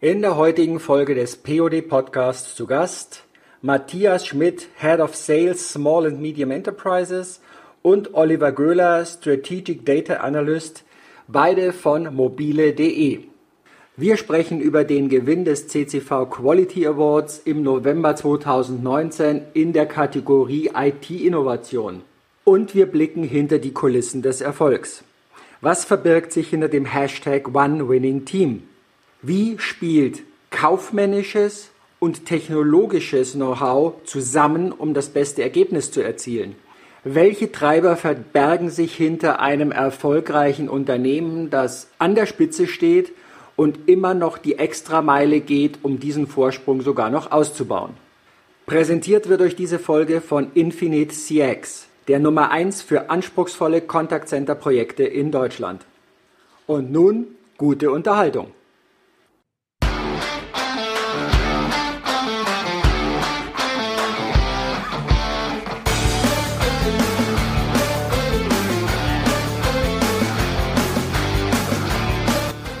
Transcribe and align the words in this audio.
In 0.00 0.20
der 0.20 0.36
heutigen 0.36 0.78
Folge 0.78 1.16
des 1.16 1.34
POD 1.34 1.88
Podcasts 1.88 2.54
zu 2.54 2.66
Gast 2.66 3.24
Matthias 3.62 4.28
Schmidt, 4.28 4.68
Head 4.76 5.00
of 5.00 5.16
Sales 5.16 5.72
Small 5.72 6.06
and 6.06 6.20
Medium 6.20 6.52
Enterprises 6.52 7.40
und 7.82 8.14
Oliver 8.14 8.52
Göhler, 8.52 9.04
Strategic 9.04 9.84
Data 9.84 10.18
Analyst, 10.18 10.84
beide 11.26 11.72
von 11.72 12.14
mobile.de. 12.14 13.22
Wir 13.96 14.16
sprechen 14.16 14.60
über 14.60 14.84
den 14.84 15.08
Gewinn 15.08 15.44
des 15.44 15.66
CCV 15.66 16.26
Quality 16.30 16.86
Awards 16.86 17.42
im 17.44 17.64
November 17.64 18.14
2019 18.14 19.46
in 19.52 19.72
der 19.72 19.86
Kategorie 19.86 20.70
IT-Innovation. 20.76 22.02
Und 22.44 22.76
wir 22.76 22.86
blicken 22.86 23.24
hinter 23.24 23.58
die 23.58 23.72
Kulissen 23.72 24.22
des 24.22 24.42
Erfolgs. 24.42 25.02
Was 25.60 25.84
verbirgt 25.84 26.32
sich 26.32 26.50
hinter 26.50 26.68
dem 26.68 26.84
Hashtag 26.84 27.52
OneWinningTeam? 27.52 28.62
Wie 29.22 29.58
spielt 29.58 30.22
kaufmännisches 30.50 31.70
und 31.98 32.24
technologisches 32.24 33.32
Know-how 33.32 33.94
zusammen, 34.04 34.70
um 34.70 34.94
das 34.94 35.08
beste 35.08 35.42
Ergebnis 35.42 35.90
zu 35.90 36.02
erzielen? 36.02 36.54
Welche 37.02 37.50
Treiber 37.50 37.96
verbergen 37.96 38.70
sich 38.70 38.94
hinter 38.94 39.40
einem 39.40 39.72
erfolgreichen 39.72 40.68
Unternehmen, 40.68 41.50
das 41.50 41.88
an 41.98 42.14
der 42.14 42.26
Spitze 42.26 42.68
steht 42.68 43.10
und 43.56 43.88
immer 43.88 44.14
noch 44.14 44.38
die 44.38 44.56
Extrameile 44.56 45.40
geht, 45.40 45.80
um 45.82 45.98
diesen 45.98 46.28
Vorsprung 46.28 46.82
sogar 46.82 47.10
noch 47.10 47.32
auszubauen? 47.32 47.94
Präsentiert 48.66 49.28
wird 49.28 49.40
euch 49.40 49.56
diese 49.56 49.80
Folge 49.80 50.20
von 50.20 50.52
Infinite 50.54 51.12
CX, 51.12 51.88
der 52.06 52.20
Nummer 52.20 52.52
1 52.52 52.82
für 52.82 53.10
anspruchsvolle 53.10 53.80
Kontaktcenter-Projekte 53.80 55.02
in 55.02 55.32
Deutschland. 55.32 55.84
Und 56.68 56.92
nun 56.92 57.26
gute 57.56 57.90
Unterhaltung. 57.90 58.52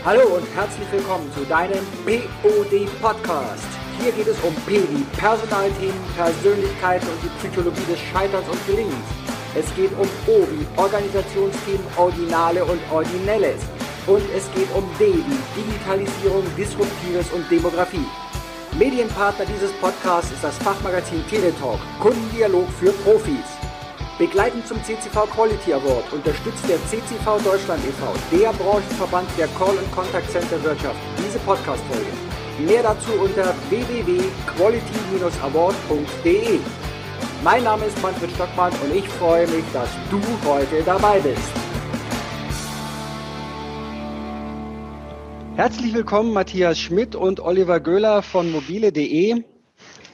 Hallo 0.08 0.22
und 0.36 0.46
herzlich 0.54 0.90
willkommen 0.90 1.30
zu 1.34 1.44
deinem 1.44 1.84
POD 2.06 2.88
Podcast. 2.98 3.68
Hier 4.00 4.10
geht 4.10 4.26
es 4.26 4.40
um 4.42 4.54
P 4.64 4.80
wie 4.80 5.04
Personalthemen, 5.18 6.00
Persönlichkeiten 6.16 7.06
und 7.08 7.22
die 7.22 7.28
Psychologie 7.38 7.84
des 7.84 8.00
Scheiterns 8.00 8.48
und 8.48 8.66
Gelingens. 8.66 9.04
Es 9.54 9.66
geht 9.74 9.92
um 10.00 10.08
O 10.26 10.48
wie 10.48 10.66
Organisationsthemen, 10.80 11.84
Originale 11.98 12.64
und 12.64 12.80
Originelles. 12.90 13.60
Und 14.06 14.22
es 14.34 14.50
geht 14.54 14.74
um 14.74 14.88
D 14.98 15.12
wie 15.12 15.60
Digitalisierung, 15.60 16.44
Disruptives 16.56 17.30
und 17.32 17.44
Demografie. 17.50 18.08
Medienpartner 18.78 19.44
dieses 19.44 19.72
Podcasts 19.72 20.32
ist 20.32 20.42
das 20.42 20.56
Fachmagazin 20.56 21.22
Teletalk, 21.28 21.80
Kundendialog 22.00 22.66
für 22.80 22.92
Profis. 23.04 23.57
Begleitend 24.18 24.66
zum 24.66 24.82
CCV 24.82 25.30
Quality 25.30 25.72
Award 25.74 26.12
unterstützt 26.12 26.68
der 26.68 26.84
CCV 26.86 27.38
Deutschland 27.44 27.84
e.V., 27.86 28.12
der 28.32 28.52
Branchenverband 28.52 29.28
der 29.38 29.46
Call- 29.46 29.78
und 29.78 29.92
Contact 29.92 30.28
Center 30.32 30.60
Wirtschaft, 30.64 30.98
diese 31.16 31.38
Podcast-Folge. 31.38 32.10
Mehr 32.66 32.82
dazu 32.82 33.12
unter 33.12 33.54
www.quality-award.de. 33.68 36.58
Mein 37.44 37.62
Name 37.62 37.84
ist 37.84 38.02
Manfred 38.02 38.32
Stockmann 38.32 38.72
und 38.84 38.96
ich 38.96 39.08
freue 39.08 39.46
mich, 39.46 39.64
dass 39.72 39.88
du 40.10 40.20
heute 40.44 40.82
dabei 40.84 41.20
bist. 41.20 41.52
Herzlich 45.54 45.94
willkommen 45.94 46.32
Matthias 46.32 46.80
Schmidt 46.80 47.14
und 47.14 47.38
Oliver 47.38 47.78
Göhler 47.78 48.22
von 48.22 48.50
mobile.de 48.50 49.44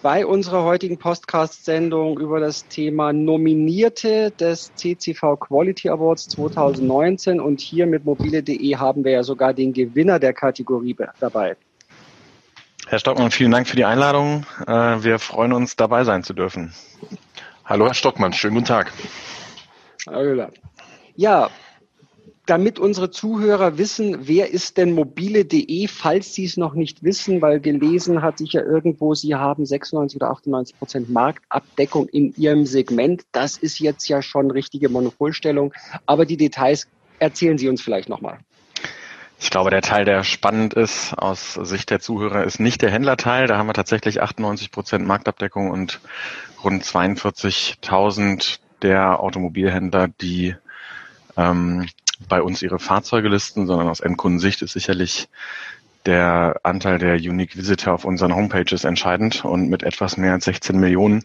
bei 0.05 0.27
unserer 0.27 0.65
heutigen 0.65 0.99
Podcast-Sendung 0.99 2.19
über 2.21 2.39
das 2.39 2.69
Thema 2.69 3.15
Nominierte 3.15 4.33
des 4.33 4.70
CCV 4.75 5.39
Quality 5.39 5.89
Awards 5.89 6.29
2019 6.29 7.41
und 7.41 7.63
hier 7.63 7.87
mit 7.87 8.05
mobile.de 8.05 8.77
haben 8.77 9.03
wir 9.03 9.13
ja 9.13 9.23
sogar 9.23 9.55
den 9.55 9.73
Gewinner 9.73 10.19
der 10.19 10.35
Kategorie 10.35 10.95
dabei. 11.20 11.57
Herr 12.87 12.98
Stockmann, 12.98 13.31
vielen 13.31 13.51
Dank 13.51 13.67
für 13.67 13.77
die 13.77 13.87
Einladung. 13.87 14.45
Äh, 14.67 14.73
wir 14.73 15.19
freuen 15.19 15.55
uns, 15.55 15.75
dabei 15.75 16.05
sein 16.05 16.23
zu 16.23 16.35
dürfen. 16.35 16.75
Hallo, 17.64 17.87
Herr 17.87 17.95
Stockmann, 17.95 18.35
schönen 18.35 18.57
guten 18.57 18.67
Tag. 18.67 18.93
Ja, 21.17 21.48
damit 22.47 22.79
unsere 22.79 23.11
Zuhörer 23.11 23.79
wissen, 23.79 24.29
wer 24.29 24.51
ist 24.51 24.77
denn 24.77 24.93
mobile.de, 24.95 25.89
falls 25.89 26.35
sie 26.35 26.45
es 26.45 26.57
noch 26.57 26.75
nicht 26.75 27.03
wissen, 27.03 27.41
weil 27.41 27.61
gelesen 27.61 28.23
hat 28.23 28.39
sich 28.39 28.53
ja 28.53 28.63
irgendwo, 28.63 29.15
sie 29.15 29.35
haben 29.35 29.65
96 29.65 30.17
oder 30.17 30.31
98 30.31 30.79
Prozent 30.79 31.11
Marktabdeckung 31.11 32.09
in 32.09 32.35
ihrem 32.37 32.67
Segment. 32.67 33.23
Das 33.33 33.57
ist 33.57 33.79
jetzt 33.79 34.09
ja 34.09 34.21
schon 34.21 34.51
richtige 34.51 34.89
Monopolstellung. 34.89 35.73
Aber 36.07 36.27
die 36.27 36.37
Details 36.37 36.87
erzählen 37.19 37.57
Sie 37.57 37.69
uns 37.69 37.81
vielleicht 37.81 38.09
nochmal. 38.09 38.39
Ich 39.41 39.51
glaube, 39.51 39.71
der 39.71 39.83
Teil, 39.83 40.05
der 40.05 40.23
spannend 40.23 40.75
ist 40.75 41.13
aus 41.17 41.55
Sicht 41.55 41.91
der 41.91 42.01
Zuhörer, 42.01 42.45
ist 42.45 42.61
nicht 42.61 42.83
der 42.83 42.91
Händlerteil. 42.91 43.47
Da 43.47 43.59
haben 43.59 43.67
wir 43.67 43.75
tatsächlich 43.75 44.23
98 44.23 44.71
Prozent 44.71 45.07
Marktabdeckung 45.07 45.71
und 45.71 46.01
rund 46.63 46.83
42.000 46.85 48.59
der 48.83 49.21
Automobilhändler, 49.21 50.09
die 50.09 50.55
ähm, 51.37 51.87
bei 52.29 52.42
uns 52.42 52.63
ihre 52.63 52.79
Fahrzeuge 52.79 53.29
listen, 53.29 53.67
sondern 53.67 53.89
aus 53.89 54.01
Endkundensicht 54.01 54.63
ist 54.63 54.73
sicherlich 54.73 55.29
der 56.07 56.61
Anteil 56.64 56.98
der 56.98 57.14
Unique 57.14 57.57
Visitor 57.57 57.95
auf 57.95 58.05
unseren 58.05 58.35
Homepages 58.35 58.85
entscheidend 58.85 59.45
und 59.45 59.70
mit 59.70 59.83
etwas 59.83 60.17
mehr 60.17 60.33
als 60.33 60.45
16 60.45 60.79
Millionen 60.79 61.25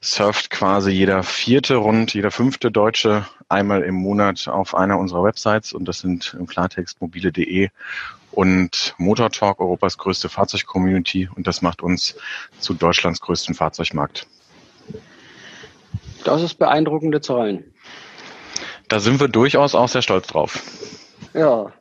surft 0.00 0.50
quasi 0.50 0.92
jeder 0.92 1.24
vierte 1.24 1.76
rund 1.76 2.14
jeder 2.14 2.30
fünfte 2.30 2.70
Deutsche 2.70 3.26
einmal 3.48 3.82
im 3.82 3.96
Monat 3.96 4.46
auf 4.46 4.74
einer 4.74 4.98
unserer 4.98 5.24
Websites 5.24 5.72
und 5.72 5.86
das 5.86 5.98
sind 5.98 6.36
im 6.38 6.46
Klartext 6.46 7.00
mobile.de 7.00 7.70
und 8.30 8.94
Motor 8.98 9.30
Talk, 9.30 9.60
Europas 9.60 9.98
größte 9.98 10.28
Fahrzeugcommunity 10.28 11.28
und 11.34 11.46
das 11.46 11.62
macht 11.62 11.82
uns 11.82 12.16
zu 12.60 12.74
Deutschlands 12.74 13.20
größten 13.20 13.54
Fahrzeugmarkt. 13.54 14.26
Das 16.24 16.42
ist 16.42 16.54
beeindruckende 16.54 17.20
Zahlen. 17.20 17.64
Da 18.88 19.00
sind 19.00 19.20
wir 19.20 19.28
durchaus 19.28 19.74
auch 19.74 19.88
sehr 19.88 20.02
stolz 20.02 20.26
drauf. 20.26 20.62
Ja, 21.32 21.72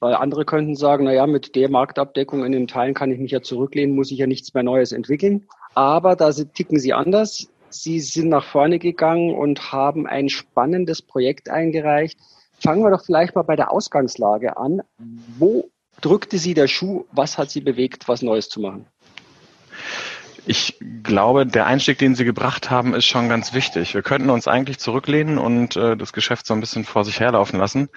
weil 0.00 0.14
andere 0.14 0.44
könnten 0.44 0.74
sagen, 0.74 1.04
naja, 1.04 1.26
mit 1.26 1.54
der 1.54 1.70
Marktabdeckung 1.70 2.44
in 2.44 2.52
den 2.52 2.66
Teilen 2.66 2.94
kann 2.94 3.10
ich 3.10 3.18
mich 3.18 3.30
ja 3.30 3.40
zurücklehnen, 3.40 3.94
muss 3.94 4.10
ich 4.10 4.18
ja 4.18 4.26
nichts 4.26 4.52
mehr 4.52 4.62
Neues 4.62 4.92
entwickeln. 4.92 5.46
Aber 5.74 6.16
da 6.16 6.32
ticken 6.32 6.78
sie 6.78 6.92
anders. 6.92 7.48
Sie 7.70 8.00
sind 8.00 8.28
nach 8.28 8.44
vorne 8.44 8.78
gegangen 8.78 9.34
und 9.34 9.72
haben 9.72 10.06
ein 10.06 10.28
spannendes 10.28 11.02
Projekt 11.02 11.48
eingereicht. 11.48 12.18
Fangen 12.60 12.82
wir 12.82 12.90
doch 12.90 13.04
vielleicht 13.04 13.34
mal 13.34 13.42
bei 13.42 13.56
der 13.56 13.70
Ausgangslage 13.72 14.56
an. 14.56 14.82
Wo 15.38 15.70
drückte 16.00 16.38
Sie 16.38 16.54
der 16.54 16.68
Schuh? 16.68 17.04
Was 17.12 17.38
hat 17.38 17.50
Sie 17.50 17.60
bewegt, 17.60 18.08
was 18.08 18.22
Neues 18.22 18.48
zu 18.48 18.60
machen? 18.60 18.86
Ich 20.44 20.76
glaube, 21.02 21.46
der 21.46 21.66
Einstieg, 21.66 21.98
den 21.98 22.14
Sie 22.14 22.24
gebracht 22.24 22.70
haben, 22.70 22.94
ist 22.94 23.06
schon 23.06 23.28
ganz 23.28 23.54
wichtig. 23.54 23.94
Wir 23.94 24.02
könnten 24.02 24.30
uns 24.30 24.48
eigentlich 24.48 24.78
zurücklehnen 24.78 25.38
und 25.38 25.76
äh, 25.76 25.96
das 25.96 26.12
Geschäft 26.12 26.46
so 26.46 26.54
ein 26.54 26.60
bisschen 26.60 26.84
vor 26.84 27.04
sich 27.04 27.20
herlaufen 27.20 27.60
lassen. 27.60 27.88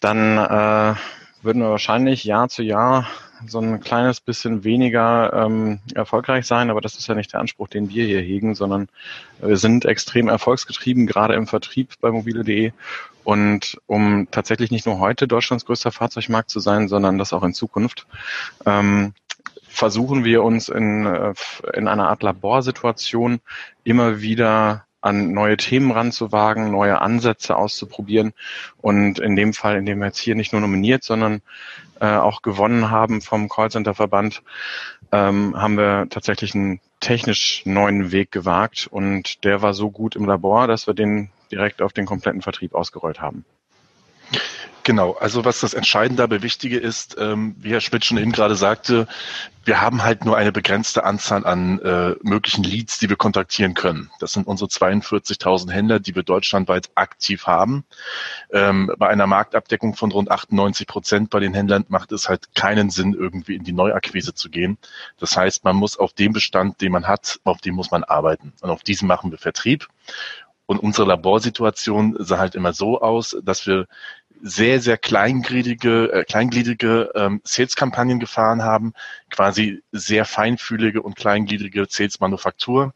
Dann 0.00 0.36
äh, 0.36 0.94
würden 1.42 1.62
wir 1.62 1.70
wahrscheinlich 1.70 2.24
Jahr 2.24 2.48
zu 2.48 2.62
Jahr 2.62 3.06
so 3.46 3.60
ein 3.60 3.80
kleines 3.80 4.20
bisschen 4.20 4.64
weniger 4.64 5.32
ähm, 5.32 5.80
erfolgreich 5.94 6.46
sein, 6.46 6.70
aber 6.70 6.80
das 6.80 6.96
ist 6.96 7.06
ja 7.06 7.14
nicht 7.14 7.32
der 7.32 7.40
Anspruch, 7.40 7.68
den 7.68 7.90
wir 7.90 8.06
hier 8.06 8.20
hegen, 8.20 8.54
sondern 8.54 8.88
wir 9.40 9.56
sind 9.56 9.84
extrem 9.84 10.28
erfolgsgetrieben, 10.28 11.06
gerade 11.06 11.34
im 11.34 11.46
Vertrieb 11.46 11.94
bei 12.00 12.10
mobile.de. 12.10 12.72
Und 13.22 13.78
um 13.86 14.28
tatsächlich 14.30 14.70
nicht 14.70 14.86
nur 14.86 14.98
heute 14.98 15.26
Deutschlands 15.26 15.64
größter 15.64 15.92
Fahrzeugmarkt 15.92 16.50
zu 16.50 16.60
sein, 16.60 16.88
sondern 16.88 17.16
das 17.16 17.32
auch 17.32 17.42
in 17.42 17.54
Zukunft, 17.54 18.06
ähm, 18.66 19.14
versuchen 19.74 20.24
wir 20.24 20.42
uns 20.42 20.68
in, 20.68 21.06
äh, 21.06 21.34
in 21.74 21.88
einer 21.88 22.08
Art 22.08 22.22
Laborsituation 22.22 23.40
immer 23.84 24.20
wieder 24.20 24.86
an 25.00 25.32
neue 25.32 25.58
Themen 25.58 25.90
ranzuwagen, 25.90 26.70
neue 26.70 27.00
Ansätze 27.02 27.56
auszuprobieren 27.56 28.32
und 28.78 29.18
in 29.18 29.36
dem 29.36 29.52
Fall, 29.52 29.76
in 29.76 29.84
dem 29.84 29.98
wir 29.98 30.06
jetzt 30.06 30.18
hier 30.18 30.34
nicht 30.34 30.52
nur 30.52 30.62
nominiert, 30.62 31.04
sondern 31.04 31.42
äh, 32.00 32.06
auch 32.06 32.40
gewonnen 32.40 32.90
haben 32.90 33.20
vom 33.20 33.50
Callcenter-Verband, 33.50 34.42
ähm, 35.12 35.60
haben 35.60 35.76
wir 35.76 36.06
tatsächlich 36.08 36.54
einen 36.54 36.80
technisch 37.00 37.66
neuen 37.66 38.12
Weg 38.12 38.32
gewagt 38.32 38.88
und 38.90 39.44
der 39.44 39.60
war 39.60 39.74
so 39.74 39.90
gut 39.90 40.16
im 40.16 40.24
Labor, 40.24 40.66
dass 40.66 40.86
wir 40.86 40.94
den 40.94 41.28
direkt 41.52 41.82
auf 41.82 41.92
den 41.92 42.06
kompletten 42.06 42.40
Vertrieb 42.40 42.74
ausgerollt 42.74 43.20
haben. 43.20 43.44
Genau, 44.84 45.12
also 45.12 45.46
was 45.46 45.60
das 45.60 45.72
Entscheidende 45.72 46.22
dabei 46.22 46.42
Wichtige 46.42 46.78
ist, 46.78 47.16
ähm, 47.18 47.56
wie 47.58 47.70
Herr 47.70 47.80
Schmidt 47.80 48.04
schon 48.04 48.18
eben 48.18 48.32
gerade 48.32 48.54
sagte, 48.54 49.06
wir 49.64 49.80
haben 49.80 50.02
halt 50.02 50.26
nur 50.26 50.36
eine 50.36 50.52
begrenzte 50.52 51.04
Anzahl 51.04 51.46
an 51.46 51.78
äh, 51.78 52.16
möglichen 52.22 52.64
Leads, 52.64 52.98
die 52.98 53.08
wir 53.08 53.16
kontaktieren 53.16 53.72
können. 53.72 54.10
Das 54.20 54.34
sind 54.34 54.46
unsere 54.46 54.68
42.000 54.68 55.70
Händler, 55.70 56.00
die 56.00 56.14
wir 56.14 56.22
deutschlandweit 56.22 56.90
aktiv 56.96 57.46
haben. 57.46 57.84
Ähm, 58.52 58.92
bei 58.98 59.08
einer 59.08 59.26
Marktabdeckung 59.26 59.94
von 59.94 60.12
rund 60.12 60.30
98 60.30 60.86
Prozent 60.86 61.30
bei 61.30 61.40
den 61.40 61.54
Händlern 61.54 61.86
macht 61.88 62.12
es 62.12 62.28
halt 62.28 62.54
keinen 62.54 62.90
Sinn, 62.90 63.14
irgendwie 63.14 63.54
in 63.54 63.64
die 63.64 63.72
Neuakquise 63.72 64.34
zu 64.34 64.50
gehen. 64.50 64.76
Das 65.18 65.34
heißt, 65.34 65.64
man 65.64 65.76
muss 65.76 65.98
auf 65.98 66.12
dem 66.12 66.34
Bestand, 66.34 66.82
den 66.82 66.92
man 66.92 67.08
hat, 67.08 67.40
auf 67.44 67.62
dem 67.62 67.74
muss 67.74 67.90
man 67.90 68.04
arbeiten. 68.04 68.52
Und 68.60 68.68
auf 68.68 68.82
diesem 68.82 69.08
machen 69.08 69.30
wir 69.30 69.38
Vertrieb. 69.38 69.88
Und 70.66 70.78
unsere 70.78 71.06
Laborsituation 71.08 72.16
sah 72.18 72.38
halt 72.38 72.54
immer 72.54 72.72
so 72.72 73.00
aus, 73.00 73.36
dass 73.42 73.66
wir 73.66 73.86
sehr, 74.46 74.78
sehr 74.78 74.98
kleingliedrige, 74.98 76.12
äh, 76.12 76.24
kleingliedrige 76.24 77.10
ähm, 77.14 77.40
Sales-Kampagnen 77.44 78.20
gefahren 78.20 78.62
haben, 78.62 78.92
quasi 79.30 79.82
sehr 79.90 80.26
feinfühlige 80.26 81.00
und 81.00 81.16
kleingliedrige 81.16 81.86
Sales-Manufaktur. 81.88 82.92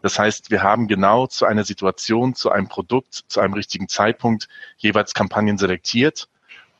Das 0.00 0.20
heißt, 0.20 0.52
wir 0.52 0.62
haben 0.62 0.86
genau 0.86 1.26
zu 1.26 1.44
einer 1.44 1.64
Situation, 1.64 2.36
zu 2.36 2.52
einem 2.52 2.68
Produkt, 2.68 3.24
zu 3.26 3.40
einem 3.40 3.54
richtigen 3.54 3.88
Zeitpunkt 3.88 4.48
jeweils 4.76 5.12
Kampagnen 5.12 5.58
selektiert 5.58 6.28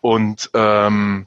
und 0.01 0.51
ähm, 0.55 1.27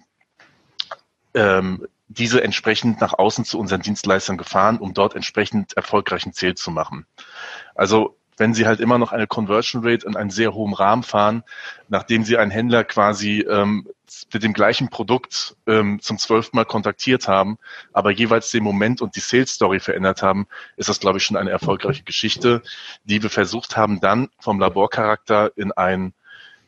ähm, 1.33 1.85
diese 2.07 2.41
entsprechend 2.41 3.01
nach 3.01 3.11
außen 3.11 3.43
zu 3.43 3.59
unseren 3.59 3.81
Dienstleistern 3.81 4.37
gefahren, 4.37 4.77
um 4.77 4.93
dort 4.93 5.15
entsprechend 5.15 5.75
erfolgreichen 5.75 6.31
Sales 6.31 6.61
zu 6.61 6.71
machen. 6.71 7.05
Also 7.75 8.15
wenn 8.37 8.53
sie 8.53 8.65
halt 8.65 8.79
immer 8.79 8.97
noch 8.97 9.11
eine 9.11 9.27
Conversion 9.27 9.85
Rate 9.85 10.05
in 10.05 10.15
einem 10.15 10.29
sehr 10.29 10.53
hohen 10.53 10.73
Rahmen 10.73 11.03
fahren, 11.03 11.43
nachdem 11.87 12.23
sie 12.23 12.37
einen 12.37 12.51
Händler 12.51 12.83
quasi 12.83 13.39
ähm, 13.39 13.87
mit 14.31 14.43
dem 14.43 14.53
gleichen 14.53 14.89
Produkt 14.89 15.55
ähm, 15.67 15.99
zum 16.01 16.17
zwölften 16.17 16.57
Mal 16.57 16.65
kontaktiert 16.65 17.27
haben, 17.27 17.57
aber 17.93 18.11
jeweils 18.11 18.51
den 18.51 18.63
Moment 18.63 19.01
und 19.01 19.15
die 19.15 19.19
Sales 19.19 19.51
Story 19.51 19.79
verändert 19.79 20.21
haben, 20.21 20.47
ist 20.77 20.89
das, 20.89 20.99
glaube 20.99 21.17
ich, 21.17 21.23
schon 21.23 21.37
eine 21.37 21.51
erfolgreiche 21.51 22.03
Geschichte, 22.03 22.61
die 23.03 23.23
wir 23.23 23.29
versucht 23.29 23.77
haben, 23.77 23.99
dann 23.99 24.29
vom 24.39 24.59
Laborcharakter 24.59 25.51
in 25.55 25.71
ein, 25.71 26.13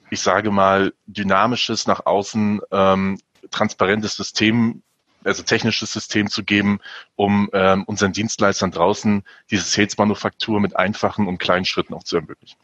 ich 0.09 0.21
sage 0.21 0.51
mal, 0.51 0.93
dynamisches, 1.05 1.87
nach 1.87 2.05
außen 2.05 2.61
ähm, 2.71 3.19
transparentes 3.51 4.15
System 4.15 4.81
also 5.27 5.43
technisches 5.43 5.91
System 5.91 6.29
zu 6.29 6.43
geben, 6.43 6.79
um 7.15 7.49
ähm, 7.53 7.83
unseren 7.83 8.13
Dienstleistern 8.13 8.71
draußen 8.71 9.23
diese 9.51 9.63
Sales-Manufaktur 9.63 10.59
mit 10.59 10.75
einfachen 10.75 11.27
und 11.27 11.37
kleinen 11.37 11.65
Schritten 11.65 11.93
auch 11.93 12.03
zu 12.03 12.15
ermöglichen. 12.15 12.57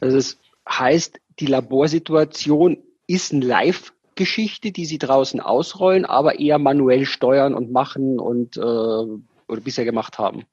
Also 0.00 0.16
das 0.16 0.38
heißt, 0.68 1.20
die 1.40 1.46
Laborsituation 1.46 2.78
ist 3.06 3.32
eine 3.32 3.44
Live-Geschichte, 3.44 4.70
die 4.70 4.84
Sie 4.84 4.98
draußen 4.98 5.40
ausrollen, 5.40 6.04
aber 6.04 6.38
eher 6.38 6.58
manuell 6.58 7.04
steuern 7.04 7.54
und 7.54 7.72
machen 7.72 8.20
und 8.20 8.56
äh, 8.56 8.60
oder 8.60 9.60
bisher 9.62 9.84
gemacht 9.84 10.18
haben. 10.18 10.44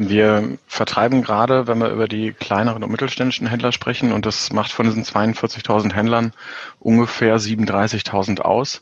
Wir 0.00 0.58
vertreiben 0.68 1.22
gerade, 1.22 1.66
wenn 1.66 1.80
wir 1.80 1.88
über 1.90 2.06
die 2.06 2.32
kleineren 2.32 2.84
und 2.84 2.90
mittelständischen 2.92 3.48
Händler 3.48 3.72
sprechen, 3.72 4.12
und 4.12 4.26
das 4.26 4.52
macht 4.52 4.70
von 4.70 4.86
diesen 4.86 5.02
42.000 5.02 5.92
Händlern 5.92 6.32
ungefähr 6.78 7.36
37.000 7.38 8.40
aus, 8.40 8.80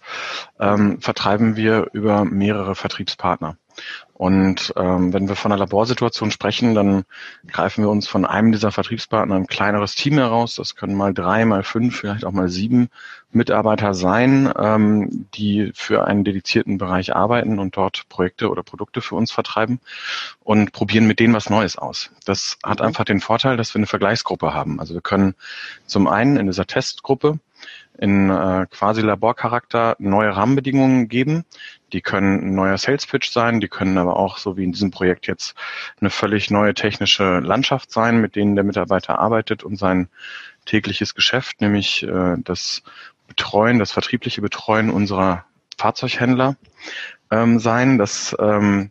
ähm, 0.60 1.00
vertreiben 1.00 1.56
wir 1.56 1.88
über 1.94 2.26
mehrere 2.26 2.74
Vertriebspartner. 2.74 3.56
Und 4.16 4.72
ähm, 4.76 5.12
wenn 5.12 5.28
wir 5.28 5.36
von 5.36 5.52
einer 5.52 5.58
Laborsituation 5.58 6.30
sprechen, 6.30 6.74
dann 6.74 7.04
greifen 7.48 7.84
wir 7.84 7.90
uns 7.90 8.08
von 8.08 8.24
einem 8.24 8.50
dieser 8.50 8.72
Vertriebspartner 8.72 9.34
ein 9.34 9.46
kleineres 9.46 9.94
Team 9.94 10.14
heraus. 10.14 10.54
Das 10.54 10.74
können 10.74 10.94
mal 10.94 11.12
drei, 11.12 11.44
mal 11.44 11.62
fünf, 11.62 11.98
vielleicht 11.98 12.24
auch 12.24 12.32
mal 12.32 12.48
sieben 12.48 12.88
Mitarbeiter 13.30 13.92
sein, 13.92 14.50
ähm, 14.58 15.26
die 15.34 15.70
für 15.74 16.06
einen 16.06 16.24
dedizierten 16.24 16.78
Bereich 16.78 17.14
arbeiten 17.14 17.58
und 17.58 17.76
dort 17.76 18.08
Projekte 18.08 18.48
oder 18.48 18.62
Produkte 18.62 19.02
für 19.02 19.16
uns 19.16 19.32
vertreiben 19.32 19.80
und 20.42 20.72
probieren 20.72 21.06
mit 21.06 21.20
denen 21.20 21.34
was 21.34 21.50
Neues 21.50 21.76
aus. 21.76 22.10
Das 22.24 22.56
hat 22.64 22.80
mhm. 22.80 22.86
einfach 22.86 23.04
den 23.04 23.20
Vorteil, 23.20 23.58
dass 23.58 23.74
wir 23.74 23.80
eine 23.80 23.86
Vergleichsgruppe 23.86 24.54
haben. 24.54 24.80
Also 24.80 24.94
wir 24.94 25.02
können 25.02 25.34
zum 25.84 26.08
einen 26.08 26.38
in 26.38 26.46
dieser 26.46 26.66
Testgruppe 26.66 27.38
in 27.98 28.30
äh, 28.30 28.66
quasi 28.70 29.00
Laborcharakter 29.00 29.96
neue 29.98 30.36
Rahmenbedingungen 30.36 31.08
geben. 31.08 31.44
Die 31.92 32.00
können 32.00 32.40
ein 32.40 32.54
neuer 32.54 32.78
Sales 32.78 33.06
Pitch 33.06 33.30
sein, 33.30 33.60
die 33.60 33.68
können 33.68 33.96
aber 33.98 34.16
auch, 34.16 34.38
so 34.38 34.56
wie 34.56 34.64
in 34.64 34.72
diesem 34.72 34.90
Projekt 34.90 35.26
jetzt, 35.26 35.54
eine 36.00 36.10
völlig 36.10 36.50
neue 36.50 36.74
technische 36.74 37.38
Landschaft 37.38 37.90
sein, 37.90 38.20
mit 38.20 38.36
denen 38.36 38.54
der 38.54 38.64
Mitarbeiter 38.64 39.18
arbeitet 39.18 39.62
und 39.64 39.76
sein 39.76 40.08
tägliches 40.64 41.14
Geschäft, 41.14 41.60
nämlich 41.60 42.02
äh, 42.02 42.36
das 42.38 42.82
Betreuen, 43.28 43.78
das 43.78 43.92
vertriebliche 43.92 44.42
Betreuen 44.42 44.90
unserer 44.90 45.44
Fahrzeughändler 45.78 46.56
ähm, 47.30 47.58
sein. 47.58 47.98
Das 47.98 48.36
ähm, 48.38 48.90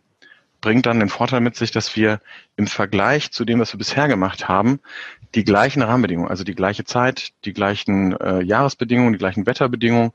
bringt 0.66 0.86
dann 0.86 0.98
den 0.98 1.08
Vorteil 1.08 1.40
mit 1.40 1.54
sich, 1.54 1.70
dass 1.70 1.94
wir 1.94 2.20
im 2.56 2.66
Vergleich 2.66 3.30
zu 3.30 3.44
dem, 3.44 3.60
was 3.60 3.72
wir 3.72 3.78
bisher 3.78 4.08
gemacht 4.08 4.48
haben, 4.48 4.80
die 5.36 5.44
gleichen 5.44 5.80
Rahmenbedingungen, 5.80 6.28
also 6.28 6.42
die 6.42 6.56
gleiche 6.56 6.82
Zeit, 6.82 7.30
die 7.44 7.52
gleichen 7.52 8.16
äh, 8.16 8.42
Jahresbedingungen, 8.42 9.12
die 9.12 9.18
gleichen 9.20 9.46
Wetterbedingungen, 9.46 10.10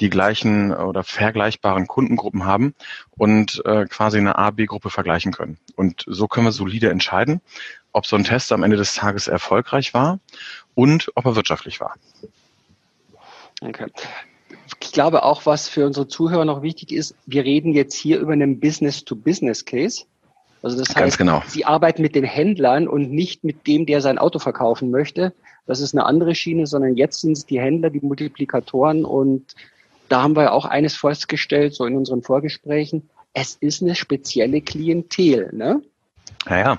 die 0.00 0.10
gleichen 0.10 0.72
äh, 0.72 0.74
oder 0.74 1.04
vergleichbaren 1.04 1.86
Kundengruppen 1.86 2.44
haben 2.44 2.74
und 3.12 3.62
äh, 3.64 3.86
quasi 3.86 4.18
eine 4.18 4.36
A-B-Gruppe 4.36 4.90
vergleichen 4.90 5.32
können. 5.32 5.56
Und 5.74 6.04
so 6.06 6.28
können 6.28 6.48
wir 6.48 6.52
solide 6.52 6.90
entscheiden, 6.90 7.40
ob 7.92 8.04
so 8.04 8.14
ein 8.14 8.24
Test 8.24 8.52
am 8.52 8.62
Ende 8.62 8.76
des 8.76 8.94
Tages 8.94 9.26
erfolgreich 9.26 9.94
war 9.94 10.20
und 10.74 11.10
ob 11.14 11.24
er 11.24 11.34
wirtschaftlich 11.34 11.80
war. 11.80 11.94
Okay. 13.62 13.86
Ich 14.80 14.92
glaube 14.92 15.24
auch, 15.24 15.46
was 15.46 15.68
für 15.68 15.86
unsere 15.86 16.08
Zuhörer 16.08 16.44
noch 16.44 16.62
wichtig 16.62 16.92
ist, 16.92 17.14
wir 17.26 17.44
reden 17.44 17.72
jetzt 17.72 17.94
hier 17.94 18.18
über 18.18 18.32
einen 18.32 18.60
Business-to-Business-Case. 18.60 20.04
Also 20.62 20.78
das 20.78 20.96
heißt, 20.96 21.18
genau. 21.18 21.42
Sie 21.46 21.66
arbeiten 21.66 22.00
mit 22.00 22.14
den 22.14 22.24
Händlern 22.24 22.88
und 22.88 23.10
nicht 23.10 23.44
mit 23.44 23.66
dem, 23.66 23.84
der 23.84 24.00
sein 24.00 24.18
Auto 24.18 24.38
verkaufen 24.38 24.90
möchte. 24.90 25.34
Das 25.66 25.80
ist 25.80 25.94
eine 25.94 26.06
andere 26.06 26.34
Schiene, 26.34 26.66
sondern 26.66 26.96
jetzt 26.96 27.20
sind 27.20 27.32
es 27.32 27.44
die 27.44 27.60
Händler, 27.60 27.90
die 27.90 28.00
Multiplikatoren 28.00 29.04
und 29.04 29.54
da 30.08 30.22
haben 30.22 30.36
wir 30.36 30.52
auch 30.52 30.64
eines 30.64 30.96
festgestellt, 30.96 31.74
so 31.74 31.86
in 31.86 31.96
unseren 31.96 32.22
Vorgesprächen. 32.22 33.08
Es 33.32 33.56
ist 33.56 33.82
eine 33.82 33.94
spezielle 33.94 34.60
Klientel, 34.60 35.50
ne? 35.52 35.82
Naja, 36.46 36.78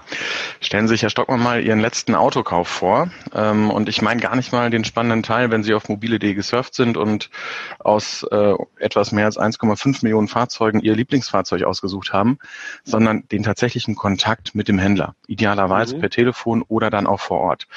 stellen 0.61 0.87
Sie 0.87 0.93
sich, 0.93 1.01
Herr 1.01 1.09
Stockmann, 1.09 1.41
mal 1.41 1.63
Ihren 1.63 1.79
letzten 1.79 2.13
Autokauf 2.13 2.67
vor. 2.67 3.09
Ähm, 3.33 3.71
und 3.71 3.89
ich 3.89 4.01
meine 4.01 4.21
gar 4.21 4.35
nicht 4.35 4.51
mal 4.51 4.69
den 4.69 4.85
spannenden 4.85 5.23
Teil, 5.23 5.49
wenn 5.49 5.63
Sie 5.63 5.73
auf 5.73 5.89
mobile.de 5.89 6.33
gesurft 6.35 6.75
sind 6.75 6.97
und 6.97 7.29
aus 7.79 8.23
äh, 8.31 8.53
etwas 8.77 9.11
mehr 9.11 9.25
als 9.25 9.39
1,5 9.39 10.03
Millionen 10.03 10.27
Fahrzeugen 10.27 10.81
Ihr 10.81 10.95
Lieblingsfahrzeug 10.95 11.63
ausgesucht 11.63 12.13
haben, 12.13 12.37
sondern 12.83 13.27
den 13.29 13.43
tatsächlichen 13.43 13.95
Kontakt 13.95 14.53
mit 14.53 14.67
dem 14.67 14.77
Händler. 14.77 15.15
Idealerweise 15.27 15.95
mhm. 15.95 16.01
per 16.01 16.09
Telefon 16.11 16.63
oder 16.67 16.91
dann 16.91 17.07
auch 17.07 17.19
vor 17.19 17.39
Ort. 17.39 17.67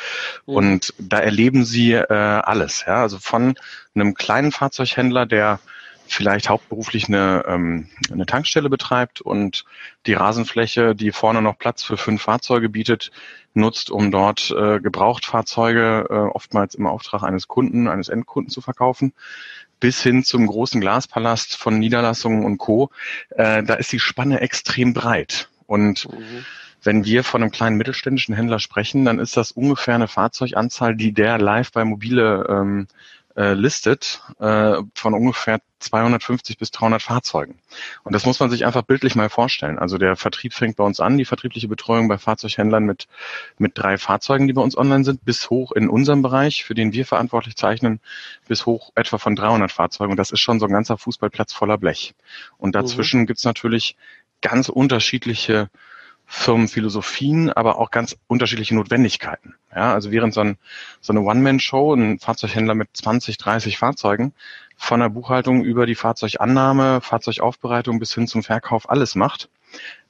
Mhm. 0.47 0.55
Und 0.55 0.95
da 0.99 1.19
erleben 1.19 1.65
Sie 1.65 1.93
äh, 1.93 2.13
alles. 2.13 2.85
Ja? 2.87 3.03
Also 3.03 3.19
von 3.19 3.55
einem 3.95 4.15
kleinen 4.15 4.53
Fahrzeughändler, 4.53 5.25
der 5.25 5.59
vielleicht 6.13 6.49
hauptberuflich 6.49 7.09
eine, 7.09 7.45
ähm, 7.47 7.89
eine 8.13 8.27
Tankstelle 8.27 8.71
betreibt 8.71 9.21
und 9.21 9.65
die 10.07 10.15
Rasenfläche, 10.15 10.95
die 10.95 11.13
vorne 11.13 11.43
noch 11.43 11.59
Platz 11.59 11.83
für 11.83 11.97
fünf 11.97 12.23
Fahrzeuge 12.23 12.69
bietet, 12.69 13.11
nutzt, 13.55 13.91
um 13.91 14.11
dort 14.11 14.51
äh, 14.51 14.81
Gebrauchtfahrzeuge 14.81 16.07
äh, 16.09 16.15
oftmals 16.15 16.75
im 16.75 16.87
Auftrag 16.87 17.23
eines 17.23 17.49
Kunden, 17.49 17.89
eines 17.89 18.09
Endkunden 18.09 18.51
zu 18.51 18.61
verkaufen, 18.61 19.13
bis 19.81 20.03
hin 20.03 20.25
zum 20.25 20.47
großen 20.47 20.81
Glaspalast 20.81 21.57
von 21.57 21.79
Niederlassungen 21.79 22.45
und 22.45 22.59
Co. 22.59 22.91
Äh, 23.31 23.63
da 23.63 23.75
ist 23.75 23.93
die 23.93 24.01
Spanne 24.01 24.41
extrem 24.41 24.95
breit. 24.95 25.49
Und 25.67 26.09
mhm. 26.11 26.45
wenn 26.83 27.05
wir 27.05 27.25
von 27.25 27.43
einem 27.43 27.53
kleinen 27.53 27.77
mittelständischen 27.77 28.35
Händler 28.35 28.59
sprechen, 28.59 29.05
dann 29.05 29.19
ist 29.19 29.37
das 29.37 29.53
ungefähr 29.53 29.95
eine 29.95 30.09
Fahrzeuganzahl, 30.09 30.97
die 30.97 31.13
der 31.13 31.39
live 31.39 31.73
bei 31.73 31.85
mobile 31.85 32.47
ähm, 32.49 32.89
äh, 33.39 33.55
listet 33.55 34.21
äh, 34.41 34.83
von 34.95 35.15
ungefähr 35.15 35.61
250 35.79 36.59
bis 36.59 36.73
300 36.73 37.01
Fahrzeugen. 37.01 37.61
Und 38.03 38.13
das 38.13 38.27
muss 38.27 38.41
man 38.41 38.51
sich 38.51 38.67
einfach 38.67 38.83
bildlich 38.83 39.15
mal 39.15 39.29
vorstellen. 39.29 39.79
Also 39.79 39.97
der 39.97 40.17
Vertrieb 40.17 40.55
fängt 40.55 40.77
bei 40.77 40.83
uns 40.83 40.99
an, 40.99 41.17
die 41.17 41.25
vertriebliche 41.25 41.69
Betreuung 41.69 42.09
bei 42.09 42.19
Fahrzeughändlern 42.19 42.85
mit, 42.85 43.07
mit 43.57 43.79
drei 43.79 43.97
Fahrzeugen, 43.97 44.49
die 44.49 44.55
bei 44.55 44.63
uns 44.63 44.77
online 44.77 45.05
sind, 45.05 45.25
bis 45.25 45.51
hoch 45.51 45.71
in 45.71 45.89
unserem 45.89 46.21
Bereich, 46.21 46.65
für 46.65 46.75
den 46.75 46.93
wir 46.93 47.07
verantwortlich 47.07 47.55
zeichnen, 47.55 48.01
bis 48.49 48.67
hoch 48.67 48.91
etwa 48.97 49.19
von 49.19 49.37
300 49.37 49.71
Fahrzeugen. 49.71 50.11
Und 50.11 50.17
das 50.17 50.33
ist 50.33 50.41
schon 50.41 50.59
so 50.59 50.67
ein 50.67 50.73
ganzer 50.73 50.99
Fußballplatz 50.99 51.53
voller 51.53 51.79
Blech. 51.79 52.15
Und 52.57 52.75
dazwischen 52.75 53.21
mhm. 53.21 53.27
gibt's 53.27 53.45
natürlich 53.45 53.97
ganz 54.41 54.69
unterschiedliche 54.69 55.71
Firmenphilosophien, 56.31 57.51
aber 57.51 57.79
auch 57.79 57.91
ganz 57.91 58.15
unterschiedliche 58.27 58.75
Notwendigkeiten. 58.75 59.55
Ja, 59.75 59.95
also 59.95 60.11
während 60.11 60.35
so, 60.35 60.43
ein, 60.43 60.59
so 61.01 61.13
eine 61.13 61.23
One-Man-Show, 61.23 61.95
ein 61.95 62.19
Fahrzeughändler 62.19 62.75
mit 62.75 62.91
20, 62.93 63.39
30 63.39 63.79
Fahrzeugen, 63.79 64.35
von 64.77 65.01
der 65.01 65.09
Buchhaltung 65.09 65.65
über 65.65 65.87
die 65.87 65.95
Fahrzeugannahme, 65.95 67.01
Fahrzeugaufbereitung 67.01 67.99
bis 67.99 68.15
hin 68.15 68.29
zum 68.29 68.43
Verkauf 68.43 68.91
alles 68.91 69.15
macht, 69.15 69.49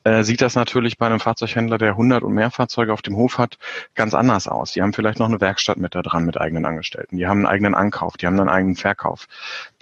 äh, 0.09 0.25
sieht 0.25 0.41
das 0.41 0.55
natürlich 0.55 0.97
bei 0.97 1.07
einem 1.07 1.21
Fahrzeughändler, 1.21 1.77
der 1.77 1.91
100 1.91 2.23
und 2.23 2.33
mehr 2.33 2.51
Fahrzeuge 2.51 2.93
auf 2.93 3.03
dem 3.03 3.17
Hof 3.17 3.37
hat, 3.37 3.59
ganz 3.95 4.15
anders 4.15 4.49
aus. 4.49 4.73
Die 4.73 4.81
haben 4.81 4.95
vielleicht 4.95 5.19
noch 5.19 5.29
eine 5.29 5.41
Werkstatt 5.41 5.77
mit 5.77 5.95
da 5.95 6.03
dran 6.03 6.25
mit 6.25 6.41
eigenen 6.41 6.65
Angestellten. 6.65 7.19
Die 7.19 7.27
haben 7.27 7.41
einen 7.41 7.47
eigenen 7.47 7.75
Ankauf, 7.75 8.17
die 8.17 8.27
haben 8.27 8.41
einen 8.41 8.49
eigenen 8.49 8.77
Verkauf. 8.77 9.27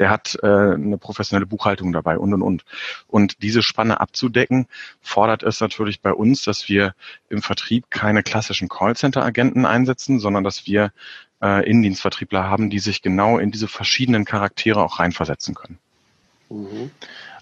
Der 0.00 0.10
hat 0.10 0.36
äh, 0.42 0.46
eine 0.46 0.98
professionelle 0.98 1.46
Buchhaltung 1.46 1.92
dabei 1.92 2.18
und 2.18 2.34
und 2.34 2.42
und. 2.42 2.64
Und 3.06 3.42
diese 3.42 3.62
Spanne 3.62 4.00
abzudecken, 4.00 4.66
fordert 5.00 5.44
es 5.44 5.60
natürlich 5.60 6.00
bei 6.00 6.12
uns, 6.12 6.42
dass 6.42 6.68
wir 6.68 6.94
im 7.28 7.40
Vertrieb 7.40 7.90
keine 7.90 8.22
klassischen 8.22 8.68
Callcenter-Agenten 8.68 9.64
einsetzen, 9.64 10.18
sondern 10.18 10.42
dass 10.42 10.66
wir 10.66 10.92
äh, 11.40 11.68
Innendienstvertriebler 11.68 12.48
haben, 12.50 12.70
die 12.70 12.80
sich 12.80 13.00
genau 13.02 13.38
in 13.38 13.52
diese 13.52 13.68
verschiedenen 13.68 14.24
Charaktere 14.24 14.82
auch 14.82 14.98
reinversetzen 14.98 15.54
können. 15.54 15.78
Mhm. 16.48 16.90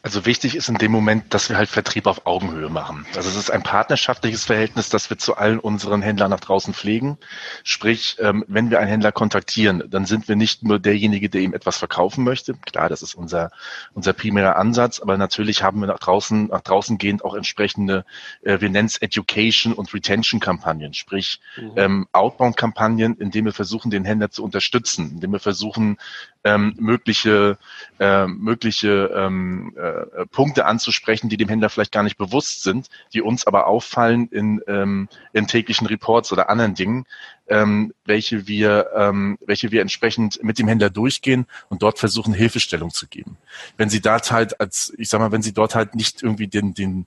Also 0.04 0.26
wichtig 0.26 0.54
ist 0.54 0.68
in 0.68 0.74
dem 0.74 0.92
Moment, 0.92 1.32
dass 1.32 1.48
wir 1.48 1.56
halt 1.56 1.70
Vertrieb 1.70 2.06
auf 2.06 2.26
Augenhöhe 2.26 2.68
machen. 2.68 3.06
Also 3.16 3.26
es 3.30 3.36
ist 3.36 3.50
ein 3.50 3.62
partnerschaftliches 3.62 4.44
Verhältnis, 4.44 4.90
das 4.90 5.08
wir 5.08 5.16
zu 5.16 5.38
allen 5.38 5.58
unseren 5.58 6.02
Händlern 6.02 6.28
nach 6.28 6.40
draußen 6.40 6.74
pflegen. 6.74 7.16
Sprich, 7.62 8.18
ähm, 8.20 8.44
wenn 8.46 8.68
wir 8.68 8.80
einen 8.80 8.90
Händler 8.90 9.12
kontaktieren, 9.12 9.82
dann 9.88 10.04
sind 10.04 10.28
wir 10.28 10.36
nicht 10.36 10.62
nur 10.62 10.78
derjenige, 10.78 11.30
der 11.30 11.40
ihm 11.40 11.54
etwas 11.54 11.78
verkaufen 11.78 12.22
möchte. 12.22 12.52
Klar, 12.52 12.90
das 12.90 13.00
ist 13.00 13.14
unser, 13.14 13.50
unser 13.94 14.12
primärer 14.12 14.56
Ansatz, 14.56 15.00
aber 15.00 15.16
natürlich 15.16 15.62
haben 15.62 15.80
wir 15.80 15.86
nach 15.86 16.00
draußen, 16.00 16.48
nach 16.48 16.60
draußen 16.60 16.98
gehend 16.98 17.24
auch 17.24 17.34
entsprechende, 17.34 18.04
äh, 18.42 18.60
wir 18.60 18.68
nennen 18.68 18.88
es 18.88 18.98
Education 18.98 19.72
und 19.72 19.94
Retention 19.94 20.38
Kampagnen, 20.38 20.92
sprich 20.92 21.40
mhm. 21.56 21.72
ähm, 21.76 22.08
Outbound-Kampagnen, 22.12 23.16
indem 23.16 23.46
wir 23.46 23.54
versuchen, 23.54 23.90
den 23.90 24.04
Händler 24.04 24.30
zu 24.30 24.44
unterstützen, 24.44 25.12
indem 25.12 25.32
wir 25.32 25.40
versuchen, 25.40 25.96
ähm, 26.44 26.74
mögliche, 26.78 27.58
äh, 27.98 28.26
mögliche 28.26 29.10
ähm, 29.14 29.74
äh, 29.76 30.26
Punkte 30.26 30.66
anzusprechen, 30.66 31.28
die 31.28 31.38
dem 31.38 31.48
Händler 31.48 31.70
vielleicht 31.70 31.92
gar 31.92 32.02
nicht 32.02 32.18
bewusst 32.18 32.62
sind, 32.62 32.88
die 33.12 33.22
uns 33.22 33.46
aber 33.46 33.66
auffallen 33.66 34.28
in, 34.28 34.60
ähm, 34.68 35.08
in 35.32 35.46
täglichen 35.46 35.86
Reports 35.86 36.32
oder 36.32 36.50
anderen 36.50 36.74
Dingen, 36.74 37.06
ähm, 37.48 37.92
welche 38.04 38.46
wir, 38.46 38.90
ähm, 38.94 39.38
welche 39.44 39.70
wir 39.70 39.80
entsprechend 39.80 40.42
mit 40.42 40.58
dem 40.58 40.68
Händler 40.68 40.90
durchgehen 40.90 41.46
und 41.68 41.82
dort 41.82 41.98
versuchen 41.98 42.34
Hilfestellung 42.34 42.90
zu 42.90 43.06
geben. 43.06 43.36
Wenn 43.76 43.90
Sie 43.90 44.00
dort 44.00 44.30
halt 44.30 44.60
als, 44.60 44.92
ich 44.98 45.08
sag 45.08 45.20
mal, 45.20 45.32
wenn 45.32 45.42
Sie 45.42 45.52
dort 45.52 45.74
halt 45.74 45.94
nicht 45.94 46.22
irgendwie 46.22 46.46
den, 46.46 46.74
den, 46.74 47.06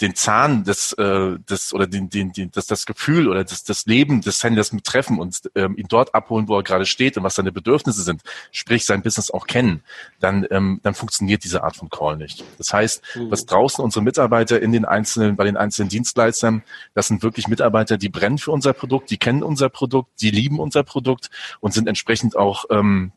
den 0.00 0.14
Zahn 0.14 0.64
des, 0.64 0.92
äh, 0.94 1.38
des 1.38 1.72
oder 1.74 1.86
den, 1.86 2.08
den, 2.08 2.32
den, 2.32 2.50
das, 2.50 2.66
das 2.66 2.86
Gefühl 2.86 3.28
oder 3.28 3.44
das, 3.44 3.64
das 3.64 3.86
Leben 3.86 4.20
des 4.22 4.42
Händlers 4.42 4.72
mit 4.72 4.84
treffen 4.84 5.18
und 5.18 5.50
ähm, 5.54 5.76
ihn 5.76 5.86
dort 5.88 6.14
abholen, 6.14 6.48
wo 6.48 6.56
er 6.56 6.62
gerade 6.62 6.86
steht 6.86 7.16
und 7.16 7.22
was 7.22 7.34
seine 7.34 7.52
Bedürfnisse 7.52 8.02
sind, 8.02 8.22
sprich 8.50 8.86
sein 8.86 9.02
Business 9.02 9.30
auch 9.30 9.46
kennen, 9.46 9.82
dann, 10.18 10.46
ähm, 10.50 10.80
dann 10.82 10.94
funktioniert 10.94 11.44
diese 11.44 11.62
Art 11.62 11.76
von 11.76 11.90
Call 11.90 12.16
nicht. 12.16 12.44
Das 12.58 12.72
heißt, 12.72 13.02
mhm. 13.16 13.30
was 13.30 13.46
draußen 13.46 13.84
unsere 13.84 14.02
Mitarbeiter 14.02 14.60
in 14.60 14.72
den 14.72 14.84
einzelnen, 14.84 15.36
bei 15.36 15.44
den 15.44 15.56
einzelnen 15.56 15.90
Dienstleistern, 15.90 16.62
das 16.94 17.08
sind 17.08 17.22
wirklich 17.22 17.48
Mitarbeiter, 17.48 17.98
die 17.98 18.08
brennen 18.08 18.38
für 18.38 18.52
unser 18.52 18.72
Produkt, 18.72 19.10
die 19.10 19.18
kennen 19.18 19.42
unser 19.42 19.68
Produkt, 19.68 20.22
die 20.22 20.30
lieben 20.30 20.58
unser 20.58 20.82
Produkt 20.82 21.30
und 21.60 21.74
sind 21.74 21.88
entsprechend 21.88 22.36
auch 22.36 22.64
ähm, 22.70 23.12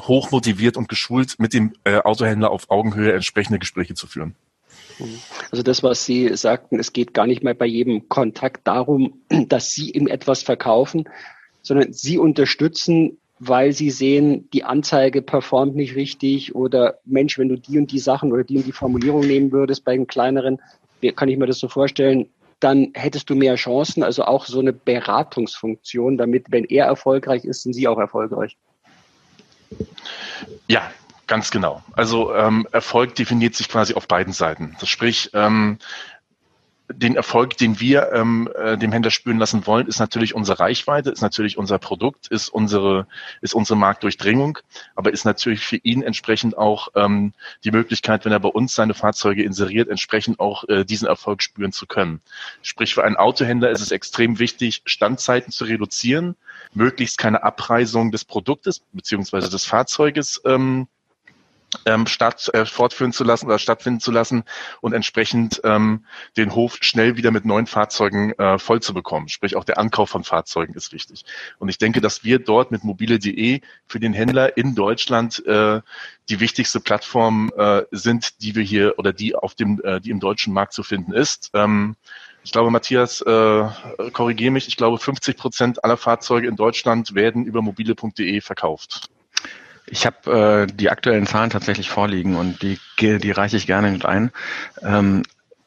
hoch 0.00 0.30
motiviert 0.30 0.76
und 0.76 0.88
geschult, 0.88 1.38
mit 1.38 1.52
dem 1.52 1.72
äh, 1.84 1.98
Autohändler 1.98 2.50
auf 2.50 2.70
Augenhöhe 2.70 3.12
entsprechende 3.12 3.58
Gespräche 3.58 3.94
zu 3.94 4.06
führen. 4.06 4.34
Also 5.50 5.62
das, 5.62 5.82
was 5.82 6.04
Sie 6.04 6.34
sagten, 6.36 6.78
es 6.78 6.92
geht 6.92 7.14
gar 7.14 7.26
nicht 7.26 7.42
mehr 7.42 7.54
bei 7.54 7.66
jedem 7.66 8.08
Kontakt 8.08 8.66
darum, 8.66 9.22
dass 9.48 9.72
Sie 9.72 9.90
ihm 9.90 10.06
etwas 10.06 10.42
verkaufen, 10.42 11.08
sondern 11.62 11.92
Sie 11.92 12.18
unterstützen, 12.18 13.18
weil 13.38 13.72
Sie 13.72 13.90
sehen, 13.90 14.48
die 14.52 14.64
Anzeige 14.64 15.22
performt 15.22 15.74
nicht 15.74 15.96
richtig 15.96 16.54
oder 16.54 16.98
Mensch, 17.04 17.38
wenn 17.38 17.48
du 17.48 17.56
die 17.56 17.78
und 17.78 17.90
die 17.90 17.98
Sachen 17.98 18.32
oder 18.32 18.44
die 18.44 18.58
und 18.58 18.66
die 18.66 18.72
Formulierung 18.72 19.26
nehmen 19.26 19.52
würdest 19.52 19.84
bei 19.84 19.96
den 19.96 20.06
kleineren, 20.06 20.60
kann 21.16 21.28
ich 21.28 21.36
mir 21.36 21.46
das 21.46 21.58
so 21.58 21.68
vorstellen, 21.68 22.28
dann 22.60 22.92
hättest 22.94 23.28
du 23.28 23.34
mehr 23.34 23.56
Chancen, 23.56 24.02
also 24.02 24.24
auch 24.24 24.46
so 24.46 24.60
eine 24.60 24.72
Beratungsfunktion, 24.72 26.16
damit, 26.16 26.46
wenn 26.50 26.64
er 26.64 26.86
erfolgreich 26.86 27.44
ist, 27.44 27.62
sind 27.62 27.74
Sie 27.74 27.88
auch 27.88 27.98
erfolgreich. 27.98 28.56
Ja, 30.66 30.90
Ganz 31.26 31.50
genau. 31.50 31.82
Also 31.92 32.34
ähm, 32.34 32.68
Erfolg 32.72 33.14
definiert 33.14 33.54
sich 33.54 33.68
quasi 33.68 33.94
auf 33.94 34.06
beiden 34.08 34.32
Seiten. 34.32 34.76
Das 34.80 34.88
sprich, 34.88 35.30
ähm, 35.32 35.78
den 36.92 37.16
Erfolg, 37.16 37.56
den 37.56 37.80
wir 37.80 38.12
ähm, 38.12 38.48
äh, 38.56 38.76
dem 38.76 38.92
Händler 38.92 39.10
spüren 39.10 39.38
lassen 39.38 39.66
wollen, 39.66 39.86
ist 39.86 40.00
natürlich 40.00 40.34
unsere 40.34 40.60
Reichweite, 40.60 41.10
ist 41.10 41.22
natürlich 41.22 41.56
unser 41.56 41.78
Produkt, 41.78 42.26
ist 42.28 42.50
unsere, 42.50 43.06
ist 43.40 43.54
unsere 43.54 43.78
Marktdurchdringung, 43.78 44.58
aber 44.94 45.10
ist 45.10 45.24
natürlich 45.24 45.60
für 45.60 45.76
ihn 45.76 46.02
entsprechend 46.02 46.58
auch 46.58 46.88
ähm, 46.94 47.32
die 47.64 47.70
Möglichkeit, 47.70 48.26
wenn 48.26 48.32
er 48.32 48.40
bei 48.40 48.50
uns 48.50 48.74
seine 48.74 48.92
Fahrzeuge 48.92 49.42
inseriert, 49.42 49.88
entsprechend 49.88 50.40
auch 50.40 50.64
äh, 50.68 50.84
diesen 50.84 51.08
Erfolg 51.08 51.42
spüren 51.42 51.72
zu 51.72 51.86
können. 51.86 52.20
Sprich, 52.60 52.92
für 52.92 53.04
einen 53.04 53.16
Autohändler 53.16 53.70
ist 53.70 53.80
es 53.80 53.90
extrem 53.90 54.38
wichtig, 54.38 54.82
Standzeiten 54.84 55.52
zu 55.52 55.64
reduzieren, 55.64 56.36
möglichst 56.74 57.16
keine 57.16 57.42
Abreisung 57.44 58.10
des 58.10 58.26
Produktes 58.26 58.82
beziehungsweise 58.92 59.48
des 59.48 59.64
Fahrzeuges 59.64 60.42
ähm, 60.44 60.86
ähm, 61.86 62.06
statt, 62.06 62.50
äh, 62.52 62.64
fortführen 62.64 63.12
zu 63.12 63.24
lassen 63.24 63.46
oder 63.46 63.58
stattfinden 63.58 64.00
zu 64.00 64.10
lassen 64.10 64.44
und 64.80 64.92
entsprechend 64.92 65.60
ähm, 65.64 66.04
den 66.36 66.54
Hof 66.54 66.78
schnell 66.80 67.16
wieder 67.16 67.30
mit 67.30 67.44
neuen 67.44 67.66
Fahrzeugen 67.66 68.32
äh, 68.38 68.58
voll 68.58 68.80
zu 68.80 68.94
bekommen. 68.94 69.28
Sprich, 69.28 69.56
auch 69.56 69.64
der 69.64 69.78
Ankauf 69.78 70.10
von 70.10 70.24
Fahrzeugen 70.24 70.74
ist 70.74 70.92
wichtig. 70.92 71.24
Und 71.58 71.68
ich 71.68 71.78
denke, 71.78 72.00
dass 72.00 72.24
wir 72.24 72.38
dort 72.38 72.70
mit 72.70 72.84
mobile.de 72.84 73.60
für 73.86 74.00
den 74.00 74.12
Händler 74.12 74.56
in 74.56 74.74
Deutschland 74.74 75.44
äh, 75.46 75.80
die 76.28 76.40
wichtigste 76.40 76.80
Plattform 76.80 77.52
äh, 77.56 77.82
sind, 77.90 78.42
die 78.42 78.54
wir 78.54 78.62
hier 78.62 78.98
oder 78.98 79.12
die 79.12 79.34
auf 79.34 79.54
dem, 79.54 79.80
äh, 79.84 80.00
die 80.00 80.10
im 80.10 80.20
deutschen 80.20 80.52
Markt 80.52 80.72
zu 80.72 80.82
finden 80.82 81.12
ist. 81.12 81.50
Ähm, 81.54 81.96
ich 82.44 82.52
glaube, 82.52 82.70
Matthias, 82.70 83.22
äh, 83.22 83.68
korrigiere 84.12 84.50
mich, 84.50 84.68
ich 84.68 84.76
glaube, 84.76 84.98
50 84.98 85.36
Prozent 85.36 85.82
aller 85.82 85.96
Fahrzeuge 85.96 86.46
in 86.46 86.56
Deutschland 86.56 87.14
werden 87.14 87.46
über 87.46 87.62
mobile.de 87.62 88.40
verkauft. 88.42 89.08
Ich 89.86 90.06
habe 90.06 90.66
äh, 90.68 90.72
die 90.72 90.90
aktuellen 90.90 91.26
Zahlen 91.26 91.50
tatsächlich 91.50 91.90
vorliegen 91.90 92.36
und 92.36 92.62
die, 92.62 92.78
die 93.00 93.30
reiche 93.30 93.56
ich 93.56 93.66
gerne 93.66 93.90
mit 93.90 94.04
ein. 94.04 94.30
Ähm, 94.82 95.22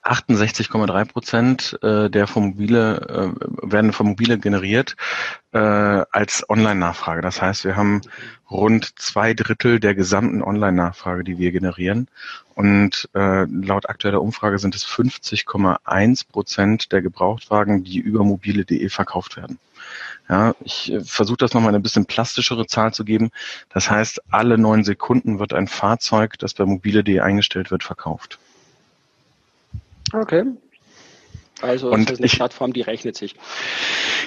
68,3 0.07 1.05
Prozent 1.05 1.79
äh, 1.83 2.09
der 2.09 2.27
von 2.27 2.47
mobile 2.47 3.36
äh, 3.36 3.71
werden 3.71 3.91
von 3.91 4.07
mobile 4.07 4.38
generiert 4.38 4.95
äh, 5.51 5.57
als 5.57 6.50
Online-Nachfrage. 6.50 7.21
Das 7.21 7.41
heißt, 7.41 7.65
wir 7.65 7.75
haben 7.75 8.01
rund 8.50 8.97
zwei 9.00 9.33
Drittel 9.33 9.79
der 9.79 9.95
gesamten 9.95 10.41
Online-Nachfrage, 10.41 11.24
die 11.24 11.38
wir 11.38 11.51
generieren. 11.51 12.07
Und 12.55 13.09
äh, 13.13 13.43
laut 13.43 13.89
aktueller 13.89 14.21
Umfrage 14.21 14.59
sind 14.59 14.75
es 14.75 14.86
50,1 14.86 16.27
Prozent 16.27 16.91
der 16.91 17.01
Gebrauchtwagen, 17.01 17.83
die 17.83 18.00
über 18.00 18.24
mobile.de 18.24 18.89
verkauft 18.89 19.36
werden. 19.36 19.59
Ja, 20.29 20.55
ich 20.63 20.91
äh, 20.91 21.01
versuche 21.01 21.38
das 21.38 21.53
nochmal 21.53 21.69
eine 21.69 21.79
bisschen 21.79 22.05
plastischere 22.05 22.67
Zahl 22.67 22.93
zu 22.93 23.05
geben. 23.05 23.31
Das 23.69 23.89
heißt, 23.89 24.22
alle 24.29 24.57
neun 24.57 24.84
Sekunden 24.84 25.39
wird 25.39 25.53
ein 25.53 25.67
Fahrzeug, 25.67 26.38
das 26.39 26.53
bei 26.53 26.65
mobile.de 26.65 27.19
eingestellt 27.19 27.72
wird, 27.72 27.84
verkauft. 27.84 28.39
Okay. 30.13 30.43
Also 31.62 31.91
das 31.91 32.01
ist 32.01 32.17
eine 32.19 32.25
ich, 32.25 32.36
Plattform, 32.36 32.74
die 32.74 32.81
rechnet 32.81 33.15
sich. 33.15 33.36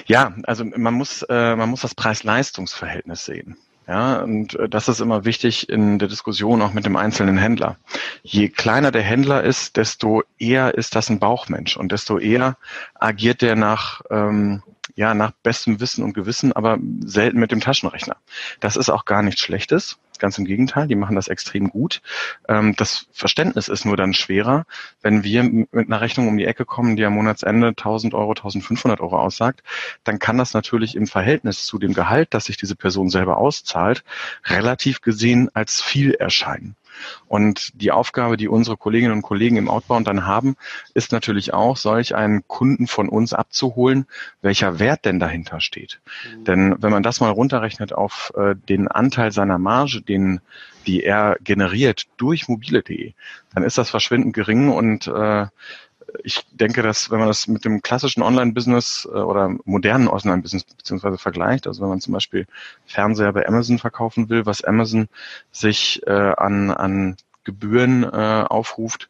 Ja, 0.05 0.35
also 0.43 0.65
man 0.65 0.93
muss, 0.93 1.23
äh, 1.29 1.55
man 1.55 1.69
muss 1.69 1.81
das 1.81 1.95
Preis-Leistungs-Verhältnis 1.95 3.25
sehen. 3.25 3.57
Ja, 3.87 4.21
und 4.21 4.55
äh, 4.55 4.69
das 4.69 4.87
ist 4.89 4.99
immer 4.99 5.25
wichtig 5.25 5.69
in 5.69 5.97
der 5.99 6.07
Diskussion 6.07 6.61
auch 6.61 6.73
mit 6.73 6.85
dem 6.85 6.95
einzelnen 6.95 7.37
Händler. 7.37 7.77
Je 8.21 8.49
kleiner 8.49 8.91
der 8.91 9.01
Händler 9.01 9.43
ist, 9.43 9.77
desto 9.77 10.23
eher 10.37 10.75
ist 10.75 10.95
das 10.95 11.09
ein 11.09 11.19
Bauchmensch 11.19 11.77
und 11.77 11.91
desto 11.91 12.17
eher 12.17 12.57
agiert 12.95 13.41
der 13.41 13.55
nach, 13.55 14.01
ähm, 14.09 14.61
ja, 14.95 15.13
nach 15.13 15.31
bestem 15.43 15.79
Wissen 15.79 16.03
und 16.03 16.13
Gewissen, 16.13 16.53
aber 16.53 16.77
selten 17.01 17.39
mit 17.39 17.51
dem 17.51 17.61
Taschenrechner. 17.61 18.17
Das 18.59 18.75
ist 18.75 18.89
auch 18.89 19.05
gar 19.05 19.21
nichts 19.23 19.41
Schlechtes. 19.41 19.97
Ganz 20.19 20.37
im 20.37 20.45
Gegenteil, 20.45 20.87
die 20.87 20.95
machen 20.95 21.15
das 21.15 21.27
extrem 21.27 21.69
gut. 21.69 22.01
Ähm, 22.47 22.75
das 22.75 23.07
Verständnis 23.11 23.67
ist 23.69 23.85
nur 23.85 23.97
dann 23.97 24.13
schwerer, 24.13 24.65
wenn 25.01 25.23
wir 25.23 25.43
mit 25.43 25.67
einer 25.73 25.99
Rechnung 25.99 26.27
um 26.27 26.37
die 26.37 26.45
Ecke 26.45 26.63
kommen, 26.63 26.95
die 26.95 27.03
am 27.05 27.13
Monatsende 27.13 27.69
1000 27.69 28.13
Euro, 28.13 28.31
1500 28.31 29.01
Euro 29.01 29.17
aussagt, 29.17 29.63
dann 30.03 30.19
kann 30.19 30.37
das 30.37 30.53
natürlich 30.53 30.95
im 30.95 31.07
Verhältnis 31.07 31.65
zu 31.65 31.79
dem 31.79 31.93
Gehalt, 31.93 32.35
das 32.35 32.45
sich 32.45 32.57
diese 32.57 32.75
Person 32.75 33.09
selber 33.09 33.37
auszahlt, 33.37 34.03
relativ 34.45 35.01
gesehen 35.01 35.49
als 35.55 35.81
viel 35.81 36.13
erscheinen. 36.13 36.75
Und 37.27 37.71
die 37.81 37.91
Aufgabe, 37.91 38.37
die 38.37 38.47
unsere 38.47 38.77
Kolleginnen 38.77 39.13
und 39.13 39.21
Kollegen 39.21 39.57
im 39.57 39.69
Outbound 39.69 40.07
dann 40.07 40.25
haben, 40.25 40.55
ist 40.93 41.11
natürlich 41.11 41.53
auch, 41.53 41.77
solch 41.77 42.15
einen 42.15 42.47
Kunden 42.47 42.87
von 42.87 43.09
uns 43.09 43.33
abzuholen, 43.33 44.05
welcher 44.41 44.79
Wert 44.79 45.05
denn 45.05 45.19
dahinter 45.19 45.59
steht. 45.59 45.99
Mhm. 46.25 46.43
Denn 46.45 46.75
wenn 46.79 46.91
man 46.91 47.03
das 47.03 47.19
mal 47.19 47.31
runterrechnet 47.31 47.93
auf 47.93 48.31
äh, 48.35 48.55
den 48.55 48.87
Anteil 48.87 49.31
seiner 49.31 49.57
Marge, 49.57 50.01
den 50.01 50.41
die 50.87 51.03
er 51.03 51.37
generiert 51.43 52.07
durch 52.17 52.47
mobile.de, 52.47 53.13
dann 53.53 53.63
ist 53.63 53.77
das 53.77 53.89
verschwindend 53.89 54.33
gering 54.33 54.69
und 54.69 55.07
äh, 55.07 55.45
ich 56.23 56.45
denke, 56.51 56.81
dass 56.81 57.11
wenn 57.11 57.19
man 57.19 57.27
das 57.27 57.47
mit 57.47 57.65
dem 57.65 57.81
klassischen 57.81 58.21
Online-Business 58.21 59.07
äh, 59.11 59.17
oder 59.17 59.55
modernen 59.65 60.07
Online-Business 60.07 60.63
beziehungsweise 60.63 61.17
vergleicht, 61.17 61.67
also 61.67 61.81
wenn 61.81 61.89
man 61.89 62.01
zum 62.01 62.13
Beispiel 62.13 62.47
Fernseher 62.85 63.33
bei 63.33 63.47
Amazon 63.47 63.79
verkaufen 63.79 64.29
will, 64.29 64.45
was 64.45 64.63
Amazon 64.63 65.07
sich 65.51 66.01
äh, 66.07 66.11
an, 66.11 66.71
an 66.71 67.17
Gebühren 67.43 68.03
äh, 68.03 68.45
aufruft, 68.47 69.09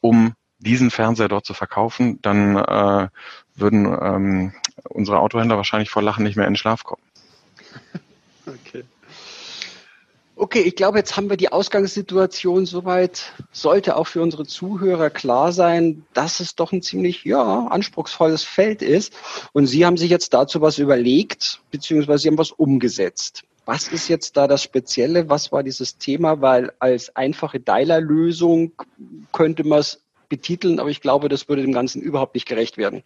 um 0.00 0.34
diesen 0.58 0.90
Fernseher 0.90 1.28
dort 1.28 1.44
zu 1.44 1.54
verkaufen, 1.54 2.20
dann 2.22 2.56
äh, 2.56 3.08
würden 3.54 3.86
ähm, 3.86 4.52
unsere 4.84 5.20
Autohändler 5.20 5.56
wahrscheinlich 5.56 5.90
vor 5.90 6.02
Lachen 6.02 6.24
nicht 6.24 6.36
mehr 6.36 6.46
in 6.46 6.52
den 6.52 6.58
Schlaf 6.58 6.84
kommen. 6.84 7.02
Okay. 8.46 8.84
Okay, 10.36 10.62
ich 10.62 10.74
glaube, 10.74 10.98
jetzt 10.98 11.16
haben 11.16 11.30
wir 11.30 11.36
die 11.36 11.52
Ausgangssituation 11.52 12.66
soweit. 12.66 13.32
Sollte 13.52 13.96
auch 13.96 14.08
für 14.08 14.20
unsere 14.20 14.44
Zuhörer 14.44 15.08
klar 15.08 15.52
sein, 15.52 16.04
dass 16.12 16.40
es 16.40 16.56
doch 16.56 16.72
ein 16.72 16.82
ziemlich 16.82 17.24
ja, 17.24 17.68
anspruchsvolles 17.68 18.42
Feld 18.42 18.82
ist. 18.82 19.12
Und 19.52 19.66
Sie 19.66 19.86
haben 19.86 19.96
sich 19.96 20.10
jetzt 20.10 20.34
dazu 20.34 20.60
was 20.60 20.78
überlegt, 20.78 21.60
beziehungsweise 21.70 22.22
Sie 22.22 22.28
haben 22.28 22.38
was 22.38 22.50
umgesetzt. 22.50 23.44
Was 23.64 23.86
ist 23.88 24.08
jetzt 24.08 24.36
da 24.36 24.48
das 24.48 24.62
Spezielle? 24.62 25.28
Was 25.30 25.52
war 25.52 25.62
dieses 25.62 25.98
Thema? 25.98 26.40
Weil 26.40 26.72
als 26.80 27.14
einfache 27.14 27.60
Dialer-Lösung 27.60 28.72
könnte 29.30 29.62
man 29.62 29.78
es 29.78 30.02
betiteln, 30.28 30.80
aber 30.80 30.90
ich 30.90 31.00
glaube, 31.00 31.28
das 31.28 31.48
würde 31.48 31.62
dem 31.62 31.72
Ganzen 31.72 32.02
überhaupt 32.02 32.34
nicht 32.34 32.48
gerecht 32.48 32.76
werden. 32.76 33.04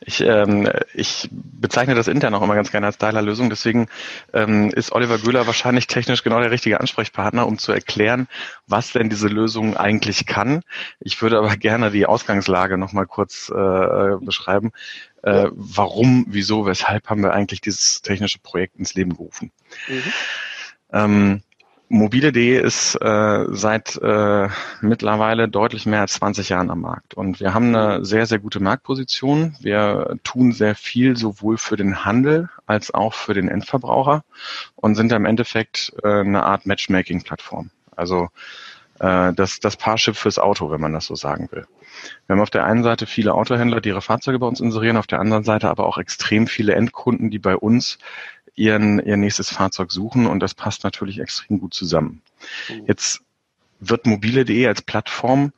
Ich, 0.00 0.20
ähm, 0.20 0.68
ich 0.94 1.28
bezeichne 1.32 1.94
das 1.94 2.08
intern 2.08 2.34
auch 2.34 2.42
immer 2.42 2.54
ganz 2.54 2.70
gerne 2.70 2.86
als 2.86 2.98
Dialer-Lösung. 2.98 3.50
Deswegen 3.50 3.88
ähm, 4.32 4.70
ist 4.70 4.92
Oliver 4.92 5.18
Göhler 5.18 5.46
wahrscheinlich 5.46 5.86
technisch 5.86 6.22
genau 6.22 6.40
der 6.40 6.50
richtige 6.50 6.80
Ansprechpartner, 6.80 7.46
um 7.46 7.58
zu 7.58 7.72
erklären, 7.72 8.28
was 8.66 8.92
denn 8.92 9.08
diese 9.08 9.28
Lösung 9.28 9.76
eigentlich 9.76 10.26
kann. 10.26 10.62
Ich 11.00 11.20
würde 11.22 11.38
aber 11.38 11.56
gerne 11.56 11.90
die 11.90 12.06
Ausgangslage 12.06 12.78
nochmal 12.78 13.06
kurz 13.06 13.48
äh, 13.48 14.16
beschreiben. 14.20 14.72
Äh, 15.22 15.48
warum, 15.52 16.26
wieso, 16.28 16.66
weshalb 16.66 17.08
haben 17.08 17.22
wir 17.22 17.32
eigentlich 17.32 17.60
dieses 17.60 18.02
technische 18.02 18.38
Projekt 18.38 18.76
ins 18.76 18.94
Leben 18.94 19.16
gerufen? 19.16 19.50
Mhm. 19.88 20.12
Ähm, 20.92 21.42
Mobile.de 21.88 22.60
ist 22.60 22.96
äh, 22.96 23.44
seit 23.50 23.96
äh, 24.02 24.48
mittlerweile 24.80 25.48
deutlich 25.48 25.86
mehr 25.86 26.00
als 26.00 26.14
20 26.14 26.48
Jahren 26.48 26.70
am 26.70 26.80
Markt 26.80 27.14
und 27.14 27.38
wir 27.38 27.54
haben 27.54 27.74
eine 27.74 28.04
sehr, 28.04 28.26
sehr 28.26 28.40
gute 28.40 28.58
Marktposition. 28.58 29.54
Wir 29.60 30.16
tun 30.24 30.50
sehr 30.50 30.74
viel 30.74 31.16
sowohl 31.16 31.58
für 31.58 31.76
den 31.76 32.04
Handel 32.04 32.48
als 32.66 32.92
auch 32.92 33.14
für 33.14 33.34
den 33.34 33.48
Endverbraucher 33.48 34.24
und 34.74 34.96
sind 34.96 35.12
im 35.12 35.26
Endeffekt 35.26 35.92
äh, 36.02 36.20
eine 36.20 36.42
Art 36.42 36.66
Matchmaking-Plattform. 36.66 37.70
Also 37.94 38.30
äh, 38.98 39.32
das, 39.32 39.60
das 39.60 39.76
Parship 39.76 40.16
fürs 40.16 40.40
Auto, 40.40 40.70
wenn 40.72 40.80
man 40.80 40.92
das 40.92 41.06
so 41.06 41.14
sagen 41.14 41.48
will. 41.52 41.66
Wir 42.26 42.34
haben 42.34 42.42
auf 42.42 42.50
der 42.50 42.64
einen 42.64 42.82
Seite 42.82 43.06
viele 43.06 43.34
Autohändler, 43.34 43.80
die 43.80 43.90
ihre 43.90 44.02
Fahrzeuge 44.02 44.38
bei 44.38 44.46
uns 44.46 44.60
inserieren, 44.60 44.96
auf 44.96 45.06
der 45.06 45.20
anderen 45.20 45.44
Seite 45.44 45.70
aber 45.70 45.86
auch 45.86 45.98
extrem 45.98 46.46
viele 46.46 46.74
Endkunden, 46.74 47.30
die 47.30 47.38
bei 47.38 47.56
uns 47.56 47.98
ihren, 48.56 48.98
ihr 49.00 49.16
nächstes 49.16 49.50
Fahrzeug 49.50 49.92
suchen 49.92 50.26
und 50.26 50.40
das 50.40 50.54
passt 50.54 50.84
natürlich 50.84 51.20
extrem 51.20 51.60
gut 51.60 51.74
zusammen. 51.74 52.22
Mhm. 52.68 52.84
Jetzt 52.86 53.20
wird 53.78 54.06
mobile.de 54.06 54.66
als 54.66 54.82
Plattform 54.82 55.52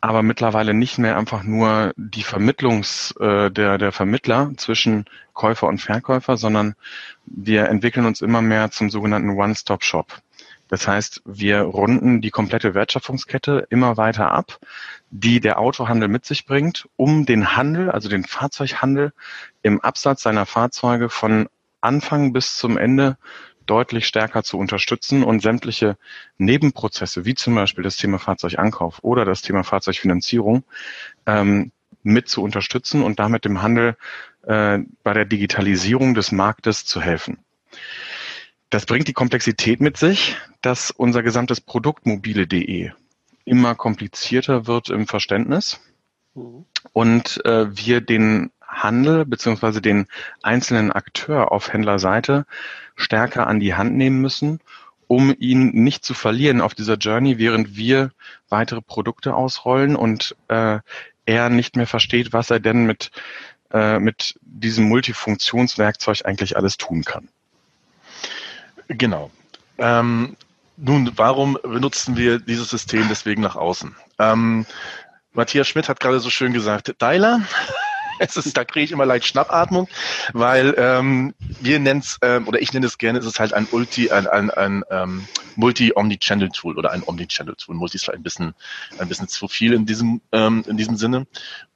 aber 0.00 0.22
mittlerweile 0.22 0.72
nicht 0.72 0.98
mehr 0.98 1.16
einfach 1.18 1.42
nur 1.42 1.92
die 1.96 2.22
Vermittlungs, 2.22 3.14
äh, 3.20 3.50
der, 3.50 3.76
der 3.76 3.92
Vermittler 3.92 4.52
zwischen 4.56 5.04
Käufer 5.34 5.66
und 5.66 5.78
Verkäufer, 5.78 6.36
sondern 6.36 6.74
wir 7.26 7.68
entwickeln 7.68 8.06
uns 8.06 8.22
immer 8.22 8.40
mehr 8.40 8.70
zum 8.70 8.88
sogenannten 8.88 9.30
One-Stop-Shop. 9.30 10.20
Das 10.68 10.86
heißt, 10.86 11.22
wir 11.26 11.62
runden 11.62 12.20
die 12.20 12.30
komplette 12.30 12.74
Wertschöpfungskette 12.74 13.66
immer 13.70 13.96
weiter 13.96 14.30
ab, 14.30 14.58
die 15.10 15.40
der 15.40 15.58
Autohandel 15.58 16.08
mit 16.08 16.24
sich 16.24 16.46
bringt, 16.46 16.88
um 16.96 17.26
den 17.26 17.56
Handel, 17.56 17.90
also 17.90 18.08
den 18.08 18.24
Fahrzeughandel 18.24 19.12
im 19.62 19.80
Absatz 19.80 20.22
seiner 20.22 20.46
Fahrzeuge 20.46 21.08
von 21.10 21.48
Anfang 21.80 22.32
bis 22.32 22.56
zum 22.56 22.76
Ende 22.76 23.16
deutlich 23.66 24.06
stärker 24.06 24.42
zu 24.42 24.58
unterstützen 24.58 25.22
und 25.22 25.42
sämtliche 25.42 25.96
Nebenprozesse, 26.38 27.24
wie 27.24 27.34
zum 27.34 27.54
Beispiel 27.54 27.84
das 27.84 27.96
Thema 27.96 28.18
Fahrzeugankauf 28.18 28.98
oder 29.02 29.24
das 29.24 29.42
Thema 29.42 29.62
Fahrzeugfinanzierung, 29.62 30.64
ähm, 31.26 31.70
mit 32.02 32.28
zu 32.28 32.42
unterstützen 32.42 33.02
und 33.02 33.18
damit 33.18 33.44
dem 33.44 33.62
Handel 33.62 33.96
äh, 34.42 34.78
bei 35.02 35.12
der 35.12 35.24
Digitalisierung 35.24 36.14
des 36.14 36.32
Marktes 36.32 36.84
zu 36.84 37.00
helfen. 37.00 37.38
Das 38.70 38.86
bringt 38.86 39.08
die 39.08 39.12
Komplexität 39.12 39.80
mit 39.80 39.96
sich, 39.96 40.36
dass 40.62 40.90
unser 40.90 41.22
gesamtes 41.22 41.60
Produkt 41.60 42.06
mobile.de 42.06 42.90
immer 43.44 43.74
komplizierter 43.74 44.66
wird 44.66 44.90
im 44.90 45.06
Verständnis 45.06 45.80
mhm. 46.34 46.64
und 46.92 47.44
äh, 47.44 47.66
wir 47.76 48.00
den 48.00 48.50
Handel 48.70 49.24
beziehungsweise 49.24 49.82
den 49.82 50.06
einzelnen 50.42 50.92
Akteur 50.92 51.52
auf 51.52 51.72
Händlerseite 51.72 52.46
stärker 52.96 53.46
an 53.46 53.60
die 53.60 53.74
Hand 53.74 53.94
nehmen 53.94 54.20
müssen, 54.20 54.60
um 55.08 55.34
ihn 55.38 55.70
nicht 55.70 56.04
zu 56.04 56.14
verlieren 56.14 56.60
auf 56.60 56.74
dieser 56.74 56.94
Journey, 56.94 57.38
während 57.38 57.76
wir 57.76 58.12
weitere 58.48 58.80
Produkte 58.80 59.34
ausrollen 59.34 59.96
und 59.96 60.36
äh, 60.48 60.78
er 61.26 61.50
nicht 61.50 61.76
mehr 61.76 61.86
versteht, 61.86 62.32
was 62.32 62.50
er 62.50 62.60
denn 62.60 62.84
mit, 62.84 63.10
äh, 63.72 63.98
mit 63.98 64.38
diesem 64.42 64.88
Multifunktionswerkzeug 64.88 66.24
eigentlich 66.24 66.56
alles 66.56 66.76
tun 66.76 67.04
kann. 67.04 67.28
Genau. 68.88 69.30
Ähm, 69.78 70.36
nun, 70.76 71.12
warum 71.16 71.58
benutzen 71.62 72.16
wir 72.16 72.38
dieses 72.38 72.70
System 72.70 73.06
deswegen 73.08 73.42
nach 73.42 73.56
außen? 73.56 73.94
Ähm, 74.18 74.66
Matthias 75.32 75.68
Schmidt 75.68 75.88
hat 75.88 76.00
gerade 76.00 76.20
so 76.20 76.30
schön 76.30 76.52
gesagt, 76.52 76.94
Dialer 77.00 77.42
es 78.20 78.36
ist, 78.36 78.56
da 78.56 78.64
kriege 78.64 78.84
ich 78.84 78.92
immer 78.92 79.06
leicht 79.06 79.26
Schnappatmung, 79.26 79.88
weil 80.32 80.74
ähm, 80.76 81.34
wir 81.38 81.80
nennen 81.80 82.00
es, 82.00 82.18
ähm, 82.22 82.46
oder 82.46 82.60
ich 82.60 82.72
nenne 82.72 82.86
es 82.86 82.98
gerne, 82.98 83.18
es 83.18 83.26
ist 83.26 83.40
halt 83.40 83.54
ein 83.54 83.66
Ulti, 83.70 84.10
ein, 84.10 84.26
ein, 84.26 84.50
ein 84.50 84.84
ähm, 84.90 85.26
Multi-Omni-Channel-Tool 85.56 86.78
oder 86.78 86.92
ein 86.92 87.02
Omni-Channel-Tool. 87.04 87.74
Multi 87.74 87.96
ist 87.96 88.04
vielleicht 88.04 88.20
ein 88.20 88.22
bisschen, 88.22 88.54
ein 88.98 89.08
bisschen 89.08 89.28
zu 89.28 89.48
viel 89.48 89.72
in 89.72 89.86
diesem, 89.86 90.20
ähm, 90.32 90.64
in 90.66 90.76
diesem 90.76 90.96
Sinne. 90.96 91.26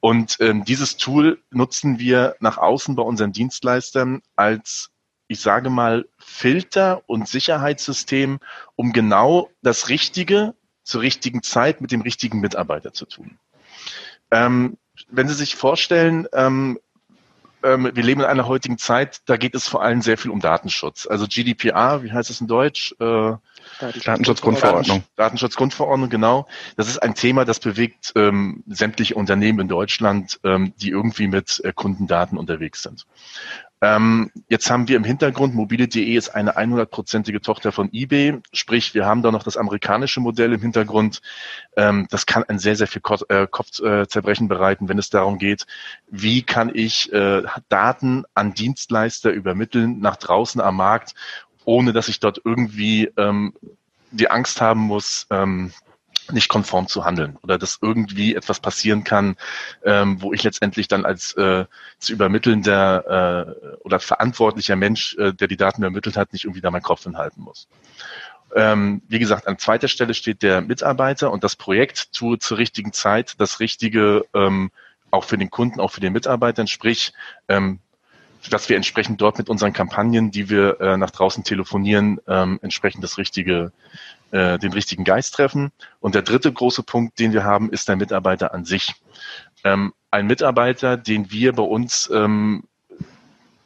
Und 0.01 0.37
ähm, 0.41 0.65
dieses 0.65 0.97
Tool 0.97 1.39
nutzen 1.51 1.99
wir 1.99 2.37
nach 2.41 2.59
außen 2.59 2.95
bei 2.95 3.03
unseren 3.03 3.33
Dienstleistern 3.33 4.23
als 4.37 4.91
ich 5.27 5.41
sage 5.41 5.71
mal, 5.71 6.07
Filter 6.19 7.03
und 7.07 7.27
Sicherheitssystem, 7.27 8.41
um 8.77 8.93
genau 8.93 9.49
das 9.63 9.89
Richtige 9.89 10.55
zur 10.83 11.01
richtigen 11.01 11.43
Zeit 11.43 11.81
mit 11.81 11.93
dem 11.93 12.03
richtigen 12.03 12.41
Mitarbeiter 12.41 12.93
zu 12.93 13.07
tun. 13.07 13.39
Ähm, 14.31 14.77
wenn 15.17 15.29
Sie 15.29 15.35
sich 15.35 15.57
vorstellen, 15.57 16.27
ähm, 16.33 16.79
ähm, 17.63 17.91
wir 17.95 18.03
leben 18.03 18.21
in 18.21 18.27
einer 18.27 18.47
heutigen 18.47 18.79
Zeit, 18.79 19.21
da 19.27 19.37
geht 19.37 19.55
es 19.55 19.67
vor 19.67 19.83
allem 19.83 20.03
sehr 20.03 20.19
viel 20.19 20.31
um 20.31 20.41
Datenschutz. 20.41 21.07
Also 21.07 21.27
GDPR, 21.27 22.03
wie 22.03 22.13
heißt 22.13 22.31
es 22.31 22.41
in 22.41 22.47
Deutsch? 22.47 22.95
Äh, 23.01 23.33
Datenschutzgrundverordnung. 23.81 25.05
Datenschutzgrundverordnung, 25.17 26.11
genau. 26.11 26.47
Das 26.77 26.89
ist 26.89 26.99
ein 26.99 27.15
Thema, 27.15 27.45
das 27.45 27.61
bewegt 27.61 28.13
ähm, 28.17 28.63
sämtliche 28.67 29.15
Unternehmen 29.15 29.61
in 29.61 29.69
Deutschland, 29.69 30.41
ähm, 30.45 30.75
die 30.81 30.91
irgendwie 30.91 31.29
mit 31.29 31.61
äh, 31.65 31.73
Kundendaten 31.73 32.39
unterwegs 32.39 32.83
sind. 32.83 33.07
Ähm, 33.85 34.31
jetzt 34.49 34.71
haben 34.71 34.89
wir 34.89 34.97
im 34.97 35.05
Hintergrund, 35.05 35.55
mobile.de 35.55 36.15
ist 36.15 36.31
eine 36.31 36.57
100-prozentige 36.57 37.43
Tochter 37.43 37.71
von 37.71 37.91
eBay, 37.93 38.41
sprich 38.53 38.95
wir 38.95 39.05
haben 39.05 39.21
da 39.21 39.31
noch 39.31 39.43
das 39.43 39.59
amerikanische 39.59 40.21
Modell 40.21 40.55
im 40.55 40.61
Hintergrund. 40.63 41.21
Ähm, 41.77 42.07
das 42.11 42.25
kann 42.25 42.45
ein 42.45 42.59
sehr, 42.59 42.77
sehr 42.77 42.87
viel 42.87 43.03
Ko 43.03 43.17
äh, 43.29 43.47
Kopfzerbrechen 43.47 44.49
bereiten, 44.49 44.89
wenn 44.89 44.99
es 44.99 45.11
darum 45.11 45.39
geht, 45.39 45.67
wie 46.09 46.41
kann 46.43 46.71
ich 46.73 47.13
äh, 47.13 47.43
Daten 47.69 48.25
an 48.33 48.55
Dienstleister 48.55 49.31
übermitteln 49.31 49.99
nach 49.99 50.17
draußen 50.17 50.63
am 50.63 50.77
Markt, 50.77 51.15
ohne 51.65 51.93
dass 51.93 52.09
ich 52.09 52.21
dort 52.21 52.41
irgendwie 52.45 53.11
ähm, 53.17 53.55
die 54.11 54.31
Angst 54.31 54.61
haben 54.61 54.81
muss, 54.81 55.27
ähm, 55.31 55.73
nicht 56.33 56.49
konform 56.49 56.89
zu 56.89 57.05
handeln 57.05 57.37
oder 57.43 57.59
dass 57.59 57.79
irgendwie 57.83 58.35
etwas 58.35 58.61
passieren 58.61 59.05
kann, 59.05 59.37
ähm, 59.85 60.23
wo 60.23 60.33
ich 60.33 60.43
letztendlich 60.43 60.89
dann 60.89 61.05
als 61.05 61.35
äh, 61.35 61.67
zu 61.99 62.13
übermittelnder 62.13 63.57
äh, 63.75 63.77
oder 63.81 64.01
verantwortlicher 64.01 64.77
Mensch, 64.77 65.17
äh, 65.19 65.33
der 65.35 65.49
die 65.49 65.57
Daten 65.57 65.83
übermittelt 65.83 66.17
hat, 66.17 66.33
nicht 66.33 66.45
irgendwie 66.45 66.63
da 66.63 66.71
meinen 66.71 66.83
Kopf 66.83 67.05
hinhalten 67.05 67.43
muss. 67.43 67.69
Ähm, 68.55 69.03
wie 69.09 69.19
gesagt, 69.19 69.49
an 69.49 69.59
zweiter 69.59 69.89
Stelle 69.89 70.15
steht 70.15 70.43
der 70.43 70.63
Mitarbeiter 70.63 71.31
und 71.31 71.45
das 71.45 71.57
Projekt 71.57 72.13
tue 72.13 72.39
zur 72.39 72.57
richtigen 72.59 72.93
Zeit 72.93 73.35
das 73.39 73.61
Richtige 73.61 74.25
ähm, 74.33 74.71
auch 75.11 75.25
für 75.25 75.39
den 75.39 75.51
Kunden, 75.51 75.81
auch 75.81 75.91
für 75.91 76.01
den 76.01 76.13
Mitarbeitern, 76.13 76.67
sprich 76.67 77.13
ähm, 77.49 77.81
dass 78.51 78.69
wir 78.69 78.77
entsprechend 78.77 79.21
dort 79.21 79.39
mit 79.39 79.49
unseren 79.49 79.73
Kampagnen, 79.73 80.31
die 80.31 80.51
wir 80.51 80.81
äh, 80.81 80.97
nach 80.97 81.11
draußen 81.11 81.45
telefonieren, 81.45 82.21
ähm, 82.29 82.59
entsprechend 82.63 83.03
das 83.03 83.19
richtige 83.19 83.73
äh, 84.31 84.59
den 84.59 84.73
richtigen 84.73 85.05
Geist 85.05 85.35
treffen. 85.35 85.71
Und 86.01 86.15
der 86.15 86.23
dritte 86.23 86.53
große 86.53 86.83
Punkt, 86.83 87.19
den 87.19 87.33
wir 87.33 87.45
haben, 87.45 87.71
ist 87.71 87.89
der 87.89 87.97
Mitarbeiter 87.97 88.53
an 88.53 88.65
sich. 88.65 88.95
Ähm, 89.63 89.93
ein 90.11 90.27
Mitarbeiter, 90.27 90.97
den 90.97 91.31
wir 91.31 91.53
bei 91.53 91.63
uns 91.63 92.11
ähm, 92.13 92.65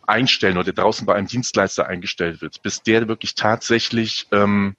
einstellen 0.06 0.56
oder 0.56 0.72
der 0.72 0.82
draußen 0.82 1.06
bei 1.06 1.14
einem 1.14 1.26
Dienstleister 1.26 1.86
eingestellt 1.86 2.40
wird, 2.40 2.62
bis 2.62 2.82
der 2.82 3.08
wirklich 3.08 3.34
tatsächlich 3.34 4.26
ähm, 4.32 4.76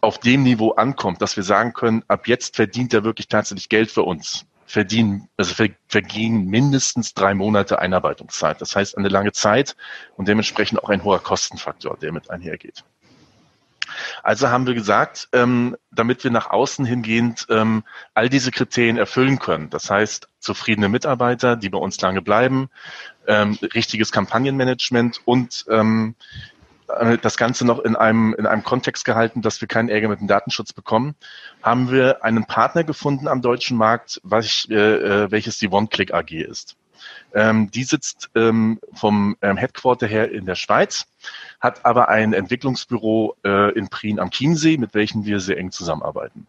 auf 0.00 0.18
dem 0.18 0.42
Niveau 0.42 0.72
ankommt, 0.72 1.20
dass 1.22 1.36
wir 1.36 1.44
sagen 1.44 1.72
können, 1.72 2.04
ab 2.08 2.26
jetzt 2.26 2.56
verdient 2.56 2.94
er 2.94 3.04
wirklich 3.04 3.28
tatsächlich 3.28 3.68
Geld 3.68 3.90
für 3.90 4.02
uns. 4.02 4.46
Verdienen, 4.70 5.28
also 5.36 5.52
ver, 5.52 5.70
vergehen 5.88 6.46
mindestens 6.46 7.12
drei 7.12 7.34
Monate 7.34 7.80
Einarbeitungszeit. 7.80 8.60
Das 8.60 8.76
heißt 8.76 8.96
eine 8.96 9.08
lange 9.08 9.32
Zeit 9.32 9.76
und 10.16 10.28
dementsprechend 10.28 10.82
auch 10.82 10.90
ein 10.90 11.02
hoher 11.02 11.20
Kostenfaktor, 11.20 11.96
der 12.00 12.12
mit 12.12 12.30
einhergeht. 12.30 12.84
Also 14.22 14.48
haben 14.48 14.68
wir 14.68 14.74
gesagt, 14.74 15.28
ähm, 15.32 15.76
damit 15.90 16.22
wir 16.22 16.30
nach 16.30 16.50
außen 16.50 16.84
hingehend 16.84 17.46
ähm, 17.50 17.82
all 18.14 18.28
diese 18.28 18.52
Kriterien 18.52 18.96
erfüllen 18.96 19.40
können, 19.40 19.70
das 19.70 19.90
heißt 19.90 20.28
zufriedene 20.38 20.88
Mitarbeiter, 20.88 21.56
die 21.56 21.68
bei 21.68 21.78
uns 21.78 22.00
lange 22.00 22.22
bleiben, 22.22 22.70
ähm, 23.26 23.58
richtiges 23.74 24.12
Kampagnenmanagement 24.12 25.20
und 25.24 25.64
ähm, 25.68 26.14
äh, 26.14 26.59
das 27.22 27.36
Ganze 27.36 27.66
noch 27.66 27.78
in 27.80 27.96
einem, 27.96 28.34
in 28.38 28.46
einem 28.46 28.62
Kontext 28.62 29.04
gehalten, 29.04 29.42
dass 29.42 29.60
wir 29.60 29.68
keinen 29.68 29.88
Ärger 29.88 30.08
mit 30.08 30.20
dem 30.20 30.28
Datenschutz 30.28 30.72
bekommen, 30.72 31.14
haben 31.62 31.90
wir 31.90 32.24
einen 32.24 32.44
Partner 32.44 32.84
gefunden 32.84 33.28
am 33.28 33.42
deutschen 33.42 33.76
Markt, 33.76 34.20
was 34.22 34.66
äh, 34.70 34.74
äh 34.74 35.30
welches 35.30 35.58
die 35.58 35.68
OneClick 35.68 36.12
AG 36.12 36.32
ist. 36.32 36.76
Ähm, 37.34 37.70
die 37.70 37.84
sitzt 37.84 38.30
ähm, 38.34 38.80
vom 38.92 39.36
ähm, 39.40 39.56
Headquarter 39.56 40.06
her 40.06 40.30
in 40.30 40.46
der 40.46 40.54
Schweiz, 40.54 41.06
hat 41.60 41.84
aber 41.84 42.08
ein 42.08 42.32
Entwicklungsbüro 42.32 43.36
äh, 43.44 43.72
in 43.72 43.88
Prien 43.88 44.18
am 44.18 44.30
Chiemsee, 44.30 44.76
mit 44.76 44.94
welchem 44.94 45.24
wir 45.24 45.40
sehr 45.40 45.58
eng 45.58 45.70
zusammenarbeiten. 45.70 46.46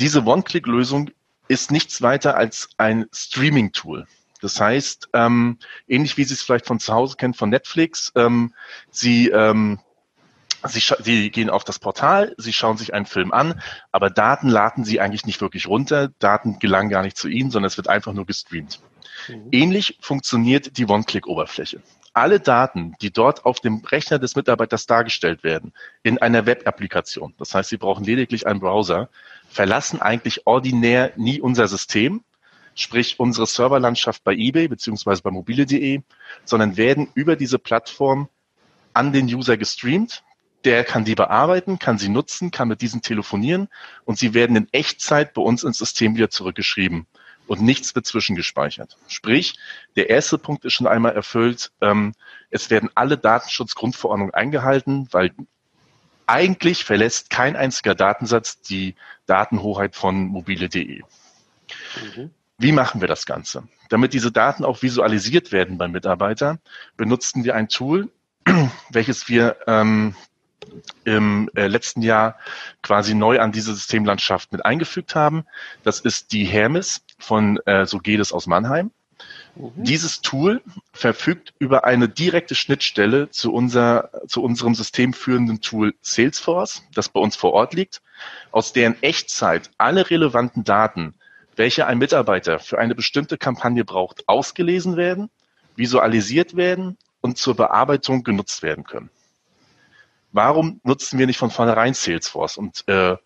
Diese 0.00 0.24
One-Click-Lösung 0.24 1.10
ist 1.48 1.70
nichts 1.70 2.00
weiter 2.02 2.36
als 2.36 2.70
ein 2.78 3.06
Streaming-Tool. 3.12 4.06
Das 4.42 4.60
heißt, 4.60 5.08
ähm, 5.14 5.58
ähnlich 5.88 6.16
wie 6.16 6.24
Sie 6.24 6.34
es 6.34 6.42
vielleicht 6.42 6.66
von 6.66 6.80
zu 6.80 6.92
Hause 6.92 7.16
kennen 7.16 7.34
von 7.34 7.48
Netflix, 7.48 8.12
ähm, 8.16 8.52
Sie 8.90 9.28
ähm, 9.28 9.78
Sie, 10.68 10.80
Sie 11.00 11.30
gehen 11.30 11.50
auf 11.50 11.64
das 11.64 11.78
Portal, 11.78 12.34
Sie 12.36 12.52
schauen 12.52 12.76
sich 12.76 12.94
einen 12.94 13.06
Film 13.06 13.32
an, 13.32 13.60
aber 13.90 14.10
Daten 14.10 14.48
laden 14.48 14.84
Sie 14.84 15.00
eigentlich 15.00 15.26
nicht 15.26 15.40
wirklich 15.40 15.66
runter. 15.66 16.10
Daten 16.18 16.58
gelangen 16.58 16.90
gar 16.90 17.02
nicht 17.02 17.16
zu 17.16 17.28
Ihnen, 17.28 17.50
sondern 17.50 17.66
es 17.66 17.76
wird 17.76 17.88
einfach 17.88 18.12
nur 18.12 18.26
gestreamt. 18.26 18.80
Mhm. 19.28 19.48
Ähnlich 19.50 19.98
funktioniert 20.00 20.76
die 20.78 20.86
One-Click-Oberfläche. 20.86 21.82
Alle 22.14 22.40
Daten, 22.40 22.94
die 23.00 23.10
dort 23.10 23.46
auf 23.46 23.60
dem 23.60 23.82
Rechner 23.84 24.18
des 24.18 24.36
Mitarbeiters 24.36 24.86
dargestellt 24.86 25.42
werden, 25.42 25.72
in 26.02 26.18
einer 26.18 26.46
Web-Applikation, 26.46 27.34
das 27.38 27.54
heißt, 27.54 27.70
Sie 27.70 27.78
brauchen 27.78 28.04
lediglich 28.04 28.46
einen 28.46 28.60
Browser, 28.60 29.08
verlassen 29.48 30.00
eigentlich 30.00 30.46
ordinär 30.46 31.12
nie 31.16 31.40
unser 31.40 31.68
System, 31.68 32.22
sprich 32.74 33.18
unsere 33.18 33.46
Serverlandschaft 33.46 34.24
bei 34.24 34.34
eBay 34.34 34.68
beziehungsweise 34.68 35.22
bei 35.22 35.30
mobile.de, 35.30 36.00
sondern 36.44 36.76
werden 36.76 37.08
über 37.14 37.36
diese 37.36 37.58
Plattform 37.58 38.28
an 38.94 39.12
den 39.12 39.26
User 39.26 39.56
gestreamt. 39.56 40.22
Der 40.64 40.84
kann 40.84 41.04
die 41.04 41.16
bearbeiten, 41.16 41.78
kann 41.78 41.98
sie 41.98 42.08
nutzen, 42.08 42.52
kann 42.52 42.68
mit 42.68 42.82
diesen 42.82 43.02
telefonieren 43.02 43.68
und 44.04 44.18
sie 44.18 44.32
werden 44.32 44.54
in 44.56 44.68
Echtzeit 44.72 45.34
bei 45.34 45.42
uns 45.42 45.64
ins 45.64 45.78
System 45.78 46.14
wieder 46.14 46.30
zurückgeschrieben 46.30 47.06
und 47.46 47.60
nichts 47.60 47.94
wird 47.94 48.06
zwischengespeichert. 48.06 48.96
Sprich, 49.08 49.58
der 49.96 50.10
erste 50.10 50.38
Punkt 50.38 50.64
ist 50.64 50.74
schon 50.74 50.86
einmal 50.86 51.14
erfüllt. 51.14 51.72
Ähm, 51.80 52.14
es 52.50 52.70
werden 52.70 52.90
alle 52.94 53.18
Datenschutzgrundverordnungen 53.18 54.34
eingehalten, 54.34 55.08
weil 55.10 55.32
eigentlich 56.26 56.84
verlässt 56.84 57.30
kein 57.30 57.56
einziger 57.56 57.94
Datensatz 57.94 58.60
die 58.60 58.94
Datenhoheit 59.26 59.96
von 59.96 60.28
mobile.de. 60.28 61.02
Mhm. 62.16 62.30
Wie 62.62 62.70
machen 62.70 63.00
wir 63.00 63.08
das 63.08 63.26
Ganze? 63.26 63.64
Damit 63.88 64.12
diese 64.12 64.30
Daten 64.30 64.64
auch 64.64 64.82
visualisiert 64.82 65.50
werden 65.50 65.78
beim 65.78 65.90
Mitarbeiter, 65.90 66.60
benutzen 66.96 67.42
wir 67.42 67.56
ein 67.56 67.68
Tool, 67.68 68.08
welches 68.88 69.28
wir 69.28 69.56
ähm, 69.66 70.14
im 71.04 71.50
äh, 71.56 71.66
letzten 71.66 72.02
Jahr 72.02 72.36
quasi 72.80 73.14
neu 73.14 73.40
an 73.40 73.50
diese 73.50 73.74
Systemlandschaft 73.74 74.52
mit 74.52 74.64
eingefügt 74.64 75.16
haben. 75.16 75.44
Das 75.82 75.98
ist 75.98 76.32
die 76.32 76.44
Hermes 76.44 77.04
von 77.18 77.58
äh, 77.66 77.84
So 77.84 77.98
geht 77.98 78.20
es 78.20 78.32
aus 78.32 78.46
Mannheim. 78.46 78.92
Mhm. 79.56 79.72
Dieses 79.82 80.20
Tool 80.20 80.62
verfügt 80.92 81.54
über 81.58 81.84
eine 81.84 82.08
direkte 82.08 82.54
Schnittstelle 82.54 83.28
zu, 83.30 83.52
unser, 83.52 84.10
zu 84.28 84.40
unserem 84.40 84.76
systemführenden 84.76 85.62
Tool 85.62 85.94
Salesforce, 86.00 86.84
das 86.94 87.08
bei 87.08 87.18
uns 87.18 87.34
vor 87.34 87.54
Ort 87.54 87.74
liegt, 87.74 88.02
aus 88.52 88.72
deren 88.72 89.02
Echtzeit 89.02 89.68
alle 89.78 90.10
relevanten 90.10 90.62
Daten 90.62 91.14
welche 91.62 91.86
ein 91.86 91.98
Mitarbeiter 91.98 92.58
für 92.58 92.80
eine 92.80 92.96
bestimmte 92.96 93.38
Kampagne 93.38 93.84
braucht, 93.84 94.28
ausgelesen 94.28 94.96
werden, 94.96 95.30
visualisiert 95.76 96.56
werden 96.56 96.98
und 97.20 97.38
zur 97.38 97.54
Bearbeitung 97.54 98.24
genutzt 98.24 98.64
werden 98.64 98.82
können. 98.82 99.10
Warum 100.32 100.80
nutzen 100.82 101.20
wir 101.20 101.28
nicht 101.28 101.38
von 101.38 101.52
vornherein 101.52 101.94
Salesforce 101.94 102.56
und 102.56 102.82
äh, 102.88 103.16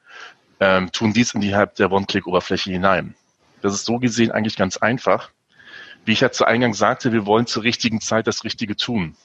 äh, 0.58 0.86
tun 0.88 1.14
dies 1.14 1.32
innerhalb 1.32 1.76
der 1.76 1.90
One-Click-Oberfläche 1.90 2.72
hinein? 2.72 3.14
Das 3.62 3.72
ist 3.72 3.86
so 3.86 3.98
gesehen 3.98 4.32
eigentlich 4.32 4.56
ganz 4.56 4.76
einfach. 4.76 5.30
Wie 6.04 6.12
ich 6.12 6.20
ja 6.20 6.30
zu 6.30 6.44
Eingang 6.44 6.74
sagte, 6.74 7.14
wir 7.14 7.24
wollen 7.24 7.46
zur 7.46 7.62
richtigen 7.62 8.02
Zeit 8.02 8.26
das 8.26 8.44
Richtige 8.44 8.76
tun. 8.76 9.16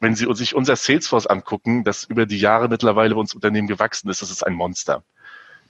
Wenn 0.00 0.14
Sie 0.14 0.26
sich 0.32 0.54
unser 0.54 0.76
Salesforce 0.76 1.26
angucken, 1.26 1.84
das 1.84 2.04
über 2.04 2.24
die 2.24 2.40
Jahre 2.40 2.70
mittlerweile 2.70 3.16
bei 3.16 3.20
uns 3.20 3.34
Unternehmen 3.34 3.68
gewachsen 3.68 4.08
ist, 4.08 4.22
das 4.22 4.30
ist 4.30 4.46
ein 4.46 4.54
Monster. 4.54 5.04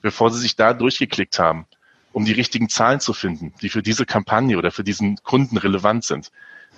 Bevor 0.03 0.31
Sie 0.31 0.39
sich 0.39 0.55
da 0.55 0.73
durchgeklickt 0.73 1.41
haben, 1.41 1.67
um 2.15 2.25
die 2.25 2.33
richtigen 2.33 2.69
Zahlen 2.69 3.01
zu 3.01 3.13
finden, 3.13 3.53
die 3.61 3.69
für 3.69 3.83
diese 3.83 4.07
Kampagne 4.07 4.57
oder 4.57 4.71
für 4.71 4.85
diesen 4.85 5.17
Kunden 5.23 5.59
relevant 5.59 6.05
sind. 6.05 6.31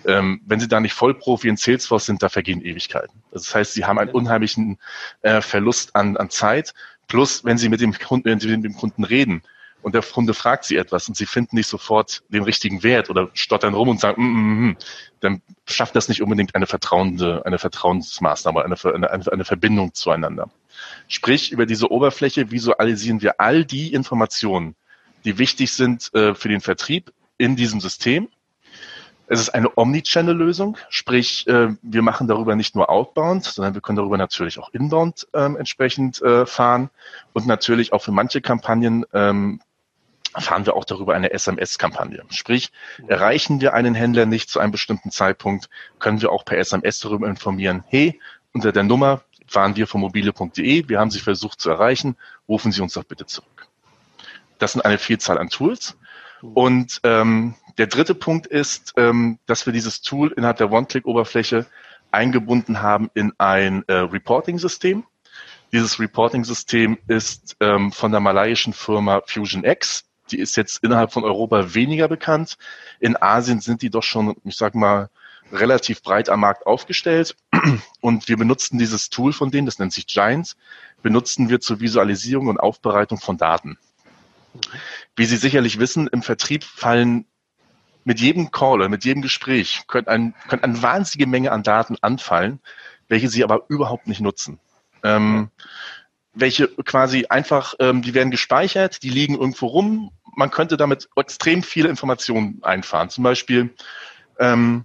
Ähm, 0.07 0.41
wenn 0.47 0.61
Sie 0.61 0.69
da 0.69 0.81
nicht 0.81 0.95
Vollprofi 0.95 1.49
in 1.49 1.57
Salesforce 1.57 2.07
sind, 2.07 2.23
da 2.23 2.29
vergehen 2.29 2.63
Ewigkeiten. 2.63 3.23
Das 3.33 3.55
heißt, 3.55 3.75
Sie 3.75 3.85
haben 3.85 3.99
einen 3.99 4.11
unheimlichen 4.11 4.79
äh, 5.23 5.43
Verlust 5.43 5.95
an, 5.95 6.17
an 6.17 6.31
Zeit. 6.31 6.75
Plus, 7.07 7.45
wenn 7.45 7.59
Sie 7.59 7.69
mit 7.69 7.81
dem 7.81 7.93
Kunden, 7.93 8.25
wenn 8.25 8.41
Sie 8.41 8.49
mit 8.49 8.65
dem 8.65 8.75
Kunden 8.75 9.05
reden 9.05 9.43
und 9.83 9.95
der 9.95 10.03
Kunde 10.03 10.33
fragt 10.33 10.65
Sie 10.65 10.77
etwas 10.77 11.07
und 11.07 11.17
Sie 11.17 11.27
finden 11.27 11.57
nicht 11.57 11.69
sofort 11.69 12.23
den 12.31 12.43
richtigen 12.43 12.83
Wert 12.83 13.11
oder 13.11 13.29
stottern 13.35 13.75
rum 13.75 13.89
und 13.89 14.01
sagen, 14.01 14.23
mm, 14.23 14.27
mm, 14.27 14.69
mm, 14.69 14.77
dann 15.21 15.43
schafft 15.67 15.97
das 15.97 16.09
nicht 16.09 16.23
unbedingt 16.23 16.55
eine 16.55 16.67
vertrauende, 16.67 17.45
eine 17.45 17.59
Vertrauensmaßnahme, 17.59 18.65
eine, 18.65 18.77
eine, 18.85 19.33
eine 19.33 19.45
Verbindung 19.45 19.93
zueinander. 19.93 20.51
Sprich, 21.09 21.53
über 21.53 21.67
diese 21.67 21.91
Oberfläche 21.91 22.51
visualisieren 22.51 23.21
wir 23.23 23.41
all 23.41 23.65
die 23.65 23.93
Informationen, 23.93 24.77
die 25.27 25.39
wichtig 25.39 25.73
sind 25.73 26.15
äh, 26.15 26.35
für 26.35 26.49
den 26.49 26.61
Vertrieb 26.61 27.13
in 27.37 27.57
diesem 27.57 27.81
System. 27.81 28.29
Es 29.29 29.41
ist 29.41 29.51
eine 29.51 29.77
Omnichannel-Lösung, 29.77 30.79
sprich, 30.89 31.49
äh, 31.49 31.75
wir 31.83 32.03
machen 32.03 32.29
darüber 32.29 32.55
nicht 32.55 32.77
nur 32.77 32.89
outbound, 32.89 33.45
sondern 33.45 33.75
wir 33.75 33.81
können 33.81 33.97
darüber 33.97 34.17
natürlich 34.17 34.61
auch 34.61 34.71
inbound 34.73 35.27
ähm, 35.35 35.57
entsprechend 35.57 36.23
äh, 36.23 36.47
fahren 36.47 36.91
und 37.33 37.47
natürlich 37.47 37.93
auch 37.93 38.03
für 38.03 38.13
manche 38.13 38.41
Kampagnen 38.41 39.05
ähm, 39.13 39.61
fahren 40.39 40.65
wir 40.65 40.77
auch 40.77 40.85
darüber 40.85 41.15
eine 41.15 41.33
SMS-Kampagne. 41.33 42.23
Sprich, 42.31 42.71
erreichen 43.09 43.61
wir 43.61 43.75
einen 43.75 43.95
Händler 43.95 44.27
nicht 44.27 44.49
zu 44.49 44.61
einem 44.61 44.71
bestimmten 44.71 45.11
Zeitpunkt, 45.11 45.71
können 45.99 46.23
wir 46.23 46.31
auch 46.31 46.45
per 46.45 46.59
SMS 46.59 47.01
darüber 47.01 47.27
informieren, 47.27 47.83
hey, 47.89 48.21
unter 48.53 48.71
der 48.71 48.85
Nummer 48.85 49.23
fahren 49.49 49.75
wir 49.75 49.89
von 49.89 50.03
mobile.de, 50.03 50.89
wir 50.89 51.01
haben 51.01 51.11
Sie 51.11 51.21
versucht 51.21 51.61
zu 51.61 51.71
erreichen, 51.71 52.17
rufen 52.49 52.71
Sie 52.71 52.81
uns 52.81 52.93
doch 52.93 53.05
bitte 53.05 53.27
zurück. 53.27 53.56
Das 54.59 54.73
sind 54.73 54.85
eine 54.85 54.99
Vielzahl 54.99 55.39
an 55.39 55.49
Tools. 55.49 55.97
Und 56.43 57.01
ähm, 57.03 57.55
der 57.79 57.87
dritte 57.87 58.15
Punkt 58.15 58.47
ist, 58.47 58.95
ähm, 58.97 59.39
dass 59.47 59.67
wir 59.67 59.73
dieses 59.73 60.03
Tool 60.03 60.33
innerhalb 60.33 60.59
der 60.59 60.71
One-Click-Oberfläche 60.71 61.67
eingebunden 62.11 62.83
haben 62.83 63.11
in 63.15 63.33
ein 63.39 63.85
äh, 63.89 63.95
Reporting-System. 63.95 65.05
Dieses 65.73 65.99
Reporting-System 65.99 66.99
ist 67.09 67.57
ähm, 67.61 67.93
von 67.93 68.13
der 68.13 68.21
malaiischen 68.21 68.73
Firma 68.73 69.23
Fusion 69.27 69.65
X. 69.65 70.05
Die 70.31 70.39
ist 70.39 70.57
jetzt 70.57 70.83
innerhalb 70.83 71.13
von 71.13 71.25
Europa 71.25 71.75
weniger 71.75 72.09
bekannt. 72.09 72.57
In 73.01 73.21
Asien 73.21 73.61
sind 73.61 73.83
die 73.83 73.91
doch 73.91 74.03
schon, 74.03 74.37
ich 74.45 74.57
sag 74.57 74.75
mal, 74.75 75.11
relativ 75.53 76.03
breit 76.03 76.29
am 76.29 76.41
Markt 76.41 76.67
aufgestellt. 76.67 77.37
Und 78.01 78.29
wir 78.29 78.37
benutzen 78.37 78.79
dieses 78.79 79.11
Tool 79.11 79.33
von 79.33 79.51
denen, 79.51 79.67
das 79.67 79.79
nennt 79.79 79.93
sich 79.93 80.07
Giants, 80.07 80.57
benutzen 81.03 81.49
wir 81.49 81.61
zur 81.61 81.81
Visualisierung 81.81 82.49
und 82.49 82.59
Aufbereitung 82.59 83.19
von 83.19 83.37
Daten. 83.37 83.79
Wie 85.17 85.25
Sie 85.25 85.37
sicherlich 85.37 85.79
wissen, 85.79 86.07
im 86.09 86.23
Vertrieb 86.23 86.65
fallen 86.65 87.27
mit 88.05 88.21
jedem 88.21 88.53
Call 88.53 88.75
oder 88.75 88.89
mit 88.89 89.05
jedem 89.05 89.23
Gespräch 89.23 89.83
können, 89.89 90.07
ein, 90.07 90.35
können 90.49 90.63
eine 90.63 90.81
wahnsinnige 90.81 91.29
Menge 91.29 91.51
an 91.51 91.63
Daten 91.65 91.97
anfallen, 92.01 92.61
welche 93.09 93.29
Sie 93.29 93.43
aber 93.43 93.65
überhaupt 93.69 94.07
nicht 94.07 94.21
nutzen. 94.21 94.61
Ähm, 95.03 95.51
welche 96.33 96.69
quasi 96.69 97.27
einfach, 97.29 97.75
ähm, 97.81 98.03
die 98.03 98.15
werden 98.15 98.31
gespeichert, 98.31 99.03
die 99.03 99.11
liegen 99.11 99.35
irgendwo 99.35 99.67
rum. 99.67 100.13
Man 100.37 100.51
könnte 100.51 100.77
damit 100.77 101.09
extrem 101.17 101.63
viele 101.63 101.89
Informationen 101.89 102.61
einfahren. 102.63 103.11
Zum 103.11 103.25
Beispiel, 103.25 103.75
ähm, 104.39 104.85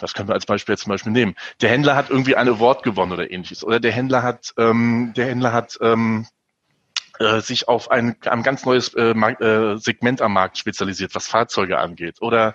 was 0.00 0.14
können 0.14 0.28
wir 0.28 0.34
als 0.34 0.46
Beispiel 0.46 0.74
jetzt 0.74 0.82
zum 0.82 0.90
Beispiel 0.90 1.12
nehmen? 1.12 1.34
Der 1.60 1.70
Händler 1.70 1.96
hat 1.96 2.10
irgendwie 2.10 2.36
eine 2.36 2.50
Award 2.50 2.82
gewonnen 2.82 3.12
oder 3.12 3.30
ähnliches. 3.30 3.64
Oder 3.64 3.80
der 3.80 3.92
Händler 3.92 4.22
hat, 4.22 4.52
ähm, 4.58 5.12
der 5.16 5.26
Händler 5.26 5.52
hat 5.52 5.78
ähm, 5.80 6.26
äh, 7.18 7.40
sich 7.40 7.68
auf 7.68 7.90
ein, 7.90 8.16
ein 8.26 8.42
ganz 8.42 8.64
neues 8.64 8.94
äh, 8.94 9.10
äh, 9.10 9.76
Segment 9.78 10.22
am 10.22 10.32
Markt 10.32 10.58
spezialisiert, 10.58 11.14
was 11.14 11.28
Fahrzeuge 11.28 11.78
angeht. 11.78 12.20
Oder 12.20 12.54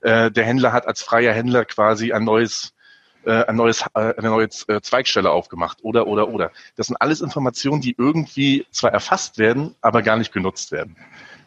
äh, 0.00 0.30
der 0.30 0.44
Händler 0.44 0.72
hat 0.72 0.86
als 0.86 1.02
freier 1.02 1.32
Händler 1.32 1.64
quasi 1.64 2.12
ein 2.12 2.24
neues 2.24 2.72
äh, 3.24 3.44
ein 3.44 3.56
neues, 3.56 3.84
äh, 3.94 4.14
eine 4.16 4.30
neue 4.30 4.48
äh, 4.68 4.80
Zweigstelle 4.80 5.30
aufgemacht 5.30 5.78
oder, 5.82 6.06
oder, 6.06 6.28
oder. 6.28 6.52
Das 6.76 6.86
sind 6.86 6.96
alles 6.96 7.20
Informationen, 7.20 7.82
die 7.82 7.94
irgendwie 7.98 8.66
zwar 8.70 8.92
erfasst 8.92 9.36
werden, 9.36 9.74
aber 9.82 10.02
gar 10.02 10.16
nicht 10.16 10.32
genutzt 10.32 10.72
werden. 10.72 10.96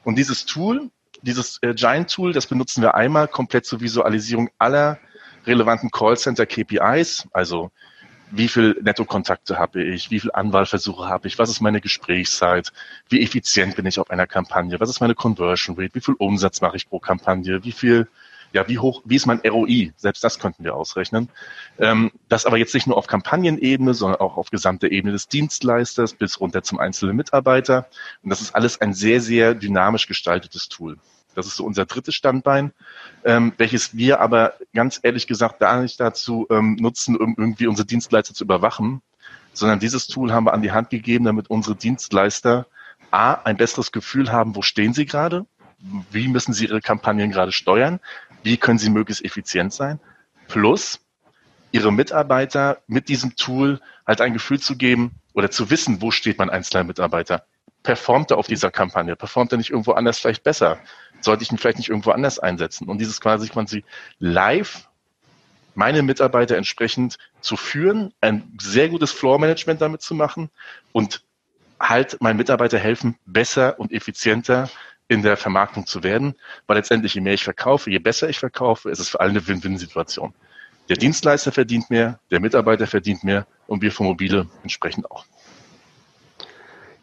Und 0.04 0.16
dieses 0.16 0.46
Tool, 0.46 0.92
dieses 1.24 1.58
äh, 1.64 1.74
Giant-Tool, 1.74 2.34
das 2.34 2.46
benutzen 2.46 2.84
wir 2.84 2.94
einmal 2.94 3.28
komplett 3.28 3.66
zur 3.66 3.82
Visualisierung 3.82 4.50
aller 4.60 5.00
relevanten 5.48 5.90
Callcenter 5.90 6.46
KPIs, 6.46 7.28
also 7.34 7.72
wie 8.36 8.48
viel 8.48 8.80
Nettokontakte 8.82 9.60
habe 9.60 9.84
ich, 9.84 10.10
wie 10.10 10.20
viel 10.20 10.32
Anwahlversuche 10.32 11.06
habe 11.08 11.28
ich, 11.28 11.38
was 11.38 11.50
ist 11.50 11.62
meine 11.62 11.82
Gesprächszeit, 11.82 12.74
wie 13.10 13.22
effizient 13.22 13.76
bin 13.76 13.86
ich 13.86 14.00
auf 14.00 14.10
einer 14.10 14.26
Kampagne, 14.26 14.80
was 14.80 14.90
ist 14.90 15.02
meine 15.02 15.14
Conversion 15.14 15.76
Rate, 15.78 15.94
wie 15.94 16.02
viel 16.02 16.16
Umsatz 16.16 16.60
mache 16.60 16.76
ich 16.76 16.90
pro 16.90 17.00
Kampagne, 17.00 17.64
wie 17.64 17.72
viel, 17.72 18.08
ja, 18.52 18.68
wie 18.68 18.80
hoch, 18.80 19.04
wie 19.06 19.18
ist 19.18 19.28
mein 19.28 19.40
ROI, 19.46 19.94
selbst 19.98 20.24
das 20.24 20.40
könnten 20.40 20.64
wir 20.64 20.76
ausrechnen. 20.76 21.30
Ähm, 21.78 22.12
das 22.28 22.48
aber 22.48 22.58
jetzt 22.58 22.74
nicht 22.74 22.88
nur 22.88 22.98
auf 22.98 23.06
Kampagnenebene, 23.06 23.94
sondern 23.94 24.20
auch 24.20 24.38
auf 24.38 24.50
gesamter 24.50 24.92
Ebene 24.92 25.14
des 25.14 25.28
Dienstleisters 25.28 26.14
bis 26.14 26.40
runter 26.40 26.64
zum 26.64 26.80
einzelnen 26.80 27.16
Mitarbeiter. 27.16 27.88
Und 28.24 28.32
das 28.32 28.42
ist 28.42 28.56
alles 28.56 28.82
ein 28.82 28.94
sehr, 28.96 29.22
sehr 29.22 29.54
dynamisch 29.54 30.08
gestaltetes 30.08 30.70
Tool. 30.70 30.98
Das 31.36 31.48
ist 31.48 31.56
so 31.56 31.66
unser 31.66 31.86
drittes 31.86 32.16
Standbein, 32.16 32.72
ähm, 33.24 33.54
welches 33.58 33.96
wir 33.96 34.20
aber 34.20 34.54
ganz 34.74 35.00
ehrlich 35.02 35.28
gesagt 35.28 35.62
da 35.62 35.82
nicht 35.82 36.00
dazu 36.00 36.48
ähm, 36.50 36.76
nutzen, 36.80 37.18
um 37.18 37.36
irgendwie 37.38 37.68
unsere 37.68 37.86
Dienstleister 37.86 38.34
zu 38.34 38.44
überwachen, 38.44 39.02
sondern 39.54 39.80
dieses 39.80 40.08
Tool 40.08 40.32
haben 40.32 40.46
wir 40.46 40.54
an 40.54 40.62
die 40.62 40.72
Hand 40.72 40.90
gegeben, 40.90 41.26
damit 41.26 41.50
unsere 41.50 41.76
Dienstleister 41.76 42.68
A, 43.12 43.34
ein 43.34 43.58
besseres 43.58 43.92
Gefühl 43.92 44.32
haben, 44.32 44.56
wo 44.56 44.62
stehen 44.62 44.94
sie 44.94 45.06
gerade, 45.06 45.46
wie 46.12 46.28
müssen 46.28 46.54
sie 46.54 46.66
ihre 46.66 46.82
Kampagnen 46.82 47.32
gerade 47.32 47.52
steuern, 47.52 48.00
wie 48.44 48.58
können 48.58 48.80
sie 48.80 48.90
möglichst 48.90 49.24
effizient 49.24 49.74
sein, 49.74 50.00
plus 50.48 51.00
ihre 51.72 51.92
Mitarbeiter 51.92 52.82
mit 52.88 53.10
diesem 53.10 53.36
Tool 53.36 53.82
halt 54.06 54.22
ein 54.22 54.34
Gefühl 54.34 54.60
zu 54.60 54.78
geben 54.78 55.12
oder 55.34 55.52
zu 55.52 55.70
wissen, 55.70 56.02
wo 56.02 56.12
steht 56.12 56.38
mein 56.38 56.50
einzelner 56.50 56.84
Mitarbeiter. 56.84 57.46
Performt 57.82 58.32
er 58.32 58.38
auf 58.38 58.48
dieser 58.48 58.72
Kampagne? 58.72 59.16
Performt 59.16 59.52
er 59.52 59.58
nicht 59.58 59.72
irgendwo 59.72 59.92
anders 59.92 60.20
vielleicht 60.20 60.44
besser? 60.44 60.80
Sollte 61.24 61.44
ich 61.44 61.52
ihn 61.52 61.58
vielleicht 61.58 61.78
nicht 61.78 61.90
irgendwo 61.90 62.12
anders 62.12 62.40
einsetzen? 62.40 62.90
Und 62.90 63.00
dieses 63.00 63.22
quasi 63.22 63.48
quasi 63.50 63.84
live 64.20 64.88
meine 65.76 66.04
Mitarbeiter 66.04 66.58
entsprechend 66.58 67.18
zu 67.42 67.58
führen, 67.58 68.14
ein 68.22 68.58
sehr 68.62 68.90
gutes 68.90 69.12
Floor-Management 69.12 69.82
damit 69.82 70.02
zu 70.02 70.14
machen 70.14 70.50
und 70.92 71.24
halt 71.80 72.22
meinen 72.22 72.38
Mitarbeiter 72.38 72.78
helfen, 72.78 73.18
besser 73.26 73.80
und 73.80 73.92
effizienter 73.92 74.70
in 75.08 75.22
der 75.22 75.36
Vermarktung 75.38 75.86
zu 75.86 76.04
werden, 76.04 76.36
weil 76.68 76.78
letztendlich 76.78 77.14
je 77.14 77.22
mehr 77.22 77.34
ich 77.34 77.44
verkaufe, 77.44 77.90
je 77.90 78.00
besser 78.00 78.30
ich 78.30 78.40
verkaufe, 78.40 78.90
ist 78.90 79.00
es 79.00 79.10
für 79.10 79.20
alle 79.20 79.32
eine 79.32 79.48
Win-Win-Situation. 79.48 80.34
Der 80.90 80.98
Dienstleister 80.98 81.52
verdient 81.52 81.90
mehr, 81.90 82.20
der 82.32 82.40
Mitarbeiter 82.40 82.88
verdient 82.88 83.24
mehr 83.24 83.48
und 83.68 83.82
wir 83.82 83.92
für 83.92 84.04
Mobile 84.04 84.48
entsprechend 84.64 85.10
auch. 85.10 85.26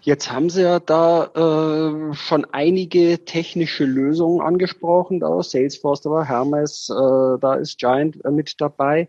Jetzt 0.02 0.32
haben 0.32 0.48
Sie 0.48 0.62
ja 0.62 0.80
da 0.80 1.24
äh, 1.34 2.14
schon 2.14 2.46
einige 2.52 3.24
technische 3.24 3.84
Lösungen 3.84 4.40
angesprochen. 4.40 5.20
Da 5.20 5.42
Salesforce, 5.42 6.00
da 6.00 6.10
war 6.10 6.24
Hermes, 6.24 6.88
äh, 6.88 7.38
da 7.38 7.54
ist 7.54 7.78
Giant 7.78 8.24
äh, 8.24 8.30
mit 8.30 8.54
dabei. 8.58 9.08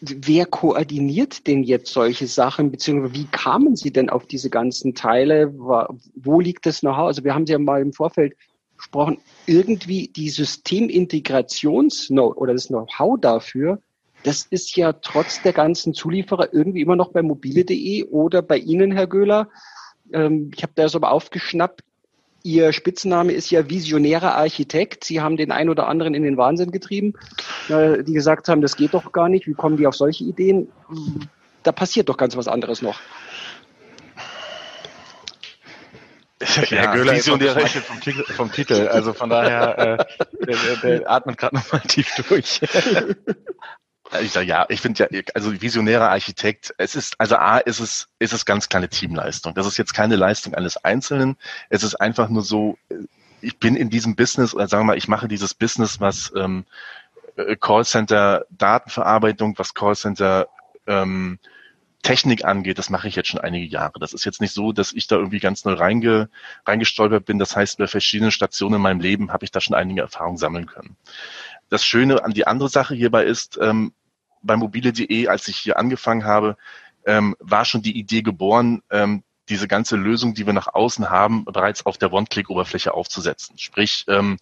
Wer 0.00 0.46
koordiniert 0.46 1.46
denn 1.46 1.62
jetzt 1.64 1.92
solche 1.92 2.26
Sachen, 2.26 2.70
beziehungsweise 2.70 3.14
wie 3.14 3.26
kamen 3.26 3.76
Sie 3.76 3.90
denn 3.90 4.10
auf 4.10 4.26
diese 4.26 4.50
ganzen 4.50 4.94
Teile? 4.94 5.52
Wo 5.56 6.40
liegt 6.40 6.66
das 6.66 6.80
Know-how? 6.80 7.06
Also 7.06 7.24
wir 7.24 7.34
haben 7.34 7.46
Sie 7.46 7.52
ja 7.52 7.58
mal 7.58 7.80
im 7.80 7.92
Vorfeld 7.92 8.36
gesprochen, 8.76 9.18
irgendwie 9.46 10.08
die 10.08 10.30
Systemintegrations- 10.30 12.12
oder 12.16 12.52
das 12.52 12.68
Know-how 12.68 13.18
dafür, 13.20 13.80
das 14.24 14.46
ist 14.50 14.76
ja 14.76 14.92
trotz 14.92 15.42
der 15.42 15.52
ganzen 15.52 15.94
Zulieferer 15.94 16.52
irgendwie 16.52 16.80
immer 16.80 16.96
noch 16.96 17.12
bei 17.12 17.22
mobile.de 17.22 18.04
oder 18.04 18.42
bei 18.42 18.58
Ihnen, 18.58 18.92
Herr 18.92 19.06
Göhler. 19.06 19.48
Ähm, 20.12 20.50
ich 20.54 20.62
habe 20.62 20.72
da 20.74 20.88
so 20.88 20.98
aufgeschnappt. 21.00 21.82
Ihr 22.42 22.72
Spitzname 22.72 23.32
ist 23.32 23.50
ja 23.50 23.68
visionärer 23.68 24.36
Architekt. 24.36 25.04
Sie 25.04 25.20
haben 25.20 25.36
den 25.36 25.50
einen 25.50 25.70
oder 25.70 25.88
anderen 25.88 26.14
in 26.14 26.22
den 26.22 26.36
Wahnsinn 26.36 26.70
getrieben, 26.70 27.14
äh, 27.68 28.02
die 28.04 28.12
gesagt 28.12 28.48
haben, 28.48 28.62
das 28.62 28.76
geht 28.76 28.94
doch 28.94 29.12
gar 29.12 29.28
nicht. 29.28 29.46
Wie 29.46 29.54
kommen 29.54 29.76
die 29.76 29.86
auf 29.86 29.96
solche 29.96 30.24
Ideen? 30.24 30.68
Da 31.62 31.72
passiert 31.72 32.08
doch 32.08 32.16
ganz 32.16 32.36
was 32.36 32.48
anderes 32.48 32.80
noch. 32.80 33.00
Ja, 36.40 36.46
Herr 36.46 36.92
Göhler 36.94 37.14
Visionär 37.14 37.56
ist 37.56 37.76
vom, 37.78 37.96
vom, 38.36 38.52
Titel, 38.52 38.86
also 38.86 39.12
von 39.12 39.28
daher, 39.28 39.98
äh, 39.98 40.44
der, 40.46 40.56
der, 40.56 40.76
der 40.76 41.10
atmet 41.10 41.36
gerade 41.36 41.56
nochmal 41.56 41.80
tief 41.80 42.14
durch. 42.28 42.60
Ich 44.22 44.32
sage 44.32 44.46
ja, 44.46 44.64
ich 44.68 44.80
finde 44.80 45.08
ja, 45.10 45.22
also 45.34 45.60
visionärer 45.60 46.10
Architekt, 46.10 46.74
es 46.78 46.94
ist, 46.96 47.20
also 47.20 47.36
A, 47.36 47.58
ist 47.58 47.80
es, 47.80 48.08
ist 48.18 48.32
es 48.32 48.46
ganz 48.46 48.68
kleine 48.68 48.88
Teamleistung. 48.88 49.54
Das 49.54 49.66
ist 49.66 49.76
jetzt 49.76 49.92
keine 49.92 50.16
Leistung 50.16 50.54
eines 50.54 50.82
Einzelnen. 50.82 51.36
Es 51.68 51.82
ist 51.82 51.94
einfach 51.96 52.30
nur 52.30 52.42
so, 52.42 52.78
ich 53.42 53.58
bin 53.58 53.76
in 53.76 53.90
diesem 53.90 54.16
Business, 54.16 54.54
oder 54.54 54.66
sagen 54.66 54.82
wir 54.82 54.92
mal, 54.92 54.98
ich 54.98 55.08
mache 55.08 55.28
dieses 55.28 55.52
Business, 55.52 56.00
was 56.00 56.32
ähm, 56.34 56.64
äh, 57.36 57.56
Callcenter 57.56 58.46
Datenverarbeitung, 58.50 59.58
was 59.58 59.74
Callcenter 59.74 60.48
ähm, 60.86 61.38
Technik 62.02 62.44
angeht, 62.44 62.78
das 62.78 62.90
mache 62.90 63.08
ich 63.08 63.16
jetzt 63.16 63.28
schon 63.28 63.40
einige 63.40 63.66
Jahre. 63.66 63.98
Das 63.98 64.12
ist 64.12 64.24
jetzt 64.24 64.40
nicht 64.40 64.54
so, 64.54 64.72
dass 64.72 64.92
ich 64.92 65.08
da 65.08 65.16
irgendwie 65.16 65.40
ganz 65.40 65.64
neu 65.64 65.74
reinge, 65.74 66.30
reingestolpert 66.64 67.24
bin. 67.24 67.38
Das 67.38 67.56
heißt, 67.56 67.78
bei 67.78 67.86
verschiedenen 67.86 68.30
Stationen 68.30 68.76
in 68.76 68.82
meinem 68.82 69.00
Leben 69.00 69.32
habe 69.32 69.44
ich 69.44 69.50
da 69.50 69.60
schon 69.60 69.74
einige 69.74 70.00
Erfahrungen 70.02 70.38
sammeln 70.38 70.66
können. 70.66 70.96
Das 71.68 71.84
Schöne 71.84 72.24
an 72.24 72.32
die 72.32 72.46
andere 72.46 72.68
Sache 72.68 72.94
hierbei 72.94 73.24
ist, 73.24 73.58
ähm, 73.60 73.92
bei 74.42 74.56
mobile.de, 74.56 75.28
als 75.28 75.48
ich 75.48 75.56
hier 75.56 75.78
angefangen 75.78 76.24
habe, 76.24 76.56
ähm, 77.06 77.36
war 77.40 77.64
schon 77.64 77.82
die 77.82 77.98
Idee 77.98 78.22
geboren, 78.22 78.82
ähm, 78.90 79.22
diese 79.48 79.68
ganze 79.68 79.96
Lösung, 79.96 80.34
die 80.34 80.46
wir 80.46 80.52
nach 80.52 80.74
außen 80.74 81.08
haben, 81.08 81.44
bereits 81.44 81.86
auf 81.86 81.96
der 81.96 82.12
One-Click-Oberfläche 82.12 82.92
aufzusetzen. 82.92 83.56
Sprich, 83.58 84.04
ähm, 84.08 84.38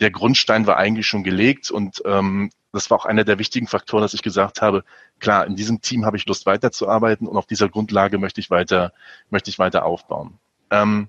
der 0.00 0.10
Grundstein 0.10 0.66
war 0.66 0.76
eigentlich 0.76 1.06
schon 1.06 1.24
gelegt 1.24 1.70
und 1.70 2.02
ähm, 2.04 2.50
das 2.72 2.90
war 2.90 2.98
auch 2.98 3.04
einer 3.06 3.24
der 3.24 3.38
wichtigen 3.38 3.68
Faktoren, 3.68 4.02
dass 4.02 4.14
ich 4.14 4.22
gesagt 4.22 4.60
habe, 4.60 4.84
klar, 5.20 5.46
in 5.46 5.56
diesem 5.56 5.80
Team 5.80 6.04
habe 6.04 6.16
ich 6.16 6.26
Lust 6.26 6.46
weiterzuarbeiten 6.46 7.26
und 7.26 7.36
auf 7.36 7.46
dieser 7.46 7.68
Grundlage 7.68 8.18
möchte 8.18 8.40
ich 8.40 8.50
weiter, 8.50 8.92
möchte 9.30 9.50
ich 9.50 9.58
weiter 9.58 9.84
aufbauen. 9.84 10.38
Ähm, 10.70 11.08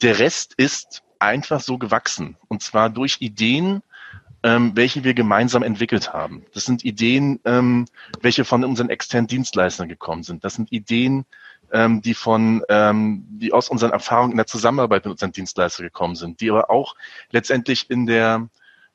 der 0.00 0.18
Rest 0.18 0.54
ist 0.56 1.02
einfach 1.18 1.60
so 1.60 1.78
gewachsen 1.78 2.36
und 2.48 2.62
zwar 2.62 2.88
durch 2.88 3.18
Ideen, 3.20 3.82
ähm, 4.42 4.72
welche 4.74 5.04
wir 5.04 5.14
gemeinsam 5.14 5.62
entwickelt 5.62 6.12
haben. 6.12 6.44
Das 6.54 6.64
sind 6.64 6.84
Ideen, 6.84 7.40
ähm, 7.44 7.86
welche 8.20 8.44
von 8.44 8.64
unseren 8.64 8.90
externen 8.90 9.28
Dienstleistern 9.28 9.88
gekommen 9.88 10.22
sind. 10.22 10.44
Das 10.44 10.54
sind 10.54 10.72
Ideen, 10.72 11.24
ähm, 11.72 12.02
die 12.02 12.14
von, 12.14 12.62
ähm, 12.68 13.24
die 13.28 13.52
aus 13.52 13.68
unseren 13.68 13.92
Erfahrungen 13.92 14.32
in 14.32 14.36
der 14.36 14.46
Zusammenarbeit 14.46 15.04
mit 15.04 15.12
unseren 15.12 15.32
Dienstleistern 15.32 15.86
gekommen 15.86 16.16
sind, 16.16 16.40
die 16.40 16.50
aber 16.50 16.70
auch 16.70 16.94
letztendlich 17.30 17.90
in 17.90 18.06
der 18.06 18.48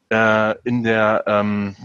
äh, 0.10 0.56
in 0.64 0.84
der 0.84 1.24
ähm, 1.28 1.76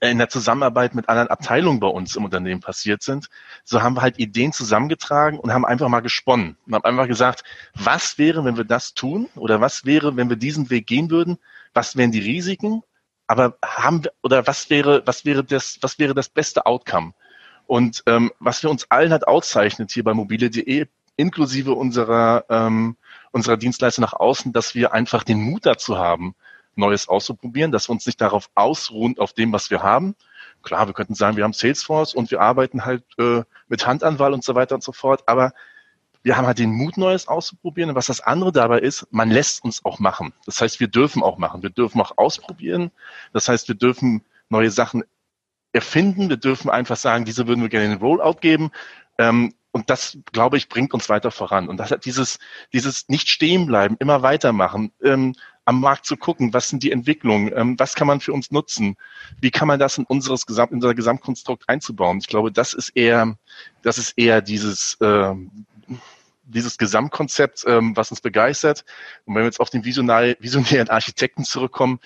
in 0.00 0.18
der 0.18 0.30
Zusammenarbeit 0.30 0.94
mit 0.94 1.08
anderen 1.10 1.28
Abteilungen 1.28 1.78
bei 1.78 1.86
uns 1.86 2.16
im 2.16 2.24
Unternehmen 2.24 2.62
passiert 2.62 3.02
sind, 3.02 3.28
so 3.64 3.82
haben 3.82 3.96
wir 3.96 4.02
halt 4.02 4.18
Ideen 4.18 4.52
zusammengetragen 4.52 5.38
und 5.38 5.52
haben 5.52 5.66
einfach 5.66 5.88
mal 5.88 6.00
gesponnen 6.00 6.56
und 6.66 6.74
haben 6.74 6.84
einfach 6.84 7.06
gesagt, 7.06 7.44
was 7.74 8.16
wäre, 8.16 8.44
wenn 8.46 8.56
wir 8.56 8.64
das 8.64 8.94
tun 8.94 9.28
oder 9.36 9.60
was 9.60 9.84
wäre, 9.84 10.16
wenn 10.16 10.30
wir 10.30 10.36
diesen 10.36 10.70
Weg 10.70 10.86
gehen 10.86 11.10
würden, 11.10 11.38
was 11.74 11.96
wären 11.96 12.12
die 12.12 12.20
Risiken, 12.20 12.82
aber 13.26 13.58
haben 13.64 14.04
wir, 14.04 14.12
oder 14.22 14.46
was 14.46 14.70
wäre, 14.70 15.02
was 15.06 15.24
wäre 15.24 15.44
das, 15.44 15.78
was 15.80 15.98
wäre 15.98 16.14
das 16.14 16.28
beste 16.28 16.66
Outcome? 16.66 17.12
Und 17.66 18.02
ähm, 18.06 18.32
was 18.38 18.62
wir 18.62 18.70
uns 18.70 18.90
allen 18.90 19.12
hat 19.12 19.26
auszeichnet 19.26 19.90
hier 19.90 20.04
bei 20.04 20.14
mobile.de, 20.14 20.86
inklusive 21.16 21.72
unserer, 21.72 22.44
ähm, 22.48 22.96
unserer 23.32 23.56
Dienstleister 23.56 24.02
nach 24.02 24.12
außen, 24.12 24.52
dass 24.52 24.74
wir 24.74 24.92
einfach 24.92 25.24
den 25.24 25.40
Mut 25.40 25.64
dazu 25.64 25.98
haben, 25.98 26.34
Neues 26.76 27.08
auszuprobieren, 27.08 27.72
dass 27.72 27.88
wir 27.88 27.92
uns 27.92 28.06
nicht 28.06 28.20
darauf 28.20 28.50
ausruhen, 28.54 29.18
auf 29.18 29.32
dem, 29.32 29.52
was 29.52 29.70
wir 29.70 29.82
haben. 29.82 30.16
Klar, 30.62 30.86
wir 30.86 30.94
könnten 30.94 31.14
sagen, 31.14 31.36
wir 31.36 31.44
haben 31.44 31.52
Salesforce 31.52 32.14
und 32.14 32.30
wir 32.30 32.40
arbeiten 32.40 32.84
halt 32.84 33.04
äh, 33.18 33.42
mit 33.68 33.86
Handanwahl 33.86 34.32
und 34.32 34.44
so 34.44 34.54
weiter 34.54 34.74
und 34.74 34.82
so 34.82 34.92
fort, 34.92 35.22
aber 35.26 35.52
wir 36.24 36.36
haben 36.36 36.46
halt 36.46 36.58
den 36.58 36.72
Mut, 36.72 36.96
Neues 36.96 37.28
auszuprobieren. 37.28 37.90
Und 37.90 37.96
was 37.96 38.06
das 38.06 38.20
andere 38.20 38.50
dabei 38.50 38.80
ist, 38.80 39.06
man 39.10 39.30
lässt 39.30 39.62
uns 39.62 39.84
auch 39.84 40.00
machen. 40.00 40.32
Das 40.46 40.60
heißt, 40.60 40.80
wir 40.80 40.88
dürfen 40.88 41.22
auch 41.22 41.38
machen. 41.38 41.62
Wir 41.62 41.70
dürfen 41.70 42.00
auch 42.00 42.16
ausprobieren. 42.16 42.90
Das 43.32 43.48
heißt, 43.48 43.68
wir 43.68 43.74
dürfen 43.74 44.22
neue 44.48 44.70
Sachen 44.70 45.04
erfinden. 45.72 46.30
Wir 46.30 46.38
dürfen 46.38 46.70
einfach 46.70 46.96
sagen, 46.96 47.26
diese 47.26 47.46
würden 47.46 47.60
wir 47.60 47.68
gerne 47.68 47.86
in 47.86 47.92
den 47.92 48.00
Rollout 48.00 48.38
geben. 48.40 48.70
Ähm, 49.18 49.54
und 49.70 49.90
das, 49.90 50.16
glaube 50.32 50.56
ich, 50.56 50.68
bringt 50.68 50.94
uns 50.94 51.08
weiter 51.10 51.30
voran. 51.30 51.68
Und 51.68 51.76
das 51.76 51.90
hat 51.90 52.06
dieses, 52.06 52.38
dieses 52.72 53.08
nicht 53.08 53.28
stehen 53.28 53.66
bleiben, 53.66 53.96
immer 53.98 54.22
weitermachen, 54.22 54.92
ähm, 55.02 55.34
am 55.66 55.80
Markt 55.80 56.06
zu 56.06 56.16
gucken, 56.16 56.54
was 56.54 56.68
sind 56.68 56.82
die 56.82 56.92
Entwicklungen, 56.92 57.52
ähm, 57.54 57.78
was 57.78 57.94
kann 57.94 58.06
man 58.06 58.20
für 58.20 58.32
uns 58.32 58.50
nutzen, 58.50 58.96
wie 59.40 59.50
kann 59.50 59.68
man 59.68 59.78
das 59.78 59.98
in 59.98 60.04
unseres 60.04 60.46
Gesamt, 60.46 60.72
in 60.72 60.76
unser 60.76 60.94
Gesamtkonstrukt 60.94 61.68
einzubauen. 61.68 62.18
Ich 62.18 62.28
glaube, 62.28 62.52
das 62.52 62.72
ist 62.72 62.90
eher, 62.90 63.36
das 63.82 63.98
ist 63.98 64.12
eher 64.16 64.42
dieses, 64.42 64.94
äh, 65.00 65.34
dieses 66.46 66.78
Gesamtkonzept, 66.78 67.64
ähm, 67.66 67.96
was 67.96 68.10
uns 68.10 68.20
begeistert. 68.20 68.84
Und 69.24 69.34
wenn 69.34 69.42
wir 69.42 69.46
jetzt 69.46 69.60
auf 69.60 69.70
den 69.70 69.84
visionär, 69.84 70.36
visionären 70.40 70.88
Architekten 70.88 71.44
zurückkommen, 71.44 72.00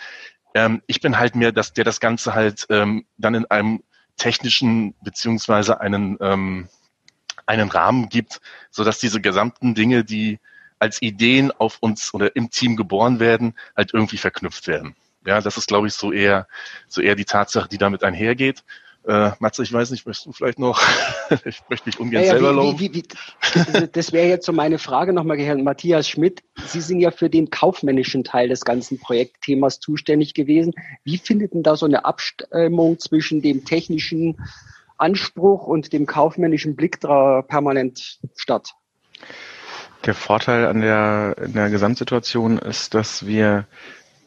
ähm, 0.54 0.82
ich 0.86 1.00
bin 1.00 1.18
halt 1.18 1.34
mehr, 1.34 1.52
dass 1.52 1.72
der 1.72 1.84
das 1.84 2.00
Ganze 2.00 2.34
halt 2.34 2.66
ähm, 2.70 3.06
dann 3.16 3.34
in 3.34 3.46
einem 3.46 3.82
technischen 4.16 4.94
beziehungsweise 5.02 5.80
einen 5.80 6.16
ähm, 6.20 6.68
einen 7.46 7.70
Rahmen 7.70 8.08
gibt, 8.08 8.40
so 8.70 8.84
dass 8.84 8.98
diese 8.98 9.20
gesamten 9.20 9.74
Dinge, 9.74 10.04
die 10.04 10.38
als 10.78 11.02
Ideen 11.02 11.50
auf 11.50 11.78
uns 11.80 12.14
oder 12.14 12.36
im 12.36 12.50
Team 12.50 12.76
geboren 12.76 13.20
werden, 13.20 13.54
halt 13.76 13.94
irgendwie 13.94 14.18
verknüpft 14.18 14.66
werden. 14.66 14.94
Ja, 15.26 15.40
das 15.40 15.56
ist, 15.56 15.68
glaube 15.68 15.88
ich, 15.88 15.94
so 15.94 16.12
eher, 16.12 16.46
so 16.88 17.00
eher 17.00 17.14
die 17.14 17.24
Tatsache, 17.24 17.68
die 17.68 17.78
damit 17.78 18.04
einhergeht. 18.04 18.64
Äh, 19.06 19.30
Matze, 19.38 19.62
ich 19.62 19.72
weiß 19.72 19.90
nicht, 19.90 20.06
möchtest 20.06 20.26
du 20.26 20.32
vielleicht 20.32 20.58
noch? 20.58 20.80
ich 21.44 21.62
möchte 21.70 21.88
mich 21.88 21.98
ungern 21.98 22.22
ja, 22.22 22.28
ja, 22.28 22.32
selber 22.34 22.52
laufen. 22.52 22.78
Wie, 22.78 22.92
wie, 22.92 23.02
wie, 23.02 23.88
das 23.92 24.12
wäre 24.12 24.28
jetzt 24.28 24.44
so 24.44 24.52
meine 24.52 24.78
Frage 24.78 25.12
nochmal, 25.12 25.38
Herr 25.38 25.56
Matthias 25.56 26.08
Schmidt. 26.08 26.42
Sie 26.66 26.80
sind 26.80 27.00
ja 27.00 27.10
für 27.10 27.30
den 27.30 27.48
kaufmännischen 27.48 28.24
Teil 28.24 28.48
des 28.48 28.64
ganzen 28.64 28.98
Projektthemas 28.98 29.80
zuständig 29.80 30.34
gewesen. 30.34 30.74
Wie 31.04 31.16
findet 31.16 31.54
denn 31.54 31.62
da 31.62 31.76
so 31.76 31.86
eine 31.86 32.04
Abstimmung 32.04 32.98
zwischen 32.98 33.40
dem 33.40 33.64
technischen 33.64 34.36
Anspruch 34.98 35.66
und 35.66 35.92
dem 35.92 36.06
kaufmännischen 36.06 36.76
Blick 36.76 37.00
da 37.00 37.42
permanent 37.42 38.18
statt? 38.34 38.74
Der 40.04 40.14
Vorteil 40.14 40.66
an 40.66 40.80
der, 40.80 41.36
in 41.42 41.54
der 41.54 41.70
Gesamtsituation 41.70 42.58
ist, 42.58 42.94
dass 42.94 43.26
wir 43.26 43.66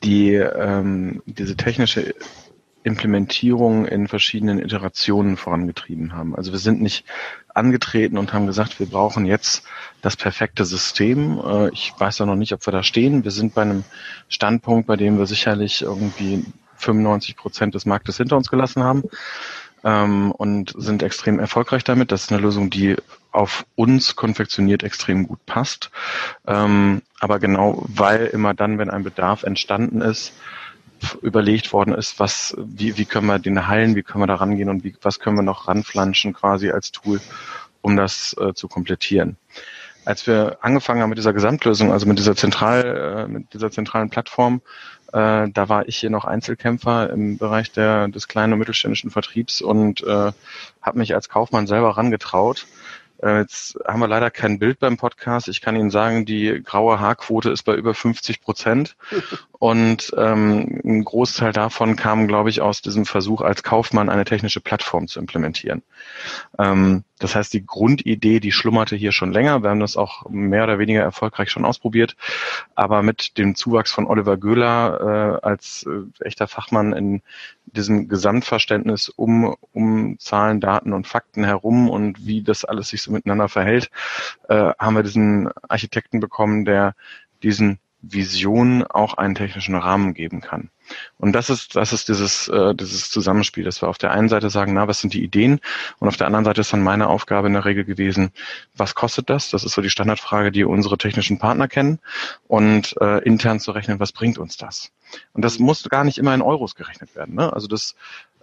die 0.03 0.33
ähm, 0.33 1.21
diese 1.25 1.55
technische 1.55 2.15
Implementierung 2.83 3.85
in 3.85 4.07
verschiedenen 4.07 4.59
Iterationen 4.59 5.37
vorangetrieben 5.37 6.13
haben. 6.13 6.35
Also 6.35 6.51
wir 6.51 6.59
sind 6.59 6.81
nicht 6.81 7.05
angetreten 7.53 8.17
und 8.17 8.33
haben 8.33 8.47
gesagt, 8.47 8.79
wir 8.79 8.87
brauchen 8.87 9.25
jetzt 9.25 9.63
das 10.01 10.15
perfekte 10.15 10.65
System. 10.65 11.39
Äh, 11.45 11.69
ich 11.69 11.93
weiß 11.97 12.19
ja 12.19 12.25
noch 12.25 12.35
nicht, 12.35 12.53
ob 12.53 12.65
wir 12.65 12.71
da 12.71 12.83
stehen. 12.83 13.23
Wir 13.23 13.31
sind 13.31 13.53
bei 13.53 13.61
einem 13.61 13.83
Standpunkt, 14.29 14.87
bei 14.87 14.95
dem 14.95 15.17
wir 15.17 15.25
sicherlich 15.25 15.81
irgendwie 15.81 16.45
95 16.77 17.35
Prozent 17.35 17.75
des 17.75 17.85
Marktes 17.85 18.17
hinter 18.17 18.37
uns 18.37 18.49
gelassen 18.49 18.83
haben 18.83 19.03
ähm, 19.83 20.31
und 20.31 20.73
sind 20.77 21.03
extrem 21.03 21.39
erfolgreich 21.39 21.83
damit. 21.83 22.11
Das 22.11 22.23
ist 22.23 22.31
eine 22.31 22.41
Lösung, 22.41 22.69
die 22.69 22.95
auf 23.31 23.65
uns 23.75 24.15
konfektioniert 24.15 24.83
extrem 24.83 25.27
gut 25.27 25.45
passt. 25.45 25.91
Ähm, 26.47 27.01
aber 27.19 27.39
genau 27.39 27.83
weil 27.87 28.27
immer 28.27 28.53
dann, 28.53 28.77
wenn 28.77 28.89
ein 28.89 29.03
Bedarf 29.03 29.43
entstanden 29.43 30.01
ist, 30.01 30.33
überlegt 31.21 31.73
worden 31.73 31.93
ist, 31.93 32.19
was, 32.19 32.55
wie, 32.57 32.97
wie 32.97 33.05
können 33.05 33.27
wir 33.27 33.39
den 33.39 33.67
heilen, 33.67 33.95
wie 33.95 34.03
können 34.03 34.21
wir 34.21 34.27
da 34.27 34.35
rangehen 34.35 34.69
und 34.69 34.83
wie, 34.83 34.95
was 35.01 35.19
können 35.19 35.37
wir 35.37 35.43
noch 35.43 35.67
ranflanschen 35.67 36.33
quasi 36.33 36.71
als 36.71 36.91
Tool, 36.91 37.19
um 37.81 37.95
das 37.95 38.35
äh, 38.39 38.53
zu 38.53 38.67
komplettieren. 38.67 39.37
Als 40.03 40.25
wir 40.25 40.57
angefangen 40.61 41.01
haben 41.01 41.09
mit 41.09 41.19
dieser 41.19 41.33
Gesamtlösung, 41.33 41.91
also 41.91 42.07
mit 42.07 42.17
dieser 42.17 42.35
zentral, 42.35 43.27
äh, 43.27 43.27
mit 43.27 43.53
dieser 43.53 43.69
zentralen 43.69 44.09
Plattform, 44.09 44.61
äh, 45.13 45.49
da 45.49 45.69
war 45.69 45.87
ich 45.87 45.97
hier 45.97 46.09
noch 46.09 46.25
Einzelkämpfer 46.25 47.09
im 47.09 47.37
Bereich 47.37 47.71
der, 47.71 48.07
des 48.07 48.27
kleinen 48.27 48.53
und 48.53 48.59
mittelständischen 48.59 49.11
Vertriebs 49.11 49.61
und 49.61 50.01
äh, 50.01 50.31
habe 50.81 50.97
mich 50.97 51.13
als 51.13 51.29
Kaufmann 51.29 51.67
selber 51.67 51.97
rangetraut 51.97 52.65
jetzt 53.21 53.77
haben 53.87 53.99
wir 53.99 54.07
leider 54.07 54.31
kein 54.31 54.59
Bild 54.59 54.79
beim 54.79 54.97
Podcast. 54.97 55.47
Ich 55.47 55.61
kann 55.61 55.75
Ihnen 55.75 55.91
sagen, 55.91 56.25
die 56.25 56.61
graue 56.63 56.99
Haarquote 56.99 57.51
ist 57.51 57.63
bei 57.63 57.75
über 57.75 57.93
50 57.93 58.41
Prozent. 58.41 58.95
Und 59.59 60.11
ähm, 60.17 60.81
ein 60.83 61.03
Großteil 61.03 61.53
davon 61.53 61.95
kam, 61.95 62.27
glaube 62.27 62.49
ich, 62.49 62.61
aus 62.61 62.81
diesem 62.81 63.05
Versuch, 63.05 63.41
als 63.41 63.61
Kaufmann 63.61 64.09
eine 64.09 64.25
technische 64.25 64.59
Plattform 64.59 65.07
zu 65.07 65.19
implementieren. 65.19 65.83
Ähm, 66.57 67.03
das 67.19 67.35
heißt, 67.35 67.53
die 67.53 67.63
Grundidee, 67.63 68.39
die 68.39 68.51
schlummerte 68.51 68.95
hier 68.95 69.11
schon 69.11 69.31
länger. 69.31 69.61
Wir 69.61 69.69
haben 69.69 69.79
das 69.79 69.97
auch 69.97 70.27
mehr 70.27 70.63
oder 70.63 70.79
weniger 70.79 71.01
erfolgreich 71.01 71.51
schon 71.51 71.65
ausprobiert. 71.65 72.15
Aber 72.73 73.03
mit 73.03 73.37
dem 73.37 73.53
Zuwachs 73.53 73.91
von 73.91 74.07
Oliver 74.07 74.37
Göhler 74.37 75.39
äh, 75.43 75.45
als 75.45 75.85
äh, 75.87 76.25
echter 76.25 76.47
Fachmann 76.47 76.93
in 76.93 77.21
diesem 77.75 78.07
Gesamtverständnis 78.07 79.09
um, 79.09 79.55
um 79.71 80.17
Zahlen, 80.19 80.59
Daten 80.59 80.93
und 80.93 81.07
Fakten 81.07 81.43
herum 81.43 81.89
und 81.89 82.25
wie 82.25 82.43
das 82.43 82.65
alles 82.65 82.89
sich 82.89 83.01
so 83.01 83.11
miteinander 83.11 83.49
verhält, 83.49 83.89
äh, 84.49 84.73
haben 84.77 84.95
wir 84.95 85.03
diesen 85.03 85.49
Architekten 85.67 86.19
bekommen, 86.19 86.65
der 86.65 86.95
diesen 87.43 87.79
Vision 88.01 88.83
auch 88.83 89.15
einen 89.15 89.35
technischen 89.35 89.75
Rahmen 89.75 90.13
geben 90.13 90.41
kann. 90.41 90.69
Und 91.17 91.33
das 91.33 91.49
ist, 91.49 91.75
das 91.75 91.93
ist 91.93 92.09
dieses, 92.09 92.47
äh, 92.47 92.73
dieses 92.75 93.09
Zusammenspiel, 93.09 93.63
dass 93.63 93.81
wir 93.81 93.89
auf 93.89 93.97
der 93.97 94.11
einen 94.11 94.29
Seite 94.29 94.49
sagen, 94.49 94.73
na, 94.73 94.87
was 94.87 94.99
sind 94.99 95.13
die 95.13 95.23
Ideen? 95.23 95.59
Und 95.99 96.07
auf 96.07 96.17
der 96.17 96.27
anderen 96.27 96.45
Seite 96.45 96.61
ist 96.61 96.73
dann 96.73 96.83
meine 96.83 97.07
Aufgabe 97.07 97.47
in 97.47 97.53
der 97.53 97.65
Regel 97.65 97.85
gewesen, 97.85 98.31
was 98.75 98.95
kostet 98.95 99.29
das? 99.29 99.49
Das 99.49 99.63
ist 99.63 99.73
so 99.73 99.81
die 99.81 99.89
Standardfrage, 99.89 100.51
die 100.51 100.63
unsere 100.63 100.97
technischen 100.97 101.39
Partner 101.39 101.67
kennen 101.67 101.99
und 102.47 102.95
äh, 103.01 103.19
intern 103.23 103.59
zu 103.59 103.71
rechnen, 103.71 103.99
was 103.99 104.11
bringt 104.11 104.37
uns 104.37 104.57
das? 104.57 104.91
Und 105.33 105.43
das 105.43 105.59
muss 105.59 105.87
gar 105.89 106.03
nicht 106.03 106.17
immer 106.17 106.33
in 106.33 106.41
Euros 106.41 106.75
gerechnet 106.75 107.15
werden. 107.15 107.35
Ne? 107.35 107.51
Also 107.51 107.67
das 107.67 107.95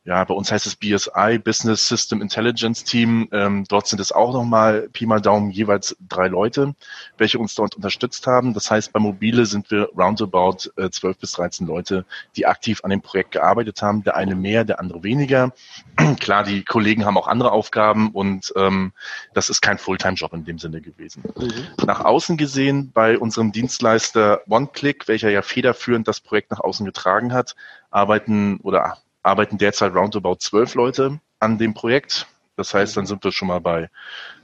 ja, 0.06 0.22
bei 0.24 0.34
uns 0.34 0.52
heißt 0.52 0.66
es 0.66 0.76
BSI, 0.76 1.38
Business 1.42 1.88
System 1.88 2.20
Intelligence 2.20 2.84
Team. 2.84 3.26
Ähm, 3.32 3.64
dort 3.66 3.86
sind 3.86 4.00
es 4.00 4.12
auch 4.12 4.34
nochmal 4.34 4.90
Pi 4.92 5.06
mal 5.06 5.22
Daumen 5.22 5.50
jeweils 5.50 5.96
drei 6.06 6.28
Leute, 6.28 6.74
welche 7.16 7.38
uns 7.38 7.54
dort 7.54 7.74
unterstützt 7.74 8.26
haben. 8.26 8.52
Das 8.52 8.70
heißt, 8.70 8.92
bei 8.92 9.00
Mobile 9.00 9.46
sind 9.46 9.70
wir 9.70 9.88
roundabout 9.96 10.70
äh, 10.76 10.90
12 10.90 11.18
bis 11.18 11.32
13 11.32 11.66
Leute, 11.66 12.04
die 12.36 12.44
aktiv 12.44 12.84
an 12.84 12.90
dem 12.90 13.00
Projekt 13.00 13.30
gearbeitet 13.32 13.80
haben. 13.80 14.04
Der 14.04 14.14
eine 14.14 14.34
mehr, 14.34 14.64
der 14.64 14.78
andere 14.78 15.02
weniger. 15.02 15.54
Klar, 16.20 16.44
die 16.44 16.64
Kollegen 16.64 17.06
haben 17.06 17.16
auch 17.16 17.26
andere 17.26 17.52
Aufgaben 17.52 18.10
und 18.10 18.52
ähm, 18.56 18.92
das 19.32 19.48
ist 19.48 19.62
kein 19.62 19.78
Fulltime-Job 19.78 20.34
in 20.34 20.44
dem 20.44 20.58
Sinne 20.58 20.82
gewesen. 20.82 21.22
Mhm. 21.34 21.86
Nach 21.86 22.04
außen 22.04 22.36
gesehen, 22.36 22.90
bei 22.92 23.18
unserem 23.18 23.52
Dienstleister 23.52 24.42
OneClick, 24.50 25.08
welcher 25.08 25.30
ja 25.30 25.40
federführend 25.40 26.06
das 26.06 26.20
Projekt 26.20 26.50
nach 26.50 26.60
außen 26.60 26.84
getragen 26.84 27.32
hat, 27.32 27.56
arbeiten 27.90 28.58
oder 28.62 28.98
arbeiten 29.24 29.58
derzeit 29.58 29.94
roundabout 29.94 30.37
zwölf 30.37 30.74
Leute 30.74 31.18
an 31.40 31.58
dem 31.58 31.74
Projekt. 31.74 32.26
Das 32.56 32.72
heißt, 32.72 32.96
dann 32.96 33.06
sind 33.06 33.24
wir 33.24 33.32
schon 33.32 33.48
mal 33.48 33.60
bei 33.60 33.90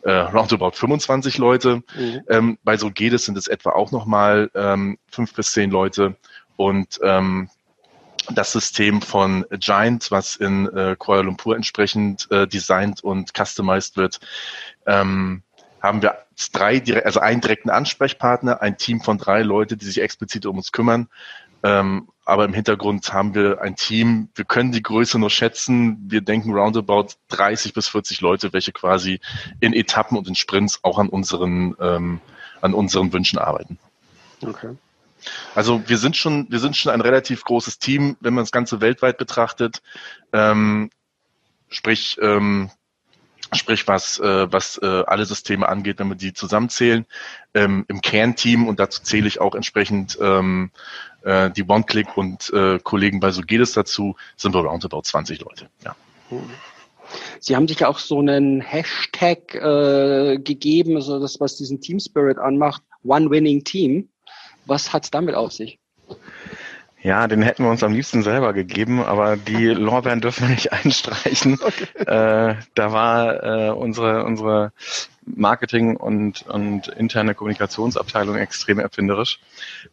äh, 0.03 0.11
roundabout 0.11 0.73
25 0.73 1.38
Leute. 1.38 1.83
Mhm. 1.95 2.23
Ähm, 2.29 2.59
bei 2.64 2.77
So 2.77 2.90
geht 2.90 3.12
es 3.12 3.25
sind 3.27 3.38
es 3.38 3.47
etwa 3.47 3.71
auch 3.71 3.93
nochmal 3.93 4.51
ähm, 4.55 4.99
fünf 5.09 5.33
bis 5.35 5.53
zehn 5.53 5.71
Leute. 5.71 6.16
Und 6.57 6.99
ähm, 7.03 7.49
das 8.35 8.53
System 8.53 9.01
von 9.01 9.45
Giant, 9.51 10.11
was 10.11 10.37
in 10.37 10.66
äh, 10.74 10.97
Kuala 10.99 11.22
Lumpur 11.22 11.57
entsprechend 11.57 12.31
äh, 12.31 12.47
designt 12.47 13.03
und 13.03 13.33
customized 13.35 13.97
wird, 13.97 14.20
ähm, 14.87 15.43
haben 15.81 16.03
wir 16.03 16.18
drei, 16.53 16.83
also 17.05 17.20
einen 17.20 17.41
direkten 17.41 17.70
Ansprechpartner, 17.70 18.61
ein 18.61 18.76
Team 18.76 19.01
von 19.01 19.18
drei 19.18 19.43
Leute, 19.43 19.76
die 19.76 19.87
sich 19.87 20.01
explizit 20.03 20.47
um 20.47 20.59
uns 20.59 20.72
kümmern, 20.72 21.09
ähm, 21.62 22.09
aber 22.31 22.45
im 22.45 22.55
Hintergrund 22.55 23.12
haben 23.12 23.35
wir 23.35 23.61
ein 23.61 23.74
Team, 23.74 24.28
wir 24.37 24.45
können 24.45 24.70
die 24.70 24.85
Größe 24.85 25.18
nur 25.18 25.31
schätzen. 25.31 25.99
Wir 26.07 26.20
denken 26.20 26.53
roundabout 26.53 27.09
30 27.28 27.74
bis 27.74 27.89
40 27.89 28.20
Leute, 28.20 28.53
welche 28.53 28.70
quasi 28.70 29.18
in 29.59 29.72
Etappen 29.72 30.16
und 30.16 30.28
in 30.28 30.37
Sprints 30.37 30.78
auch 30.85 31.01
an 31.01 31.09
unseren, 31.09 31.74
ähm, 31.81 32.20
an 32.61 32.72
unseren 32.72 33.12
Wünschen 33.12 33.41
arbeiten. 33.41 33.81
Okay. 34.47 34.76
Also 35.57 35.83
wir 35.89 35.99
sind 35.99 36.16
schon, 36.16 36.47
wir 36.51 36.61
sind 36.61 36.76
schon 36.76 36.93
ein 36.93 37.01
relativ 37.01 37.43
großes 37.43 37.81
Team, 37.81 38.16
wenn 38.20 38.33
man 38.33 38.45
das 38.45 38.53
Ganze 38.53 38.81
weltweit 38.81 39.18
betrachtet. 39.18 39.83
Ähm, 40.33 40.91
sprich, 41.68 42.16
ähm, 42.22 42.70
sprich 43.53 43.86
was, 43.88 44.18
äh, 44.18 44.53
was 44.53 44.78
äh, 44.82 44.86
alle 44.86 45.24
Systeme 45.24 45.68
angeht, 45.68 45.98
wenn 45.98 46.09
wir 46.09 46.16
die 46.16 46.32
zusammenzählen. 46.32 47.07
Ähm, 47.55 47.84
Im 47.88 48.01
Kernteam, 48.01 48.68
und 48.68 48.78
dazu 48.78 49.03
zähle 49.03 49.26
ich 49.26 49.40
auch 49.40 49.55
entsprechend 49.55 50.18
ähm, 50.20 50.70
äh, 51.22 51.51
die 51.51 51.68
OneClick 51.68 52.16
und 52.16 52.51
äh, 52.53 52.78
Kollegen 52.78 53.20
bei 53.20 53.30
Sogedes 53.30 53.72
dazu, 53.72 54.16
sind 54.36 54.55
wir 54.55 54.61
roundabout 54.61 55.03
20 55.03 55.40
Leute. 55.40 55.68
Ja. 55.84 55.96
Sie 57.40 57.57
haben 57.57 57.66
sich 57.66 57.84
auch 57.84 57.98
so 57.98 58.20
einen 58.20 58.61
Hashtag 58.61 59.55
äh, 59.55 60.38
gegeben, 60.38 60.94
also 60.94 61.18
das, 61.18 61.40
was 61.40 61.57
diesen 61.57 61.80
Team 61.80 61.98
Spirit 61.98 62.38
anmacht, 62.38 62.82
One 63.03 63.30
Winning 63.30 63.64
Team. 63.64 64.09
Was 64.66 64.92
hat 64.92 65.05
es 65.05 65.11
damit 65.11 65.34
auf 65.34 65.53
sich? 65.53 65.80
Ja, 67.03 67.26
den 67.28 67.40
hätten 67.40 67.64
wir 67.64 67.70
uns 67.70 67.82
am 67.82 67.92
liebsten 67.92 68.22
selber 68.22 68.53
gegeben, 68.53 69.03
aber 69.03 69.36
die 69.36 69.66
Lorbeeren 69.68 70.20
dürfen 70.20 70.48
wir 70.48 70.55
nicht 70.55 70.72
einstreichen. 70.72 71.59
Okay. 71.61 71.86
Äh, 72.01 72.57
da 72.74 72.92
war 72.92 73.42
äh, 73.42 73.70
unsere, 73.70 74.24
unsere 74.24 74.72
Marketing- 75.24 75.96
und, 75.96 76.42
und 76.42 76.88
interne 76.88 77.34
Kommunikationsabteilung 77.34 78.36
extrem 78.36 78.78
erfinderisch 78.78 79.40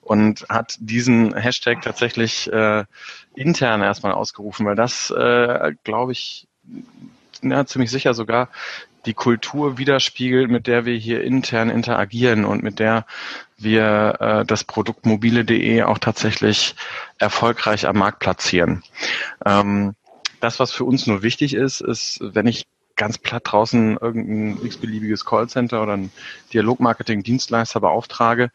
und 0.01 0.45
hat 0.49 0.77
diesen 0.79 1.33
Hashtag 1.35 1.81
tatsächlich 1.81 2.51
äh, 2.51 2.83
intern 3.35 3.81
erstmal 3.81 4.13
ausgerufen, 4.13 4.65
weil 4.65 4.75
das, 4.75 5.11
äh, 5.11 5.73
glaube 5.83 6.11
ich, 6.11 6.47
ja, 7.41 7.65
ziemlich 7.65 7.91
sicher 7.91 8.13
sogar 8.13 8.49
die 9.05 9.13
Kultur 9.13 9.77
widerspiegelt, 9.77 10.49
mit 10.49 10.67
der 10.67 10.85
wir 10.85 10.95
hier 10.95 11.23
intern 11.23 11.69
interagieren 11.69 12.43
und 12.43 12.63
mit 12.63 12.79
der 12.79 13.05
wir 13.57 14.17
äh, 14.19 14.45
das 14.45 14.63
Produkt 14.63 15.05
mobile.de 15.05 15.83
auch 15.83 15.97
tatsächlich 15.97 16.75
erfolgreich 17.17 17.87
am 17.87 17.97
Markt 17.97 18.19
platzieren. 18.19 18.83
Ähm, 19.45 19.95
das, 20.39 20.59
was 20.59 20.71
für 20.71 20.85
uns 20.85 21.07
nur 21.07 21.23
wichtig 21.23 21.53
ist, 21.53 21.81
ist, 21.81 22.19
wenn 22.21 22.47
ich 22.47 22.67
ganz 22.95 23.17
platt 23.17 23.43
draußen 23.45 23.97
irgendein 23.97 24.65
x-beliebiges 24.65 25.25
Callcenter 25.25 25.83
oder 25.83 25.93
ein 25.93 26.11
Dialogmarketing-Dienstleister 26.53 27.79
beauftrage, 27.79 28.51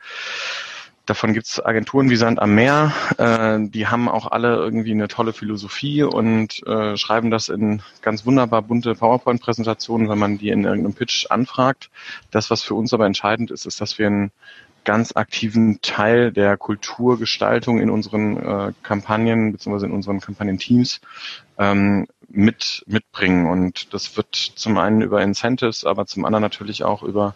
Davon 1.06 1.34
gibt 1.34 1.46
es 1.46 1.64
Agenturen 1.64 2.10
wie 2.10 2.16
Sand 2.16 2.38
am 2.38 2.54
Meer, 2.54 2.92
äh, 3.18 3.58
die 3.68 3.88
haben 3.88 4.08
auch 4.08 4.30
alle 4.30 4.54
irgendwie 4.54 4.92
eine 4.92 5.08
tolle 5.08 5.32
Philosophie 5.32 6.04
und 6.04 6.64
äh, 6.64 6.96
schreiben 6.96 7.32
das 7.32 7.48
in 7.48 7.82
ganz 8.02 8.24
wunderbar 8.24 8.62
bunte 8.62 8.94
PowerPoint-Präsentationen, 8.94 10.08
wenn 10.08 10.18
man 10.18 10.38
die 10.38 10.50
in 10.50 10.62
irgendeinem 10.62 10.94
Pitch 10.94 11.26
anfragt. 11.28 11.90
Das, 12.30 12.50
was 12.50 12.62
für 12.62 12.74
uns 12.74 12.94
aber 12.94 13.04
entscheidend 13.06 13.50
ist, 13.50 13.66
ist, 13.66 13.80
dass 13.80 13.98
wir 13.98 14.08
ein 14.08 14.30
ganz 14.84 15.14
aktiven 15.14 15.80
Teil 15.80 16.32
der 16.32 16.56
Kulturgestaltung 16.56 17.80
in 17.80 17.90
unseren 17.90 18.36
äh, 18.36 18.72
Kampagnen 18.82 19.52
beziehungsweise 19.52 19.86
in 19.86 19.92
unseren 19.92 20.20
Kampagnenteams 20.20 21.00
ähm, 21.58 22.06
mit 22.28 22.82
mitbringen. 22.86 23.46
Und 23.46 23.92
das 23.94 24.16
wird 24.16 24.34
zum 24.34 24.78
einen 24.78 25.02
über 25.02 25.22
Incentives, 25.22 25.84
aber 25.84 26.06
zum 26.06 26.24
anderen 26.24 26.42
natürlich 26.42 26.82
auch 26.82 27.02
über 27.02 27.34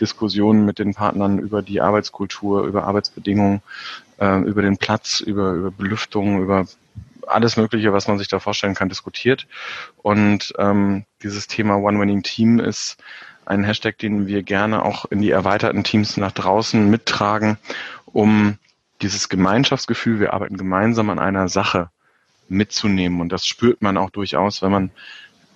Diskussionen 0.00 0.64
mit 0.64 0.78
den 0.78 0.94
Partnern 0.94 1.38
über 1.38 1.62
die 1.62 1.80
Arbeitskultur, 1.80 2.64
über 2.64 2.84
Arbeitsbedingungen, 2.84 3.62
äh, 4.18 4.40
über 4.40 4.62
den 4.62 4.78
Platz, 4.78 5.20
über, 5.20 5.52
über 5.52 5.70
Belüftung, 5.70 6.42
über 6.42 6.66
alles 7.26 7.56
Mögliche, 7.56 7.92
was 7.92 8.08
man 8.08 8.18
sich 8.18 8.28
da 8.28 8.40
vorstellen 8.40 8.74
kann, 8.74 8.88
diskutiert. 8.88 9.46
Und 9.98 10.52
ähm, 10.58 11.04
dieses 11.22 11.46
Thema 11.46 11.76
One-Winning-Team 11.76 12.60
ist 12.60 12.96
ein 13.50 13.64
Hashtag, 13.64 13.98
den 13.98 14.28
wir 14.28 14.42
gerne 14.42 14.84
auch 14.84 15.04
in 15.06 15.20
die 15.20 15.30
erweiterten 15.30 15.84
Teams 15.84 16.16
nach 16.16 16.32
draußen 16.32 16.88
mittragen, 16.88 17.58
um 18.06 18.58
dieses 19.02 19.28
Gemeinschaftsgefühl, 19.28 20.20
wir 20.20 20.32
arbeiten 20.32 20.56
gemeinsam 20.56 21.10
an 21.10 21.18
einer 21.18 21.48
Sache 21.48 21.90
mitzunehmen. 22.48 23.20
Und 23.20 23.30
das 23.30 23.46
spürt 23.46 23.82
man 23.82 23.96
auch 23.96 24.10
durchaus, 24.10 24.62
wenn 24.62 24.70
man 24.70 24.90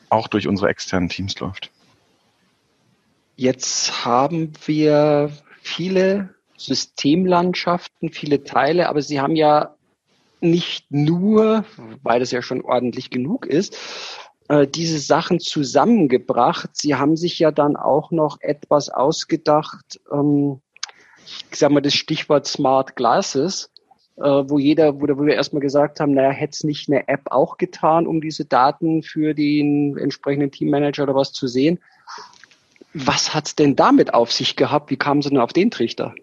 auch 0.09 0.29
durch 0.29 0.49
unsere 0.49 0.69
externen 0.69 1.09
Teams 1.09 1.39
läuft. 1.39 1.71
Jetzt 3.37 4.05
haben 4.05 4.53
wir 4.67 5.31
viele 5.63 6.35
Systemlandschaften, 6.57 8.11
viele 8.11 8.45
Teile, 8.45 8.89
aber 8.89 9.03
Sie 9.03 9.21
haben 9.21 9.37
ja 9.37 9.75
nicht 10.41 10.91
nur, 10.91 11.65
weil 12.03 12.21
das 12.21 12.31
ja 12.31 12.43
schon 12.43 12.61
ordentlich 12.61 13.11
genug 13.11 13.47
ist, 13.47 13.77
äh, 14.49 14.67
diese 14.67 14.99
Sachen 14.99 15.41
zusammengebracht. 15.41 16.71
Sie 16.75 16.95
haben 16.95 17.17
sich 17.17 17.39
ja 17.39 17.51
dann 17.51 17.77
auch 17.77 18.11
noch 18.11 18.39
etwas 18.41 18.89
ausgedacht, 18.89 20.01
ähm, 20.13 20.61
ich 21.51 21.59
sage 21.59 21.73
mal 21.73 21.81
das 21.81 21.95
Stichwort 21.95 22.47
Smart 22.47 22.97
Glasses, 22.97 23.71
äh, 24.17 24.23
wo 24.23 24.59
jeder, 24.59 24.97
wo, 24.97 25.07
wo 25.09 25.25
wir 25.25 25.35
erstmal 25.35 25.63
gesagt 25.63 26.01
haben, 26.01 26.13
naja, 26.13 26.31
hätte 26.31 26.53
es 26.53 26.65
nicht 26.65 26.89
eine 26.89 27.09
App 27.09 27.31
auch 27.31 27.57
getan, 27.57 28.07
um 28.07 28.21
diese 28.21 28.45
Daten 28.45 29.03
für 29.03 29.35
den 29.35 29.97
entsprechenden 29.97 30.51
Teammanager 30.51 31.05
oder 31.05 31.15
was 31.15 31.33
zu 31.33 31.47
sehen. 31.47 31.79
Was 32.93 33.35
hat's 33.35 33.57
denn 33.57 33.75
damit 33.75 34.15
auf 34.15 34.31
sich 34.31 34.55
gehabt? 34.57 34.91
Wie 34.91 34.97
kamen 34.97 35.23
Sie 35.23 35.31
denn 35.31 35.39
auf 35.39 35.53
den 35.53 35.71
Trichter? 35.71 36.15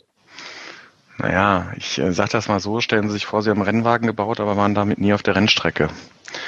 Naja, 1.17 1.72
ich 1.76 1.97
äh, 1.99 2.13
sage 2.13 2.32
das 2.32 2.47
mal 2.47 2.59
so, 2.59 2.80
stellen 2.80 3.07
Sie 3.07 3.13
sich 3.13 3.26
vor, 3.26 3.41
Sie 3.41 3.49
haben 3.49 3.61
einen 3.61 3.76
Rennwagen 3.76 4.07
gebaut, 4.07 4.39
aber 4.39 4.55
waren 4.55 4.74
damit 4.74 4.99
nie 4.99 5.13
auf 5.13 5.24
der 5.24 5.36
Rennstrecke. 5.36 5.89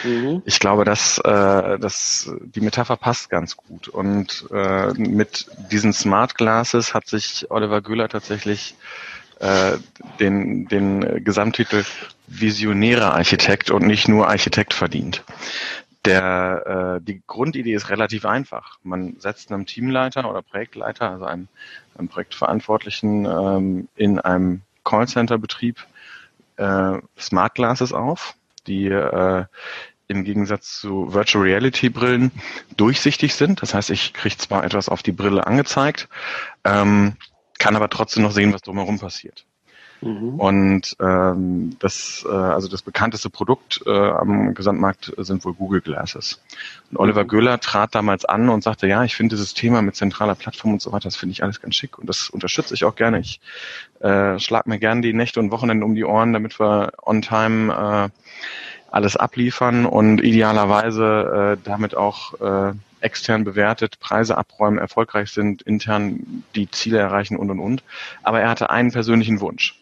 Mhm. 0.03 0.41
Ich 0.45 0.59
glaube, 0.59 0.85
dass, 0.85 1.17
äh, 1.19 1.79
dass 1.79 2.31
die 2.41 2.61
Metapher 2.61 2.97
passt 2.97 3.29
ganz 3.29 3.57
gut. 3.57 3.87
Und 3.87 4.45
äh, 4.51 4.93
mit 4.93 5.47
diesen 5.71 5.93
Smart 5.93 6.35
Glasses 6.35 6.93
hat 6.93 7.07
sich 7.07 7.47
Oliver 7.49 7.81
Göhler 7.81 8.09
tatsächlich 8.09 8.75
äh, 9.39 9.77
den, 10.19 10.67
den 10.67 11.23
Gesamttitel 11.23 11.83
Visionärer 12.27 13.13
Architekt 13.13 13.69
und 13.69 13.85
nicht 13.85 14.07
nur 14.07 14.29
Architekt 14.29 14.73
verdient. 14.73 15.23
Der, 16.05 16.99
äh, 16.99 17.01
die 17.03 17.21
Grundidee 17.27 17.73
ist 17.73 17.89
relativ 17.89 18.25
einfach. 18.25 18.77
Man 18.83 19.15
setzt 19.19 19.51
einem 19.51 19.65
Teamleiter 19.65 20.29
oder 20.29 20.41
Projektleiter, 20.41 21.11
also 21.11 21.25
einem, 21.25 21.47
einem 21.97 22.09
Projektverantwortlichen 22.09 23.25
ähm, 23.25 23.87
in 23.95 24.19
einem 24.19 24.61
Callcenter-Betrieb 24.83 25.85
äh, 26.57 26.97
Smart 27.17 27.55
Glasses 27.55 27.93
auf, 27.93 28.35
die 28.67 28.87
äh, 28.87 29.45
im 30.07 30.23
Gegensatz 30.23 30.79
zu 30.79 31.13
Virtual 31.13 31.43
Reality 31.43 31.89
Brillen 31.89 32.31
durchsichtig 32.77 33.35
sind. 33.35 33.61
Das 33.61 33.73
heißt, 33.73 33.89
ich 33.89 34.13
kriege 34.13 34.37
zwar 34.37 34.63
etwas 34.63 34.89
auf 34.89 35.03
die 35.03 35.11
Brille 35.11 35.47
angezeigt, 35.47 36.09
ähm, 36.63 37.15
kann 37.57 37.75
aber 37.75 37.89
trotzdem 37.89 38.23
noch 38.23 38.31
sehen, 38.31 38.53
was 38.53 38.61
drumherum 38.61 38.99
passiert. 38.99 39.45
Mhm. 40.03 40.39
Und 40.39 40.97
ähm, 40.99 41.77
das, 41.79 42.25
äh, 42.27 42.31
also 42.31 42.67
das 42.67 42.81
bekannteste 42.81 43.29
Produkt 43.29 43.81
äh, 43.85 43.89
am 43.89 44.53
Gesamtmarkt 44.53 45.13
sind 45.17 45.45
wohl 45.45 45.53
Google 45.53 45.81
Glasses. 45.81 46.41
Und 46.91 46.97
Oliver 46.97 47.23
mhm. 47.23 47.29
Göhler 47.29 47.59
trat 47.59 47.95
damals 47.95 48.25
an 48.25 48.49
und 48.49 48.63
sagte, 48.63 48.87
ja, 48.87 49.03
ich 49.03 49.15
finde 49.15 49.35
dieses 49.35 49.53
Thema 49.53 49.81
mit 49.81 49.95
zentraler 49.95 50.35
Plattform 50.35 50.73
und 50.73 50.81
so 50.81 50.91
weiter, 50.91 51.05
das 51.05 51.15
finde 51.15 51.31
ich 51.31 51.43
alles 51.43 51.61
ganz 51.61 51.75
schick 51.75 51.97
und 51.97 52.07
das 52.07 52.29
unterstütze 52.29 52.73
ich 52.73 52.83
auch 52.83 52.95
gerne. 52.95 53.19
Ich 53.19 53.39
äh, 54.01 54.37
schlag 54.39 54.67
mir 54.67 54.79
gerne 54.79 55.01
die 55.01 55.13
Nächte 55.13 55.39
und 55.39 55.51
Wochenende 55.51 55.85
um 55.85 55.95
die 55.95 56.03
Ohren, 56.03 56.33
damit 56.33 56.59
wir 56.59 56.91
on 57.01 57.21
time 57.21 57.73
äh, 57.73 58.09
alles 58.91 59.15
abliefern 59.15 59.85
und 59.85 60.21
idealerweise 60.21 61.57
äh, 61.57 61.63
damit 61.63 61.95
auch 61.95 62.39
äh, 62.41 62.73
extern 62.99 63.43
bewertet, 63.43 63.99
Preise 63.99 64.37
abräumen, 64.37 64.79
erfolgreich 64.79 65.31
sind, 65.31 65.61
intern 65.61 66.43
die 66.55 66.69
Ziele 66.69 66.99
erreichen 66.99 67.37
und 67.37 67.49
und 67.49 67.59
und. 67.59 67.83
Aber 68.21 68.39
er 68.39 68.49
hatte 68.49 68.69
einen 68.69 68.91
persönlichen 68.91 69.41
Wunsch. 69.41 69.79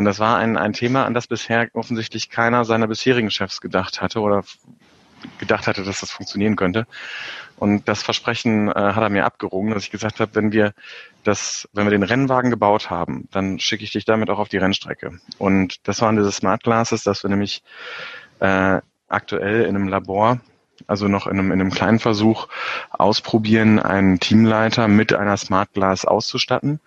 Und 0.00 0.06
das 0.06 0.18
war 0.18 0.38
ein, 0.38 0.56
ein 0.56 0.72
Thema, 0.72 1.04
an 1.04 1.12
das 1.12 1.26
bisher 1.26 1.68
offensichtlich 1.74 2.30
keiner 2.30 2.64
seiner 2.64 2.88
bisherigen 2.88 3.30
Chefs 3.30 3.60
gedacht 3.60 4.00
hatte 4.00 4.20
oder 4.20 4.44
gedacht 5.36 5.66
hatte, 5.66 5.84
dass 5.84 6.00
das 6.00 6.10
funktionieren 6.10 6.56
könnte. 6.56 6.86
Und 7.58 7.86
das 7.86 8.02
Versprechen 8.02 8.68
äh, 8.68 8.72
hat 8.72 9.02
er 9.02 9.10
mir 9.10 9.26
abgerungen, 9.26 9.74
dass 9.74 9.82
ich 9.82 9.90
gesagt 9.90 10.18
habe, 10.18 10.34
wenn 10.36 10.52
wir 10.52 10.72
das, 11.22 11.68
wenn 11.74 11.84
wir 11.84 11.90
den 11.90 12.02
Rennwagen 12.02 12.50
gebaut 12.50 12.88
haben, 12.88 13.28
dann 13.30 13.58
schicke 13.58 13.84
ich 13.84 13.92
dich 13.92 14.06
damit 14.06 14.30
auch 14.30 14.38
auf 14.38 14.48
die 14.48 14.56
Rennstrecke. 14.56 15.20
Und 15.36 15.86
das 15.86 16.00
waren 16.00 16.16
diese 16.16 16.32
Smart 16.32 16.62
Glasses, 16.62 17.02
dass 17.02 17.22
wir 17.22 17.28
nämlich 17.28 17.62
äh, 18.38 18.80
aktuell 19.06 19.64
in 19.64 19.76
einem 19.76 19.88
Labor, 19.88 20.40
also 20.86 21.08
noch 21.08 21.26
in 21.26 21.38
einem, 21.38 21.52
in 21.52 21.60
einem 21.60 21.72
kleinen 21.72 21.98
Versuch, 21.98 22.48
ausprobieren, 22.88 23.78
einen 23.78 24.18
Teamleiter 24.18 24.88
mit 24.88 25.12
einer 25.12 25.36
Smart 25.36 25.74
Glass 25.74 26.06
auszustatten 26.06 26.80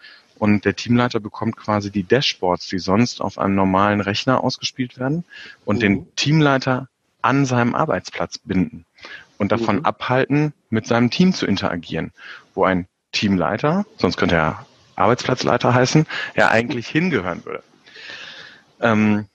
und 0.44 0.66
der 0.66 0.76
Teamleiter 0.76 1.22
bekommt 1.22 1.56
quasi 1.56 1.89
die 1.89 2.04
Dashboards, 2.04 2.68
die 2.68 2.78
sonst 2.78 3.22
auf 3.22 3.38
einem 3.38 3.56
normalen 3.56 4.02
Rechner 4.02 4.44
ausgespielt 4.44 5.00
werden 5.00 5.24
und 5.64 5.78
mhm. 5.78 5.80
den 5.80 6.16
Teamleiter 6.18 6.89
an 7.22 7.46
seinem 7.46 7.76
Arbeitsplatz 7.76 8.39
binden 8.39 8.84
und 9.38 9.54
davon 9.54 9.78
mhm. 9.78 9.86
abhalten, 9.86 10.54
mit 10.70 10.86
seinem 10.86 11.10
Team 11.12 11.34
zu 11.34 11.46
interagieren, 11.46 12.12
wo 12.56 12.66
ein 12.66 12.88
Teamleiter, 13.14 13.86
sonst 13.98 14.18
könnte 14.18 14.36
er 14.36 14.66
Arbeitsplatzleiter 14.98 15.74
heißen, 15.74 16.08
ja 16.36 16.50
eigentlich 16.50 16.89
hingehören 16.89 17.46
würde. 17.46 17.64
Ähm, 18.82 19.28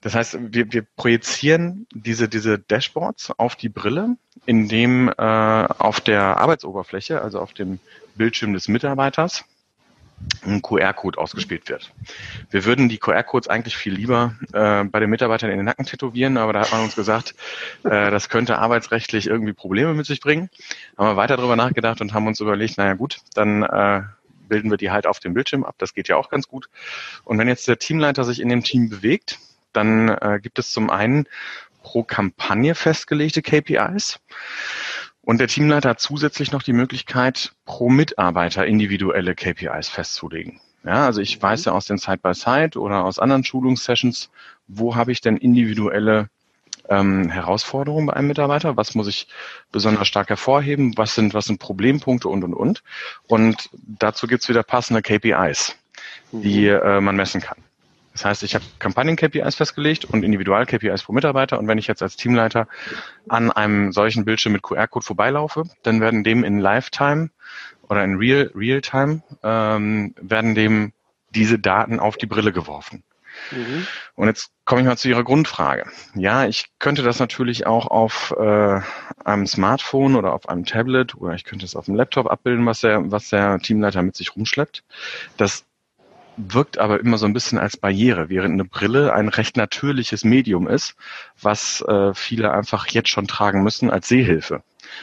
Das 0.00 0.14
heißt, 0.14 0.38
wir, 0.52 0.70
wir 0.72 0.86
projizieren 0.96 1.86
diese, 1.94 2.26
diese 2.28 2.58
Dashboards 2.58 3.32
auf 3.38 3.56
die 3.56 3.70
Brille, 3.70 4.16
indem 4.46 5.08
äh, 5.08 5.12
auf 5.18 6.00
der 6.00 6.38
Arbeitsoberfläche, 6.38 7.20
also 7.20 7.40
auf 7.40 7.52
dem 7.52 7.80
Bildschirm 8.14 8.52
des 8.52 8.68
Mitarbeiters, 8.68 9.44
ein 10.44 10.62
QR-Code 10.62 11.18
ausgespielt 11.18 11.68
wird. 11.68 11.92
Wir 12.50 12.64
würden 12.64 12.88
die 12.88 12.98
QR-Codes 12.98 13.48
eigentlich 13.48 13.76
viel 13.76 13.94
lieber 13.94 14.34
äh, 14.52 14.84
bei 14.84 15.00
den 15.00 15.10
Mitarbeitern 15.10 15.50
in 15.50 15.56
den 15.56 15.66
Nacken 15.66 15.86
tätowieren, 15.86 16.36
aber 16.36 16.52
da 16.52 16.60
hat 16.60 16.72
man 16.72 16.82
uns 16.82 16.94
gesagt, 16.94 17.34
äh, 17.84 18.10
das 18.10 18.28
könnte 18.28 18.58
arbeitsrechtlich 18.58 19.26
irgendwie 19.26 19.52
Probleme 19.52 19.94
mit 19.94 20.06
sich 20.06 20.20
bringen. 20.20 20.50
Haben 20.96 21.08
wir 21.08 21.16
weiter 21.16 21.36
darüber 21.36 21.56
nachgedacht 21.56 22.00
und 22.00 22.12
haben 22.12 22.26
uns 22.26 22.40
überlegt, 22.40 22.78
naja 22.78 22.94
gut, 22.94 23.20
dann 23.34 23.62
äh, 23.62 24.02
bilden 24.48 24.70
wir 24.70 24.76
die 24.76 24.90
halt 24.90 25.06
auf 25.06 25.20
dem 25.20 25.34
Bildschirm 25.34 25.64
ab. 25.64 25.74
Das 25.78 25.94
geht 25.94 26.08
ja 26.08 26.16
auch 26.16 26.28
ganz 26.28 26.48
gut. 26.48 26.68
Und 27.24 27.38
wenn 27.38 27.48
jetzt 27.48 27.66
der 27.68 27.78
Teamleiter 27.78 28.24
sich 28.24 28.40
in 28.40 28.48
dem 28.48 28.62
Team 28.62 28.90
bewegt, 28.90 29.38
dann 29.72 30.08
äh, 30.08 30.38
gibt 30.42 30.58
es 30.58 30.70
zum 30.70 30.90
einen 30.90 31.26
pro 31.82 32.02
Kampagne 32.02 32.74
festgelegte 32.74 33.42
KPIs. 33.42 34.20
Und 35.24 35.38
der 35.38 35.48
Teamleiter 35.48 35.90
hat 35.90 36.00
zusätzlich 36.00 36.52
noch 36.52 36.62
die 36.62 36.74
Möglichkeit, 36.74 37.52
pro 37.64 37.88
Mitarbeiter 37.88 38.66
individuelle 38.66 39.34
KPIs 39.34 39.88
festzulegen. 39.88 40.60
Ja, 40.84 41.06
also 41.06 41.22
ich 41.22 41.40
weiß 41.40 41.64
ja 41.64 41.72
aus 41.72 41.86
den 41.86 41.96
Side-by-Side 41.96 42.74
-Side 42.74 42.78
oder 42.78 43.04
aus 43.04 43.18
anderen 43.18 43.42
Schulungssessions, 43.42 44.30
wo 44.68 44.96
habe 44.96 45.12
ich 45.12 45.22
denn 45.22 45.38
individuelle 45.38 46.28
ähm, 46.90 47.30
Herausforderungen 47.30 48.06
bei 48.06 48.12
einem 48.12 48.28
Mitarbeiter? 48.28 48.76
Was 48.76 48.94
muss 48.94 49.06
ich 49.06 49.26
besonders 49.72 50.08
stark 50.08 50.28
hervorheben? 50.28 50.92
Was 50.96 51.14
sind, 51.14 51.32
was 51.32 51.46
sind 51.46 51.58
Problempunkte 51.58 52.28
und, 52.28 52.44
und, 52.44 52.52
und? 52.52 52.82
Und 53.26 53.70
dazu 53.72 54.26
gibt's 54.26 54.50
wieder 54.50 54.62
passende 54.62 55.00
KPIs, 55.00 55.74
die 56.32 56.68
mhm. 56.68 56.80
äh, 56.82 57.00
man 57.00 57.16
messen 57.16 57.40
kann. 57.40 57.63
Das 58.14 58.24
heißt, 58.24 58.42
ich 58.44 58.54
habe 58.54 58.64
Kampagnen-KPIs 58.78 59.56
festgelegt 59.56 60.04
und 60.04 60.24
Individual-KPIs 60.24 61.02
pro 61.02 61.12
Mitarbeiter. 61.12 61.58
Und 61.58 61.66
wenn 61.66 61.78
ich 61.78 61.88
jetzt 61.88 62.00
als 62.00 62.16
Teamleiter 62.16 62.68
an 63.28 63.50
einem 63.50 63.92
solchen 63.92 64.24
Bildschirm 64.24 64.52
mit 64.52 64.62
QR-Code 64.62 65.04
vorbeilaufe, 65.04 65.64
dann 65.82 66.00
werden 66.00 66.22
dem 66.22 66.44
in 66.44 66.60
Lifetime 66.60 67.30
oder 67.88 68.04
in 68.04 68.16
Real, 68.16 68.50
Real-Time 68.54 69.22
ähm, 69.42 70.14
werden 70.20 70.54
dem 70.54 70.92
diese 71.30 71.58
Daten 71.58 71.98
auf 71.98 72.16
die 72.16 72.26
Brille 72.26 72.52
geworfen. 72.52 73.02
Mhm. 73.50 73.84
Und 74.14 74.28
jetzt 74.28 74.52
komme 74.64 74.80
ich 74.80 74.86
mal 74.86 74.96
zu 74.96 75.08
Ihrer 75.08 75.24
Grundfrage. 75.24 75.90
Ja, 76.14 76.46
ich 76.46 76.66
könnte 76.78 77.02
das 77.02 77.18
natürlich 77.18 77.66
auch 77.66 77.88
auf 77.88 78.32
äh, 78.38 78.80
einem 79.24 79.46
Smartphone 79.48 80.14
oder 80.14 80.34
auf 80.34 80.48
einem 80.48 80.64
Tablet 80.64 81.16
oder 81.16 81.34
ich 81.34 81.42
könnte 81.42 81.64
es 81.64 81.74
auf 81.74 81.86
dem 81.86 81.96
Laptop 81.96 82.30
abbilden, 82.30 82.64
was 82.64 82.80
der, 82.80 83.10
was 83.10 83.30
der 83.30 83.58
Teamleiter 83.58 84.02
mit 84.02 84.14
sich 84.14 84.36
rumschleppt. 84.36 84.84
Das 85.36 85.64
wirkt 86.36 86.78
aber 86.78 87.00
immer 87.00 87.18
so 87.18 87.26
ein 87.26 87.32
bisschen 87.32 87.58
als 87.58 87.76
Barriere, 87.76 88.28
während 88.28 88.54
eine 88.54 88.64
Brille 88.64 89.12
ein 89.12 89.28
recht 89.28 89.56
natürliches 89.56 90.24
Medium 90.24 90.66
ist, 90.68 90.96
was 91.40 91.80
äh, 91.82 92.14
viele 92.14 92.52
einfach 92.52 92.86
jetzt 92.88 93.08
schon 93.08 93.26
tragen 93.26 93.62
müssen 93.62 93.90
als 93.90 94.08
Sehhilfe. 94.08 94.62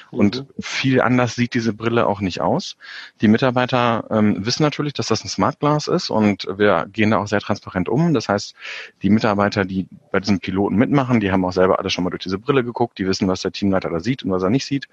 Und 0.10 0.42
mhm. 0.42 0.48
viel 0.62 1.02
anders 1.02 1.36
sieht 1.36 1.54
diese 1.54 1.74
Brille 1.74 2.08
auch 2.08 2.22
nicht 2.22 2.42
aus. 2.42 2.78
Die 3.22 3.28
Mitarbeiter 3.28 4.06
ähm, 4.10 4.46
wissen 4.46 4.64
natürlich, 4.64 4.94
dass 4.94 5.08
das 5.08 5.24
ein 5.24 5.30
Smart 5.30 5.60
Glass 5.60 5.88
ist 5.88 6.10
und 6.10 6.48
wir 6.56 6.88
gehen 6.92 7.12
da 7.12 7.18
auch 7.18 7.28
sehr 7.28 7.40
transparent 7.40 7.90
um. 7.90 8.14
Das 8.14 8.30
heißt, 8.30 8.56
die 9.02 9.10
Mitarbeiter, 9.10 9.66
die 9.66 9.88
bei 10.12 10.20
diesem 10.20 10.40
Piloten 10.40 10.76
mitmachen, 10.76 11.20
die 11.20 11.32
haben 11.32 11.46
auch 11.46 11.54
selber 11.54 11.80
alle 11.80 11.90
schon 11.90 12.04
mal 12.04 12.10
durch 12.10 12.24
diese 12.24 12.38
Brille 12.38 12.64
geguckt, 12.64 12.98
die 12.98 13.08
wissen, 13.08 13.28
was 13.28 13.42
der 13.42 13.52
Teamleiter 13.52 13.90
da 13.90 14.00
sieht 14.00 14.24
und 14.24 14.32
was 14.32 14.44
er 14.44 14.50
nicht 14.50 14.66
sieht. 14.66 14.88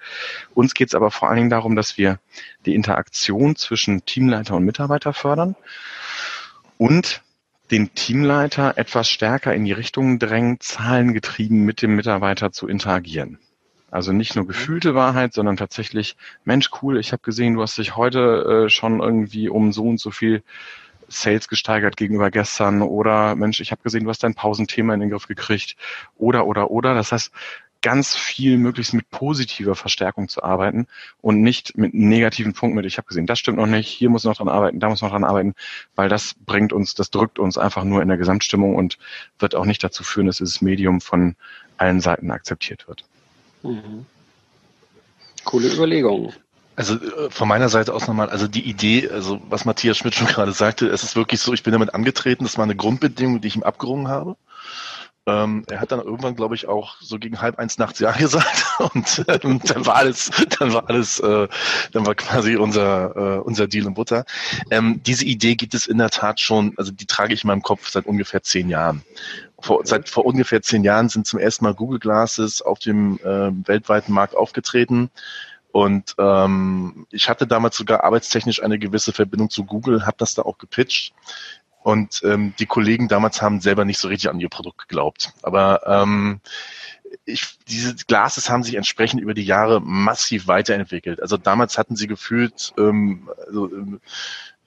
Uns 0.55 0.75
geht 0.75 0.89
es 0.89 0.95
aber 0.95 1.11
vor 1.11 1.29
allen 1.29 1.37
Dingen 1.37 1.51
darum, 1.51 1.77
dass 1.77 1.99
wir 1.99 2.19
die 2.67 2.75
Interaktion 2.75 3.57
zwischen 3.57 4.05
Teamleiter 4.05 4.57
und 4.57 4.65
Mitarbeiter 4.65 5.13
fördern 5.13 5.57
und 6.79 7.23
den 7.71 7.93
Teamleiter 7.93 8.79
etwas 8.79 9.11
stärker 9.11 9.55
in 9.55 9.65
die 9.65 9.73
Richtung 9.73 10.19
drängen, 10.19 10.59
zahlengetrieben 10.61 11.65
mit 11.65 11.83
dem 11.83 11.97
Mitarbeiter 11.97 12.51
zu 12.51 12.67
interagieren. 12.67 13.39
Also 13.91 14.13
nicht 14.13 14.37
nur 14.37 14.47
gefühlte 14.47 14.95
Wahrheit, 14.95 15.33
sondern 15.35 15.57
tatsächlich, 15.57 16.17
Mensch, 16.45 16.71
cool, 16.83 16.99
ich 16.99 17.13
habe 17.13 17.23
gesehen, 17.23 17.55
du 17.55 17.63
hast 17.63 17.79
dich 17.79 17.97
heute 17.97 18.67
äh, 18.67 18.71
schon 18.71 19.01
irgendwie 19.01 19.49
um 19.49 19.73
so 19.73 19.85
und 19.85 20.01
so 20.01 20.11
viel 20.11 20.43
Sales 21.09 21.49
gesteigert 21.49 21.97
gegenüber 21.97 22.31
gestern 22.31 22.83
oder 22.83 23.35
Mensch, 23.35 23.61
ich 23.61 23.71
habe 23.71 23.83
gesehen, 23.83 24.05
du 24.05 24.11
hast 24.11 24.23
dein 24.23 24.35
Pausenthema 24.35 24.93
in 24.93 25.01
den 25.01 25.11
Griff 25.11 25.27
gekriegt 25.27 25.77
oder 26.17 26.47
oder 26.47 26.71
oder. 26.71 26.95
Das 26.95 27.13
heißt, 27.13 27.33
ganz 27.81 28.17
viel 28.17 28.59
möglichst 28.59 28.93
mit 28.93 29.09
positiver 29.11 29.75
Verstärkung 29.75 30.29
zu 30.29 30.43
arbeiten 30.43 30.87
und 31.21 31.43
nicht 31.43 31.77
mit 31.77 31.95
negativen 31.95 32.53
Punkten 32.53 32.77
mit, 32.77 32.87
ich 32.87 32.99
habe 32.99 33.07
gesehen, 33.07 33.27
das 33.27 33.39
stimmt 33.39 33.59
noch 33.59 33.67
nicht, 33.67 33.89
hier 33.89 34.11
muss 34.11 34.25
noch 34.25 34.37
dran 34.37 34.49
arbeiten, 34.49 34.81
da 34.81 34.89
muss 34.89 35.03
noch 35.03 35.11
dran 35.11 35.25
arbeiten, 35.25 35.55
weil 35.95 36.09
das 36.09 36.35
bringt 36.45 36.73
uns, 36.73 36.95
das 36.95 37.11
drückt 37.11 37.39
uns 37.39 37.57
einfach 37.57 37.85
nur 37.85 38.03
in 38.03 38.09
der 38.09 38.17
Gesamtstimmung 38.17 38.75
und 38.75 38.99
wird 39.39 39.55
auch 39.55 39.65
nicht 39.65 39.83
dazu 39.85 40.03
führen, 40.03 40.27
dass 40.27 40.39
dieses 40.39 40.61
Medium 40.61 41.01
von 41.01 41.37
allen 41.77 42.01
Seiten 42.01 42.31
akzeptiert 42.31 42.89
wird. 42.89 43.05
Mhm. 43.63 44.07
Coole 45.45 45.69
Überlegung. 45.69 46.33
Also 46.75 46.95
äh, 46.95 47.31
von 47.31 47.49
meiner 47.49 47.69
Seite 47.69 47.95
aus 47.95 48.07
nochmal, 48.07 48.31
also 48.31 48.47
die 48.47 48.69
Idee, 48.69 49.09
also 49.09 49.41
was 49.49 49.65
Matthias 49.65 49.99
Schmidt 49.99 50.15
schon 50.15 50.27
gerade 50.29 50.53
sagte, 50.53 50.87
es 50.89 51.03
ist 51.03 51.17
wirklich 51.17 51.41
so, 51.41 51.53
ich 51.53 51.63
bin 51.63 51.73
damit 51.73 51.95
angetreten, 51.95 52.45
das 52.45 52.57
war 52.57 52.65
eine 52.65 52.77
Grundbedingung, 52.77 53.41
die 53.41 53.49
ich 53.49 53.57
ihm 53.57 53.63
abgerungen 53.63 54.09
habe. 54.09 54.37
Ähm, 55.29 55.65
er 55.69 55.81
hat 55.81 55.93
dann 55.93 56.01
irgendwann, 56.01 56.35
glaube 56.37 56.55
ich, 56.55 56.69
auch 56.69 56.97
so 57.01 57.19
gegen 57.19 57.43
halb 57.43 57.59
eins 57.59 57.77
nachts 57.77 57.99
Ja 58.01 58.13
gesagt 58.19 58.65
und 58.79 59.25
ähm, 59.29 59.61
dann 59.63 59.85
war 59.85 59.97
alles, 59.97 60.31
dann 60.59 60.73
war 60.73 60.89
alles, 60.89 61.21
äh, 61.21 61.49
dann 61.93 62.07
war 62.07 62.15
quasi 62.15 62.57
unser 62.57 63.15
äh, 63.15 63.39
unser 63.41 63.67
Deal 63.67 63.87
in 63.87 63.95
Butter. 63.95 64.25
Ähm, 64.71 65.03
diese 65.05 65.27
Idee 65.27 65.55
gibt 65.55 65.75
es 65.75 65.87
in 65.87 65.99
der 65.99 66.09
Tat 66.09 66.41
schon, 66.41 66.73
also 66.79 66.93
die 66.93 67.05
trage 67.05 67.35
ich 67.35 67.45
in 67.45 67.49
meinem 67.49 67.63
Kopf 67.63 67.91
seit 67.91 68.07
ungefähr 68.07 68.43
zehn 68.43 68.71
Jahren. 68.71 69.03
Vor, 69.61 69.85
seit 69.85 70.09
vor 70.09 70.25
ungefähr 70.25 70.63
zehn 70.63 70.83
Jahren 70.83 71.11
sind 71.11 71.27
zum 71.27 71.39
ersten 71.39 71.65
Mal 71.65 71.75
Google 71.75 71.99
Glasses 71.99 72.63
auf 72.63 72.79
dem 72.79 73.19
äh, 73.19 73.51
weltweiten 73.69 74.15
Markt 74.15 74.35
aufgetreten. 74.35 75.11
Und 75.73 76.15
ähm, 76.19 77.07
ich 77.11 77.29
hatte 77.29 77.47
damals 77.47 77.77
sogar 77.77 78.03
arbeitstechnisch 78.03 78.63
eine 78.63 78.79
gewisse 78.79 79.13
Verbindung 79.13 79.51
zu 79.51 79.65
Google, 79.65 80.07
habe 80.07 80.17
das 80.19 80.35
da 80.35 80.43
auch 80.43 80.57
gepitcht. 80.57 81.13
Und 81.89 82.21
ähm, 82.23 82.53
die 82.59 82.67
Kollegen 82.67 83.09
damals 83.09 83.41
haben 83.41 83.63
selber 83.63 83.87
nicht 83.87 83.99
so 83.99 84.09
richtig 84.09 84.29
an 84.29 84.41
ihr 84.41 84.51
Produkt 84.51 84.77
geglaubt. 84.77 85.33
Aber 85.41 85.81
ähm, 85.87 86.43
ich, 87.25 87.59
diese 87.67 87.95
Glases 87.95 88.51
haben 88.51 88.63
sich 88.63 88.75
entsprechend 88.75 89.23
über 89.23 89.33
die 89.33 89.47
Jahre 89.47 89.81
massiv 89.81 90.49
weiterentwickelt. 90.49 91.23
Also 91.23 91.39
damals 91.39 91.79
hatten 91.79 91.97
sie 91.97 92.07
gefühlt 92.07 92.75
ähm, 92.77 93.31
also, 93.47 93.73
ähm, 93.73 94.03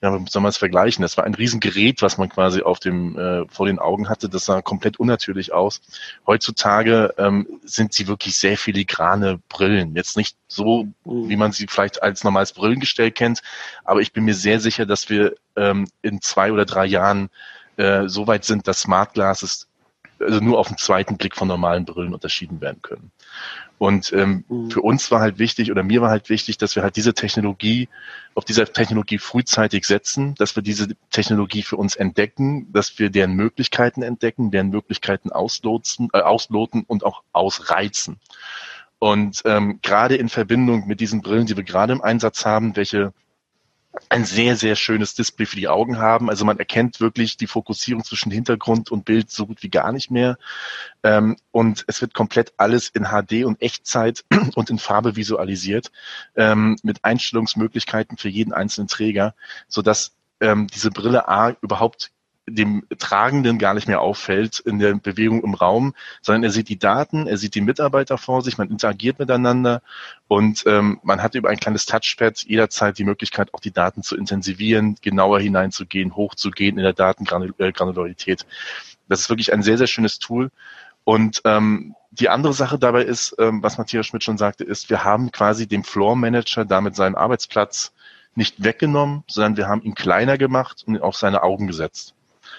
ja, 0.02 0.20
wie 0.20 0.28
soll 0.28 0.42
man 0.42 0.48
es 0.48 0.56
vergleichen? 0.56 1.02
Das 1.02 1.16
war 1.16 1.24
ein 1.24 1.34
Riesengerät, 1.34 2.02
was 2.02 2.18
man 2.18 2.28
quasi 2.28 2.62
auf 2.62 2.80
dem, 2.80 3.16
äh, 3.16 3.46
vor 3.48 3.66
den 3.66 3.78
Augen 3.78 4.08
hatte. 4.08 4.28
Das 4.28 4.46
sah 4.46 4.60
komplett 4.60 4.98
unnatürlich 4.98 5.52
aus. 5.52 5.80
Heutzutage 6.26 7.14
ähm, 7.18 7.46
sind 7.64 7.92
sie 7.92 8.08
wirklich 8.08 8.36
sehr 8.36 8.58
filigrane 8.58 9.38
Brillen. 9.48 9.94
Jetzt 9.94 10.16
nicht 10.16 10.36
so, 10.48 10.88
mhm. 11.04 11.28
wie 11.28 11.36
man 11.36 11.52
sie 11.52 11.68
vielleicht 11.68 12.02
als 12.02 12.24
normales 12.24 12.52
Brillengestell 12.52 13.12
kennt, 13.12 13.42
aber 13.84 14.00
ich 14.00 14.12
bin 14.12 14.24
mir 14.24 14.34
sehr 14.34 14.58
sicher, 14.58 14.86
dass 14.86 15.08
wir 15.08 15.34
ähm, 15.54 15.86
in 16.02 16.20
zwei 16.20 16.50
oder 16.50 16.64
drei 16.64 16.86
Jahren 16.86 17.30
äh, 17.76 18.08
so 18.08 18.26
weit 18.26 18.44
sind, 18.44 18.66
dass 18.66 18.80
Smart 18.80 19.14
Glasses 19.14 19.68
also 20.18 20.40
nur 20.40 20.58
auf 20.58 20.68
den 20.68 20.78
zweiten 20.78 21.16
Blick 21.16 21.36
von 21.36 21.48
normalen 21.48 21.84
Brillen 21.84 22.14
unterschieden 22.14 22.60
werden 22.60 22.80
können. 22.82 23.10
Und 23.82 24.12
ähm, 24.12 24.44
mhm. 24.48 24.70
für 24.70 24.80
uns 24.80 25.10
war 25.10 25.18
halt 25.18 25.40
wichtig 25.40 25.72
oder 25.72 25.82
mir 25.82 26.00
war 26.00 26.10
halt 26.10 26.28
wichtig, 26.28 26.56
dass 26.56 26.76
wir 26.76 26.84
halt 26.84 26.94
diese 26.94 27.14
Technologie, 27.14 27.88
auf 28.36 28.44
dieser 28.44 28.72
Technologie 28.72 29.18
frühzeitig 29.18 29.86
setzen, 29.86 30.36
dass 30.36 30.54
wir 30.54 30.62
diese 30.62 30.94
Technologie 31.10 31.64
für 31.64 31.74
uns 31.74 31.96
entdecken, 31.96 32.72
dass 32.72 33.00
wir 33.00 33.10
deren 33.10 33.32
Möglichkeiten 33.32 34.04
entdecken, 34.04 34.52
deren 34.52 34.68
Möglichkeiten 34.68 35.32
ausloten, 35.32 36.10
äh, 36.12 36.20
ausloten 36.20 36.84
und 36.86 37.04
auch 37.04 37.24
ausreizen. 37.32 38.20
Und 39.00 39.42
ähm, 39.46 39.80
gerade 39.82 40.14
in 40.14 40.28
Verbindung 40.28 40.86
mit 40.86 41.00
diesen 41.00 41.20
Brillen, 41.20 41.46
die 41.46 41.56
wir 41.56 41.64
gerade 41.64 41.92
im 41.92 42.02
Einsatz 42.02 42.46
haben, 42.46 42.76
welche 42.76 43.12
ein 44.08 44.24
sehr, 44.24 44.56
sehr 44.56 44.74
schönes 44.74 45.14
Display 45.14 45.46
für 45.46 45.56
die 45.56 45.68
Augen 45.68 45.98
haben. 45.98 46.30
Also 46.30 46.44
man 46.44 46.58
erkennt 46.58 47.00
wirklich 47.00 47.36
die 47.36 47.46
Fokussierung 47.46 48.04
zwischen 48.04 48.32
Hintergrund 48.32 48.90
und 48.90 49.04
Bild 49.04 49.30
so 49.30 49.46
gut 49.46 49.62
wie 49.62 49.68
gar 49.68 49.92
nicht 49.92 50.10
mehr. 50.10 50.38
Ähm, 51.02 51.36
und 51.50 51.84
es 51.88 52.00
wird 52.00 52.14
komplett 52.14 52.54
alles 52.56 52.88
in 52.88 53.04
HD 53.04 53.44
und 53.44 53.60
Echtzeit 53.60 54.24
und 54.54 54.70
in 54.70 54.78
Farbe 54.78 55.16
visualisiert, 55.16 55.92
ähm, 56.36 56.76
mit 56.82 57.04
Einstellungsmöglichkeiten 57.04 58.16
für 58.16 58.28
jeden 58.28 58.52
einzelnen 58.52 58.88
Träger, 58.88 59.34
sodass 59.68 60.12
ähm, 60.40 60.68
diese 60.68 60.90
Brille 60.90 61.28
A 61.28 61.50
überhaupt 61.60 62.10
dem 62.48 62.84
Tragenden 62.98 63.58
gar 63.58 63.74
nicht 63.74 63.86
mehr 63.86 64.00
auffällt 64.00 64.58
in 64.58 64.78
der 64.78 64.94
Bewegung 64.94 65.44
im 65.44 65.54
Raum, 65.54 65.94
sondern 66.20 66.42
er 66.42 66.50
sieht 66.50 66.68
die 66.68 66.78
Daten, 66.78 67.26
er 67.26 67.38
sieht 67.38 67.54
die 67.54 67.60
Mitarbeiter 67.60 68.18
vor 68.18 68.42
sich, 68.42 68.58
man 68.58 68.68
interagiert 68.68 69.18
miteinander 69.20 69.80
und 70.26 70.64
ähm, 70.66 70.98
man 71.04 71.22
hat 71.22 71.34
über 71.34 71.50
ein 71.50 71.58
kleines 71.58 71.86
Touchpad 71.86 72.42
jederzeit 72.42 72.98
die 72.98 73.04
Möglichkeit, 73.04 73.54
auch 73.54 73.60
die 73.60 73.70
Daten 73.70 74.02
zu 74.02 74.16
intensivieren, 74.16 74.96
genauer 75.00 75.40
hineinzugehen, 75.40 76.16
hochzugehen 76.16 76.78
in 76.78 76.82
der 76.82 76.92
Datengranularität. 76.92 78.44
Das 79.08 79.20
ist 79.20 79.30
wirklich 79.30 79.52
ein 79.52 79.62
sehr, 79.62 79.78
sehr 79.78 79.86
schönes 79.86 80.18
Tool. 80.18 80.50
Und 81.04 81.42
ähm, 81.44 81.94
die 82.10 82.28
andere 82.28 82.52
Sache 82.52 82.78
dabei 82.78 83.02
ist, 83.02 83.36
ähm, 83.38 83.62
was 83.62 83.78
Matthias 83.78 84.06
Schmidt 84.06 84.24
schon 84.24 84.38
sagte, 84.38 84.64
ist, 84.64 84.90
wir 84.90 85.04
haben 85.04 85.32
quasi 85.32 85.66
dem 85.66 85.84
Floor 85.84 86.16
Manager 86.16 86.64
damit 86.64 86.96
seinen 86.96 87.14
Arbeitsplatz 87.14 87.92
nicht 88.34 88.62
weggenommen, 88.62 89.24
sondern 89.28 89.56
wir 89.56 89.68
haben 89.68 89.82
ihn 89.82 89.94
kleiner 89.94 90.38
gemacht 90.38 90.84
und 90.86 91.00
auf 91.00 91.16
seine 91.16 91.42
Augen 91.42 91.66
gesetzt. 91.66 92.14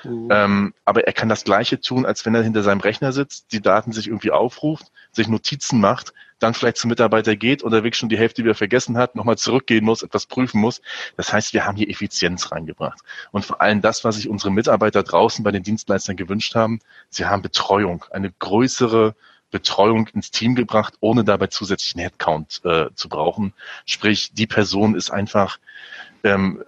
Ähm, 0.06 0.74
aber 0.86 1.08
er 1.08 1.14
kann 1.14 1.30
das 1.30 1.43
Gleiche 1.43 1.80
tun, 1.80 2.06
als 2.06 2.26
wenn 2.26 2.36
er 2.36 2.43
hinter 2.43 2.64
seinem 2.64 2.82
Rechner 2.82 3.12
sitzt, 3.12 3.51
die 3.51 3.62
Daten 3.62 3.91
sich 3.91 4.08
irgendwie 4.08 4.32
aufruft, 4.32 4.91
sich 5.12 5.28
Notizen 5.28 5.80
macht, 5.80 6.14
dann 6.39 6.54
vielleicht 6.54 6.78
zum 6.78 6.89
Mitarbeiter 6.89 7.36
geht 7.36 7.64
und 7.64 7.72
er 7.72 7.84
wirklich 7.84 7.97
schon 7.97 8.10
die 8.10 8.18
Hälfte 8.18 8.43
wieder 8.43 8.56
vergessen 8.56 8.97
hat, 8.97 9.16
nochmal 9.16 9.38
zurückgehen 9.38 9.86
muss, 9.86 10.04
etwas 10.04 10.26
prüfen 10.26 10.60
muss. 10.60 10.82
Das 11.16 11.32
heißt, 11.32 11.54
wir 11.54 11.66
haben 11.66 11.78
hier 11.78 11.89
Effizienz 11.89 12.51
reingebracht. 12.51 12.99
Und 13.32 13.45
vor 13.45 13.62
allem 13.62 13.82
das, 13.82 14.04
was 14.04 14.16
sich 14.16 14.28
unsere 14.28 14.51
Mitarbeiter 14.51 15.04
draußen 15.04 15.43
bei 15.43 15.51
den 15.51 15.64
Dienstleistern 15.64 16.18
gewünscht 16.18 16.56
haben, 16.56 16.80
sie 17.10 17.26
haben 17.26 17.41
Betreuung, 17.41 18.04
eine 18.12 18.32
größere 18.32 19.16
Betreuung 19.51 20.08
ins 20.08 20.32
Team 20.32 20.56
gebracht, 20.56 20.95
ohne 20.99 21.24
dabei 21.24 21.47
zusätzlichen 21.47 22.01
Headcount 22.01 22.62
äh, 22.66 22.88
zu 22.95 23.08
brauchen. 23.08 23.54
Sprich, 23.86 24.32
die 24.34 24.47
Person 24.47 24.95
ist 24.95 25.12
einfach 25.12 25.60
ähm, 26.24 26.64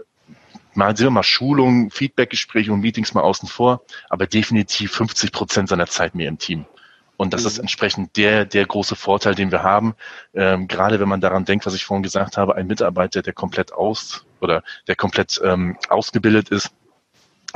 mal 0.76 0.96
sehen 0.96 1.08
wir 1.08 1.12
mal 1.12 1.24
Schulungen, 1.24 1.92
Feedbackgespräche 1.92 2.72
und 2.72 2.82
Meetings 2.82 3.14
mal 3.14 3.22
außen 3.22 3.48
vor, 3.48 3.82
aber 4.10 4.28
definitiv 4.28 4.92
50 4.94 5.32
Prozent 5.32 5.70
seiner 5.70 5.88
Zeit 5.88 6.16
mehr 6.16 6.30
im 6.30 6.38
Team. 6.38 6.66
Und 7.18 7.34
das 7.34 7.42
mhm. 7.42 7.48
ist 7.48 7.58
entsprechend 7.60 8.18
der, 8.18 8.46
der 8.46 8.66
große 8.66 8.96
Vorteil, 8.96 9.36
den 9.36 9.52
wir 9.52 9.64
haben. 9.64 9.96
Ähm, 10.34 10.68
gerade 10.68 11.00
wenn 11.00 11.08
man 11.08 11.22
daran 11.22 11.46
denkt, 11.46 11.66
was 11.66 11.74
ich 11.74 11.86
vorhin 11.86 12.04
gesagt 12.04 12.38
habe, 12.38 12.56
ein 12.56 12.68
Mitarbeiter, 12.68 13.22
der 13.22 13.34
komplett 13.34 13.74
aus 13.74 14.26
oder 14.42 14.64
der 14.88 14.96
komplett 14.96 15.40
ähm, 15.44 15.78
ausgebildet 15.90 16.50
ist, 16.50 16.72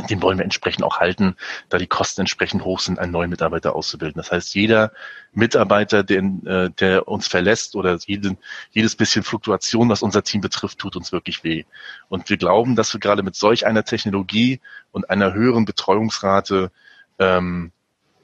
den 0.07 0.21
wollen 0.21 0.37
wir 0.37 0.45
entsprechend 0.45 0.83
auch 0.83 0.99
halten, 0.99 1.35
da 1.69 1.77
die 1.77 1.87
Kosten 1.87 2.21
entsprechend 2.21 2.63
hoch 2.63 2.79
sind, 2.79 2.99
einen 2.99 3.11
neuen 3.11 3.29
Mitarbeiter 3.29 3.75
auszubilden. 3.75 4.17
Das 4.17 4.31
heißt, 4.31 4.55
jeder 4.55 4.91
Mitarbeiter, 5.33 6.03
den, 6.03 6.45
äh, 6.45 6.69
der 6.69 7.07
uns 7.07 7.27
verlässt 7.27 7.75
oder 7.75 7.97
jeden, 8.05 8.37
jedes 8.71 8.95
bisschen 8.95 9.23
Fluktuation, 9.23 9.89
was 9.89 10.01
unser 10.01 10.23
Team 10.23 10.41
betrifft, 10.41 10.79
tut 10.79 10.95
uns 10.95 11.11
wirklich 11.11 11.43
weh. 11.43 11.65
Und 12.07 12.29
wir 12.29 12.37
glauben, 12.37 12.75
dass 12.75 12.93
wir 12.93 12.99
gerade 12.99 13.23
mit 13.23 13.35
solch 13.35 13.65
einer 13.65 13.83
Technologie 13.83 14.59
und 14.91 15.09
einer 15.09 15.33
höheren 15.33 15.65
Betreuungsrate 15.65 16.71
ähm, 17.19 17.71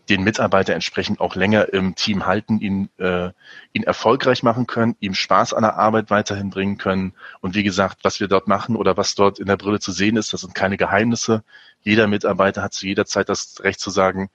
den 0.10 0.24
Mitarbeiter 0.24 0.74
entsprechend 0.74 1.20
auch 1.20 1.36
länger 1.36 1.74
im 1.74 1.96
Team 1.96 2.26
halten, 2.26 2.60
ihn, 2.60 2.90
äh, 2.98 3.32
ihn 3.74 3.84
erfolgreich 3.84 4.44
machen 4.44 4.68
können, 4.68 4.96
ihm 5.00 5.14
Spaß 5.14 5.54
an 5.54 5.64
der 5.64 5.78
Arbeit 5.78 6.10
weiterhin 6.10 6.50
bringen 6.50 6.78
können. 6.78 7.14
Und 7.42 7.56
wie 7.56 7.64
gesagt, 7.64 8.00
was 8.04 8.20
wir 8.20 8.28
dort 8.28 8.48
machen 8.48 8.76
oder 8.76 8.98
was 8.98 9.16
dort 9.16 9.40
in 9.40 9.48
der 9.48 9.58
Brille 9.58 9.80
zu 9.80 9.92
sehen 9.92 10.18
ist, 10.18 10.34
das 10.34 10.42
sind 10.42 10.54
keine 10.54 10.78
Geheimnisse. 10.78 11.44
Jeder 11.82 12.08
Mitarbeiter 12.08 12.62
hat 12.62 12.74
zu 12.74 12.88
jeder 12.88 13.06
Zeit 13.06 13.30
das 13.30 13.64
Recht 13.64 13.80
zu 13.80 13.90
sagen, 13.90 14.30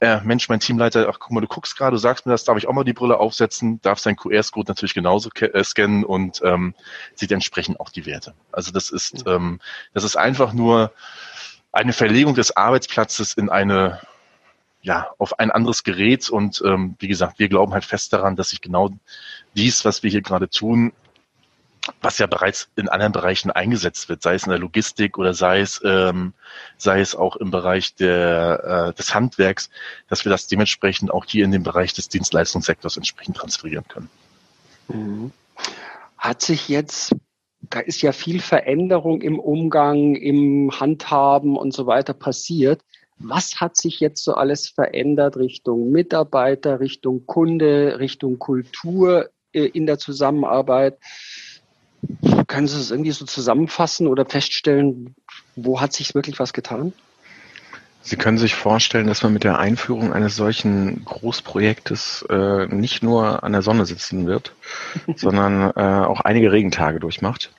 äh, 0.00 0.20
Mensch, 0.22 0.48
mein 0.48 0.60
Teamleiter, 0.60 1.08
ach 1.08 1.18
guck 1.18 1.32
mal, 1.32 1.40
du 1.40 1.46
guckst 1.46 1.76
gerade, 1.76 1.92
du 1.92 1.98
sagst 1.98 2.26
mir 2.26 2.32
das, 2.32 2.44
darf 2.44 2.58
ich 2.58 2.66
auch 2.66 2.72
mal 2.72 2.84
die 2.84 2.92
Brille 2.92 3.18
aufsetzen, 3.18 3.80
darf 3.80 3.98
sein 3.98 4.16
QR-Code 4.16 4.70
natürlich 4.70 4.94
genauso 4.94 5.30
äh, 5.40 5.64
scannen 5.64 6.04
und 6.04 6.40
ähm, 6.44 6.74
sieht 7.14 7.32
entsprechend 7.32 7.80
auch 7.80 7.90
die 7.90 8.04
Werte. 8.04 8.34
Also 8.52 8.72
das 8.72 8.90
ist, 8.90 9.24
ähm, 9.26 9.60
das 9.92 10.04
ist 10.04 10.16
einfach 10.16 10.52
nur 10.52 10.92
eine 11.72 11.92
Verlegung 11.92 12.34
des 12.34 12.56
Arbeitsplatzes 12.56 13.34
in 13.34 13.48
eine 13.48 14.00
ja, 14.84 15.08
auf 15.16 15.38
ein 15.38 15.50
anderes 15.50 15.82
Gerät. 15.82 16.28
Und 16.28 16.62
ähm, 16.64 16.94
wie 16.98 17.08
gesagt, 17.08 17.38
wir 17.38 17.48
glauben 17.48 17.72
halt 17.72 17.84
fest 17.84 18.12
daran, 18.12 18.36
dass 18.36 18.50
sich 18.50 18.60
genau 18.60 18.90
dies, 19.56 19.84
was 19.84 20.02
wir 20.02 20.10
hier 20.10 20.20
gerade 20.20 20.48
tun, 20.48 20.92
was 22.02 22.18
ja 22.18 22.26
bereits 22.26 22.68
in 22.76 22.88
anderen 22.88 23.12
Bereichen 23.12 23.50
eingesetzt 23.50 24.08
wird, 24.10 24.22
sei 24.22 24.34
es 24.34 24.44
in 24.44 24.50
der 24.50 24.58
Logistik 24.58 25.16
oder 25.16 25.32
sei 25.32 25.60
es, 25.60 25.80
ähm, 25.84 26.34
sei 26.76 27.00
es 27.00 27.16
auch 27.16 27.36
im 27.36 27.50
Bereich 27.50 27.94
der, 27.94 28.90
äh, 28.90 28.94
des 28.94 29.14
Handwerks, 29.14 29.70
dass 30.08 30.24
wir 30.26 30.30
das 30.30 30.46
dementsprechend 30.46 31.10
auch 31.10 31.24
hier 31.24 31.46
in 31.46 31.50
den 31.50 31.62
Bereich 31.62 31.94
des 31.94 32.10
Dienstleistungssektors 32.10 32.98
entsprechend 32.98 33.38
transferieren 33.38 33.86
können. 33.88 34.10
Mhm. 34.88 35.32
Hat 36.18 36.42
sich 36.42 36.68
jetzt, 36.68 37.14
da 37.62 37.80
ist 37.80 38.02
ja 38.02 38.12
viel 38.12 38.40
Veränderung 38.40 39.22
im 39.22 39.38
Umgang, 39.38 40.14
im 40.14 40.78
Handhaben 40.78 41.56
und 41.56 41.72
so 41.72 41.86
weiter 41.86 42.12
passiert. 42.12 42.82
Was 43.18 43.60
hat 43.60 43.76
sich 43.76 44.00
jetzt 44.00 44.24
so 44.24 44.34
alles 44.34 44.68
verändert 44.68 45.36
Richtung 45.36 45.90
Mitarbeiter, 45.90 46.80
Richtung 46.80 47.26
Kunde, 47.26 47.98
Richtung 47.98 48.38
Kultur 48.38 49.30
äh, 49.52 49.64
in 49.66 49.86
der 49.86 49.98
Zusammenarbeit? 49.98 50.98
Können 52.46 52.66
Sie 52.66 52.78
es 52.78 52.90
irgendwie 52.90 53.12
so 53.12 53.24
zusammenfassen 53.24 54.08
oder 54.08 54.26
feststellen, 54.26 55.14
wo 55.56 55.80
hat 55.80 55.92
sich 55.92 56.14
wirklich 56.14 56.38
was 56.38 56.52
getan? 56.52 56.92
Sie 58.06 58.16
können 58.16 58.36
sich 58.36 58.54
vorstellen, 58.54 59.06
dass 59.06 59.22
man 59.22 59.32
mit 59.32 59.44
der 59.44 59.58
Einführung 59.58 60.12
eines 60.12 60.36
solchen 60.36 61.06
Großprojektes 61.06 62.26
äh, 62.28 62.66
nicht 62.66 63.02
nur 63.02 63.42
an 63.42 63.52
der 63.52 63.62
Sonne 63.62 63.86
sitzen 63.86 64.26
wird, 64.26 64.52
sondern 65.16 65.70
äh, 65.74 66.04
auch 66.06 66.20
einige 66.20 66.52
Regentage 66.52 67.00
durchmacht. 67.00 67.50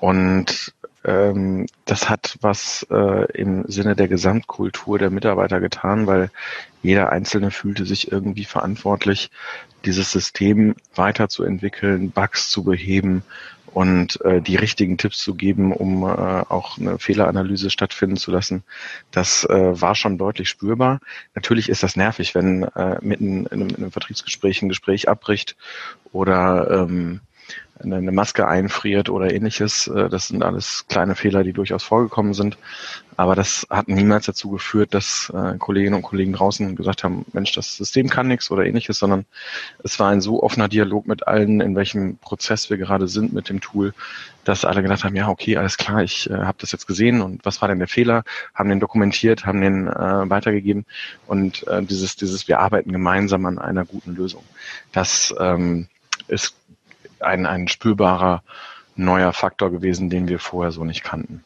Und 0.00 0.72
ähm, 1.08 1.66
das 1.86 2.10
hat 2.10 2.36
was 2.42 2.86
äh, 2.90 3.32
im 3.32 3.64
Sinne 3.66 3.96
der 3.96 4.08
Gesamtkultur 4.08 4.98
der 4.98 5.10
Mitarbeiter 5.10 5.58
getan, 5.60 6.06
weil 6.06 6.30
jeder 6.82 7.10
Einzelne 7.10 7.50
fühlte 7.50 7.86
sich 7.86 8.12
irgendwie 8.12 8.44
verantwortlich, 8.44 9.30
dieses 9.84 10.12
System 10.12 10.74
weiterzuentwickeln, 10.94 12.10
Bugs 12.10 12.50
zu 12.50 12.62
beheben 12.62 13.22
und 13.72 14.20
äh, 14.22 14.42
die 14.42 14.56
richtigen 14.56 14.98
Tipps 14.98 15.18
zu 15.18 15.34
geben, 15.34 15.72
um 15.72 16.02
äh, 16.02 16.06
auch 16.06 16.78
eine 16.78 16.98
Fehleranalyse 16.98 17.70
stattfinden 17.70 18.16
zu 18.16 18.30
lassen. 18.30 18.64
Das 19.10 19.44
äh, 19.44 19.80
war 19.80 19.94
schon 19.94 20.18
deutlich 20.18 20.48
spürbar. 20.48 21.00
Natürlich 21.34 21.68
ist 21.68 21.82
das 21.82 21.96
nervig, 21.96 22.34
wenn 22.34 22.64
äh, 22.64 22.98
mitten 23.00 23.46
in 23.46 23.52
einem, 23.52 23.68
in 23.68 23.76
einem 23.76 23.92
Vertriebsgespräch 23.92 24.62
ein 24.62 24.68
Gespräch 24.68 25.08
abbricht 25.08 25.56
oder 26.12 26.70
ähm, 26.70 27.20
eine 27.80 28.12
Maske 28.12 28.48
einfriert 28.48 29.08
oder 29.08 29.32
ähnliches. 29.32 29.86
Äh, 29.88 30.08
das 30.08 30.28
sind 30.28 30.42
alles 30.42 30.86
kleine 30.88 31.14
Fehler, 31.14 31.44
die 31.44 31.52
durchaus 31.52 31.84
vorgekommen 31.84 32.34
sind. 32.34 32.58
Aber 33.16 33.34
das 33.34 33.66
hat 33.68 33.88
niemals 33.88 34.26
dazu 34.26 34.50
geführt, 34.50 34.94
dass 34.94 35.32
äh, 35.34 35.58
Kolleginnen 35.58 35.94
und 35.94 36.02
Kollegen 36.02 36.32
draußen 36.32 36.76
gesagt 36.76 37.02
haben, 37.02 37.24
Mensch, 37.32 37.52
das 37.52 37.76
System 37.76 38.08
kann 38.08 38.28
nichts 38.28 38.50
oder 38.50 38.64
ähnliches, 38.64 38.98
sondern 38.98 39.24
es 39.82 39.98
war 39.98 40.10
ein 40.10 40.20
so 40.20 40.42
offener 40.42 40.68
Dialog 40.68 41.06
mit 41.06 41.26
allen, 41.26 41.60
in 41.60 41.74
welchem 41.74 42.18
Prozess 42.18 42.70
wir 42.70 42.76
gerade 42.76 43.08
sind 43.08 43.32
mit 43.32 43.48
dem 43.48 43.60
Tool, 43.60 43.92
dass 44.44 44.64
alle 44.64 44.82
gedacht 44.82 45.04
haben, 45.04 45.16
ja, 45.16 45.28
okay, 45.28 45.56
alles 45.56 45.76
klar, 45.76 46.02
ich 46.02 46.30
äh, 46.30 46.34
habe 46.34 46.58
das 46.60 46.72
jetzt 46.72 46.86
gesehen 46.86 47.20
und 47.20 47.44
was 47.44 47.60
war 47.60 47.68
denn 47.68 47.80
der 47.80 47.88
Fehler? 47.88 48.22
Haben 48.54 48.68
den 48.68 48.80
dokumentiert, 48.80 49.46
haben 49.46 49.60
den 49.60 49.88
äh, 49.88 50.30
weitergegeben 50.30 50.86
und 51.26 51.66
äh, 51.66 51.82
dieses, 51.82 52.16
dieses, 52.16 52.46
wir 52.46 52.60
arbeiten 52.60 52.92
gemeinsam 52.92 53.46
an 53.46 53.58
einer 53.58 53.84
guten 53.84 54.14
Lösung. 54.14 54.44
Das 54.92 55.34
ähm, 55.40 55.88
ist 56.28 56.54
ein, 57.22 57.46
ein 57.46 57.68
spürbarer 57.68 58.42
neuer 58.96 59.32
Faktor 59.32 59.70
gewesen, 59.70 60.10
den 60.10 60.28
wir 60.28 60.38
vorher 60.38 60.72
so 60.72 60.84
nicht 60.84 61.04
kannten. 61.04 61.44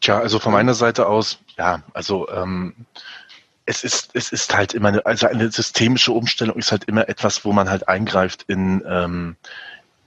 Tja, 0.00 0.18
also 0.18 0.38
von 0.38 0.52
meiner 0.52 0.74
Seite 0.74 1.06
aus, 1.06 1.40
ja, 1.58 1.82
also 1.92 2.28
ähm, 2.30 2.74
es 3.66 3.84
ist, 3.84 4.10
es 4.14 4.32
ist 4.32 4.54
halt 4.54 4.74
immer 4.74 4.88
eine, 4.88 5.06
also 5.06 5.26
eine 5.26 5.50
systemische 5.50 6.12
Umstellung 6.12 6.56
ist 6.56 6.72
halt 6.72 6.84
immer 6.84 7.08
etwas, 7.08 7.44
wo 7.44 7.52
man 7.52 7.68
halt 7.68 7.88
eingreift 7.88 8.44
in, 8.48 8.82
ähm, 8.88 9.36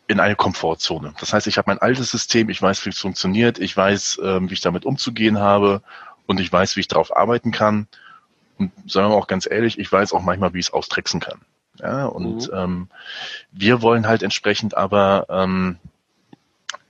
in 0.08 0.20
eine 0.20 0.36
Komfortzone. 0.36 1.14
Das 1.20 1.34
heißt, 1.34 1.48
ich 1.48 1.58
habe 1.58 1.70
mein 1.70 1.80
altes 1.80 2.12
System, 2.12 2.50
ich 2.50 2.62
weiß, 2.62 2.86
wie 2.86 2.90
es 2.90 3.00
funktioniert, 3.00 3.60
ich 3.60 3.76
weiß, 3.76 4.20
ähm, 4.24 4.50
wie 4.50 4.56
ich 4.56 4.62
damit 4.62 4.86
umzugehen 4.86 5.40
habe 5.40 5.82
und 6.26 6.40
ich 6.40 6.52
weiß, 6.52 6.76
wie 6.76 6.82
ich 6.82 6.88
darauf 6.88 7.16
arbeiten 7.16 7.52
kann. 7.52 7.88
Und 8.72 8.92
sagen 8.92 9.08
wir 9.08 9.10
mal 9.10 9.16
auch 9.16 9.28
ganz 9.28 9.48
ehrlich, 9.50 9.80
ich 9.80 9.92
weiß 9.92 10.14
auch 10.14 10.22
manchmal, 10.22 10.54
wie 10.54 10.60
ich 10.60 10.68
es 10.68 10.74
austricksen 10.74 11.20
kann. 11.20 11.42
Ja, 11.80 12.06
und 12.06 12.48
mhm. 12.48 12.54
ähm, 12.54 12.88
wir 13.52 13.82
wollen 13.82 14.08
halt 14.08 14.22
entsprechend 14.22 14.78
aber 14.78 15.26
ähm, 15.30 15.78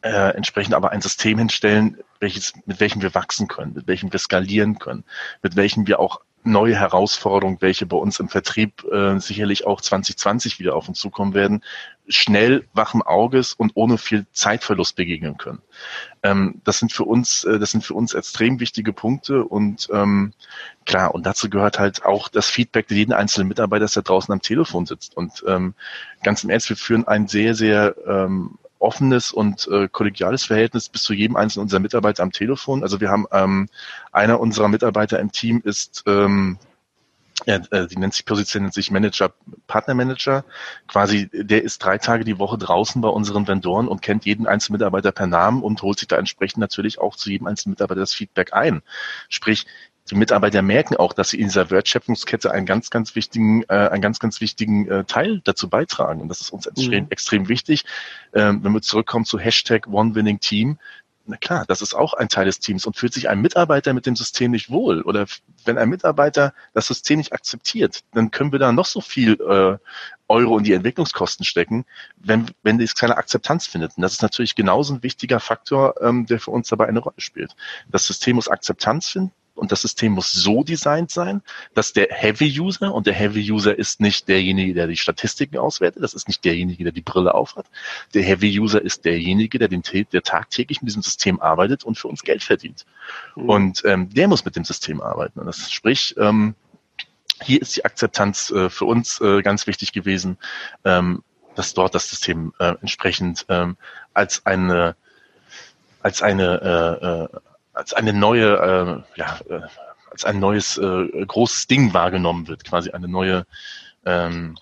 äh, 0.01 0.35
entsprechend 0.35 0.73
aber 0.73 0.91
ein 0.91 1.01
System 1.01 1.37
hinstellen, 1.37 1.97
welches, 2.19 2.53
mit 2.65 2.79
welchem 2.81 3.01
wir 3.01 3.15
wachsen 3.15 3.47
können, 3.47 3.73
mit 3.73 3.87
welchem 3.87 4.11
wir 4.11 4.19
skalieren 4.19 4.77
können, 4.79 5.05
mit 5.41 5.55
welchem 5.55 5.87
wir 5.87 5.99
auch 5.99 6.19
neue 6.43 6.75
Herausforderungen, 6.75 7.57
welche 7.61 7.85
bei 7.85 7.97
uns 7.97 8.19
im 8.19 8.29
Vertrieb 8.29 8.83
äh, 8.91 9.19
sicherlich 9.19 9.65
auch 9.65 9.81
2020 9.81 10.59
wieder 10.59 10.75
auf 10.75 10.87
uns 10.87 10.99
zukommen 10.99 11.33
werden, 11.33 11.63
schnell 12.07 12.65
wachen 12.73 13.01
Auges 13.01 13.53
und 13.53 13.71
ohne 13.75 13.97
viel 13.97 14.25
Zeitverlust 14.33 14.95
begegnen 14.95 15.37
können. 15.37 15.61
Ähm, 16.21 16.61
das 16.63 16.79
sind 16.79 16.91
für 16.91 17.05
uns, 17.05 17.43
äh, 17.45 17.59
das 17.59 17.71
sind 17.71 17.83
für 17.83 17.93
uns 17.93 18.13
extrem 18.13 18.59
wichtige 18.59 18.93
Punkte 18.93 19.43
und 19.43 19.87
ähm, 19.93 20.33
klar, 20.85 21.15
und 21.15 21.25
dazu 21.25 21.49
gehört 21.49 21.79
halt 21.79 22.05
auch 22.05 22.27
das 22.27 22.49
Feedback 22.49 22.91
jeden 22.91 23.13
einzelnen 23.13 23.47
Mitarbeiters, 23.47 23.93
der 23.93 24.03
draußen 24.03 24.31
am 24.33 24.41
Telefon 24.41 24.85
sitzt. 24.85 25.15
Und 25.15 25.43
ähm, 25.47 25.73
ganz 26.23 26.43
im 26.43 26.49
Ernst, 26.49 26.69
wir 26.69 26.77
führen 26.77 27.07
ein 27.07 27.27
sehr, 27.27 27.55
sehr 27.55 27.95
ähm, 28.05 28.57
offenes 28.83 29.31
und 29.31 29.67
äh, 29.67 29.87
kollegiales 29.87 30.43
Verhältnis 30.43 30.89
bis 30.89 31.03
zu 31.03 31.13
jedem 31.13 31.35
einzelnen 31.35 31.63
unserer 31.63 31.79
Mitarbeiter 31.79 32.23
am 32.23 32.31
Telefon. 32.31 32.83
Also 32.83 33.01
wir 33.01 33.09
haben 33.09 33.25
ähm, 33.31 33.69
einer 34.11 34.39
unserer 34.39 34.67
Mitarbeiter 34.67 35.19
im 35.19 35.31
Team 35.31 35.61
ist 35.63 36.03
ähm, 36.05 36.57
ja, 37.45 37.55
äh, 37.71 37.87
die 37.87 37.97
nennt 37.97 38.13
sich 38.13 38.25
positioniert 38.25 38.73
sich 38.73 38.91
Manager, 38.91 39.33
Partnermanager. 39.67 40.45
Quasi, 40.87 41.29
der 41.33 41.63
ist 41.63 41.83
drei 41.83 41.97
Tage 41.97 42.23
die 42.23 42.39
Woche 42.39 42.57
draußen 42.57 43.01
bei 43.01 43.09
unseren 43.09 43.47
Vendoren 43.47 43.87
und 43.87 44.01
kennt 44.01 44.25
jeden 44.25 44.47
einzelnen 44.47 44.77
Mitarbeiter 44.77 45.11
per 45.11 45.27
Namen 45.27 45.63
und 45.63 45.81
holt 45.81 45.99
sich 45.99 46.07
da 46.07 46.17
entsprechend 46.17 46.59
natürlich 46.59 46.99
auch 46.99 47.15
zu 47.15 47.29
jedem 47.29 47.47
einzelnen 47.47 47.73
Mitarbeiter 47.73 48.01
das 48.01 48.13
Feedback 48.13 48.53
ein. 48.53 48.81
Sprich, 49.29 49.65
die 50.09 50.15
Mitarbeiter 50.15 50.61
merken 50.61 50.97
auch, 50.97 51.13
dass 51.13 51.29
sie 51.29 51.39
in 51.39 51.47
dieser 51.47 51.69
Wertschöpfungskette 51.69 52.51
einen 52.51 52.65
ganz, 52.65 52.89
ganz 52.89 53.15
wichtigen, 53.15 53.63
äh, 53.63 53.89
einen 53.89 54.01
ganz, 54.01 54.19
ganz 54.19 54.41
wichtigen 54.41 54.87
äh, 54.89 55.03
Teil 55.05 55.41
dazu 55.43 55.69
beitragen. 55.69 56.21
Und 56.21 56.27
das 56.27 56.41
ist 56.41 56.51
uns 56.51 56.65
extrem, 56.65 57.05
mhm. 57.05 57.11
extrem 57.11 57.47
wichtig. 57.47 57.85
Ähm, 58.33 58.63
wenn 58.63 58.73
wir 58.73 58.81
zurückkommen 58.81 59.25
zu 59.25 59.39
Hashtag 59.39 59.87
One 59.87 60.13
Winning 60.15 60.39
Team, 60.39 60.77
na 61.25 61.37
klar, 61.37 61.63
das 61.65 61.81
ist 61.81 61.93
auch 61.93 62.13
ein 62.13 62.27
Teil 62.27 62.45
des 62.45 62.59
Teams 62.59 62.85
und 62.85 62.97
fühlt 62.97 63.13
sich 63.13 63.29
ein 63.29 63.39
Mitarbeiter 63.39 63.93
mit 63.93 64.05
dem 64.05 64.15
System 64.17 64.51
nicht 64.51 64.69
wohl 64.69 65.01
oder 65.03 65.25
wenn 65.63 65.77
ein 65.77 65.87
Mitarbeiter 65.87 66.53
das 66.73 66.87
System 66.87 67.17
nicht 67.17 67.31
akzeptiert, 67.31 68.01
dann 68.11 68.29
können 68.29 68.51
wir 68.51 68.59
da 68.59 68.73
noch 68.73 68.85
so 68.85 68.99
viel 68.99 69.39
äh, 69.39 69.77
Euro 70.27 70.57
in 70.57 70.65
die 70.65 70.73
Entwicklungskosten 70.73 71.45
stecken, 71.45 71.85
wenn, 72.17 72.47
wenn 72.61 72.81
es 72.81 72.95
keine 72.95 73.15
Akzeptanz 73.15 73.67
findet. 73.67 73.95
Und 73.95 74.01
das 74.01 74.13
ist 74.13 74.21
natürlich 74.21 74.55
genauso 74.55 74.95
ein 74.95 75.03
wichtiger 75.03 75.39
Faktor, 75.39 75.95
ähm, 76.01 76.25
der 76.25 76.41
für 76.41 76.51
uns 76.51 76.67
dabei 76.67 76.87
eine 76.87 76.99
Rolle 76.99 77.15
spielt. 77.19 77.55
Das 77.87 78.05
System 78.05 78.35
muss 78.35 78.49
Akzeptanz 78.49 79.07
finden, 79.07 79.31
und 79.55 79.71
das 79.71 79.81
System 79.81 80.13
muss 80.13 80.31
so 80.31 80.63
designt 80.63 81.11
sein, 81.11 81.41
dass 81.73 81.93
der 81.93 82.07
Heavy 82.09 82.59
User, 82.59 82.93
und 82.93 83.07
der 83.07 83.13
Heavy 83.13 83.51
User 83.51 83.77
ist 83.77 83.99
nicht 83.99 84.27
derjenige, 84.27 84.73
der 84.73 84.87
die 84.87 84.97
Statistiken 84.97 85.57
auswertet, 85.57 86.01
das 86.03 86.13
ist 86.13 86.27
nicht 86.27 86.43
derjenige, 86.43 86.83
der 86.83 86.93
die 86.93 87.01
Brille 87.01 87.33
aufhat. 87.33 87.65
Der 88.13 88.23
Heavy 88.23 88.59
User 88.59 88.81
ist 88.81 89.05
derjenige, 89.05 89.59
der, 89.59 89.67
den, 89.67 89.83
der 90.11 90.23
tagtäglich 90.23 90.81
mit 90.81 90.89
diesem 90.89 91.03
System 91.03 91.39
arbeitet 91.39 91.83
und 91.83 91.97
für 91.97 92.07
uns 92.07 92.23
Geld 92.23 92.43
verdient. 92.43 92.85
Mhm. 93.35 93.49
Und 93.49 93.85
ähm, 93.85 94.09
der 94.09 94.27
muss 94.27 94.45
mit 94.45 94.55
dem 94.55 94.63
System 94.63 95.01
arbeiten. 95.01 95.39
Und 95.39 95.45
das 95.45 95.71
sprich, 95.71 96.15
ähm, 96.17 96.55
hier 97.41 97.61
ist 97.61 97.75
die 97.75 97.85
Akzeptanz 97.85 98.51
äh, 98.51 98.69
für 98.69 98.85
uns 98.85 99.19
äh, 99.21 99.41
ganz 99.41 99.67
wichtig 99.67 99.91
gewesen, 99.91 100.37
ähm, 100.85 101.23
dass 101.55 101.73
dort 101.73 101.93
das 101.93 102.09
System 102.09 102.53
äh, 102.59 102.73
entsprechend 102.81 103.45
ähm, 103.49 103.77
als 104.13 104.45
eine 104.45 104.95
als 106.01 106.21
eine 106.21 107.29
äh, 107.31 107.37
äh, 107.37 107.39
als 107.73 107.93
eine 107.93 108.13
neue, 108.13 109.03
äh, 109.15 109.19
ja, 109.19 109.39
äh, 109.49 109.61
als 110.09 110.25
ein 110.25 110.39
neues 110.39 110.77
äh, 110.77 111.25
großes 111.25 111.67
Ding 111.67 111.93
wahrgenommen 111.93 112.47
wird, 112.47 112.63
quasi 112.63 112.91
eine 112.91 113.07
neue, 113.07 113.45
ähm, 114.05 114.55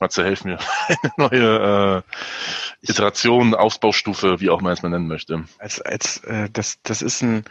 Matze, 0.00 0.24
helf 0.24 0.44
mir, 0.44 0.58
eine 0.88 1.12
neue 1.16 2.02
äh, 2.82 2.90
Iteration, 2.90 3.54
Ausbaustufe, 3.54 4.40
wie 4.40 4.50
auch 4.50 4.60
man 4.60 4.72
es 4.72 4.82
mal 4.82 4.88
nennen 4.90 5.08
möchte. 5.08 5.44
Als, 5.58 5.80
als 5.80 6.18
äh, 6.24 6.50
das, 6.52 6.78
das 6.82 7.02
ist 7.02 7.22
ein 7.22 7.44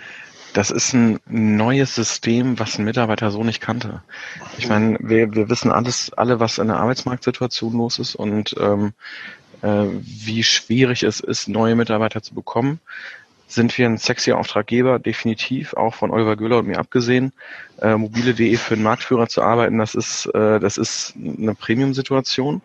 das 0.53 0.69
ist 0.69 0.93
ein 0.93 1.19
neues 1.25 1.95
System, 1.95 2.59
was 2.59 2.77
ein 2.77 2.85
Mitarbeiter 2.85 3.31
so 3.31 3.43
nicht 3.43 3.59
kannte. 3.59 4.03
Ich 4.59 4.69
meine, 4.69 4.99
wir, 5.01 5.33
wir 5.33 5.49
wissen 5.49 5.71
alles, 5.71 6.13
alle, 6.13 6.39
was 6.39 6.59
in 6.59 6.67
der 6.67 6.77
Arbeitsmarktsituation 6.77 7.73
los 7.73 7.97
ist 7.97 8.13
und 8.13 8.55
ähm, 8.59 8.93
äh, 9.63 9.85
wie 9.89 10.43
schwierig 10.43 11.01
es 11.01 11.21
ist, 11.21 11.47
neue 11.47 11.75
Mitarbeiter 11.75 12.21
zu 12.21 12.35
bekommen 12.35 12.79
sind 13.53 13.77
wir 13.77 13.85
ein 13.85 13.97
sexy 13.97 14.31
Auftraggeber, 14.31 14.99
definitiv, 14.99 15.73
auch 15.73 15.93
von 15.93 16.11
Oliver 16.11 16.35
Göhler 16.35 16.59
und 16.59 16.67
mir 16.67 16.79
abgesehen. 16.79 17.33
Äh, 17.81 17.95
mobile.de 17.95 18.55
für 18.57 18.73
einen 18.73 18.83
Marktführer 18.83 19.27
zu 19.27 19.41
arbeiten, 19.41 19.77
das 19.77 19.95
ist, 19.95 20.25
äh, 20.27 20.59
das 20.59 20.77
ist 20.77 21.13
eine 21.15 21.55
Premium-Situation. 21.55 22.61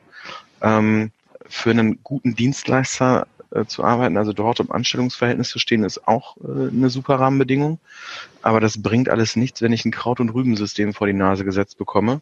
Ähm, 0.60 1.10
für 1.48 1.70
einen 1.70 2.02
guten 2.02 2.34
Dienstleister 2.34 3.26
äh, 3.50 3.64
zu 3.64 3.82
arbeiten, 3.82 4.18
also 4.18 4.32
dort 4.32 4.60
im 4.60 4.70
Anstellungsverhältnis 4.70 5.48
zu 5.48 5.58
stehen, 5.58 5.84
ist 5.84 6.06
auch 6.06 6.36
äh, 6.38 6.68
eine 6.68 6.90
super 6.90 7.18
Rahmenbedingung. 7.18 7.78
Aber 8.42 8.60
das 8.60 8.82
bringt 8.82 9.08
alles 9.08 9.36
nichts, 9.36 9.62
wenn 9.62 9.72
ich 9.72 9.84
ein 9.84 9.90
Kraut- 9.90 10.20
und 10.20 10.30
Rübensystem 10.30 10.92
vor 10.92 11.06
die 11.06 11.14
Nase 11.14 11.44
gesetzt 11.44 11.78
bekomme. 11.78 12.20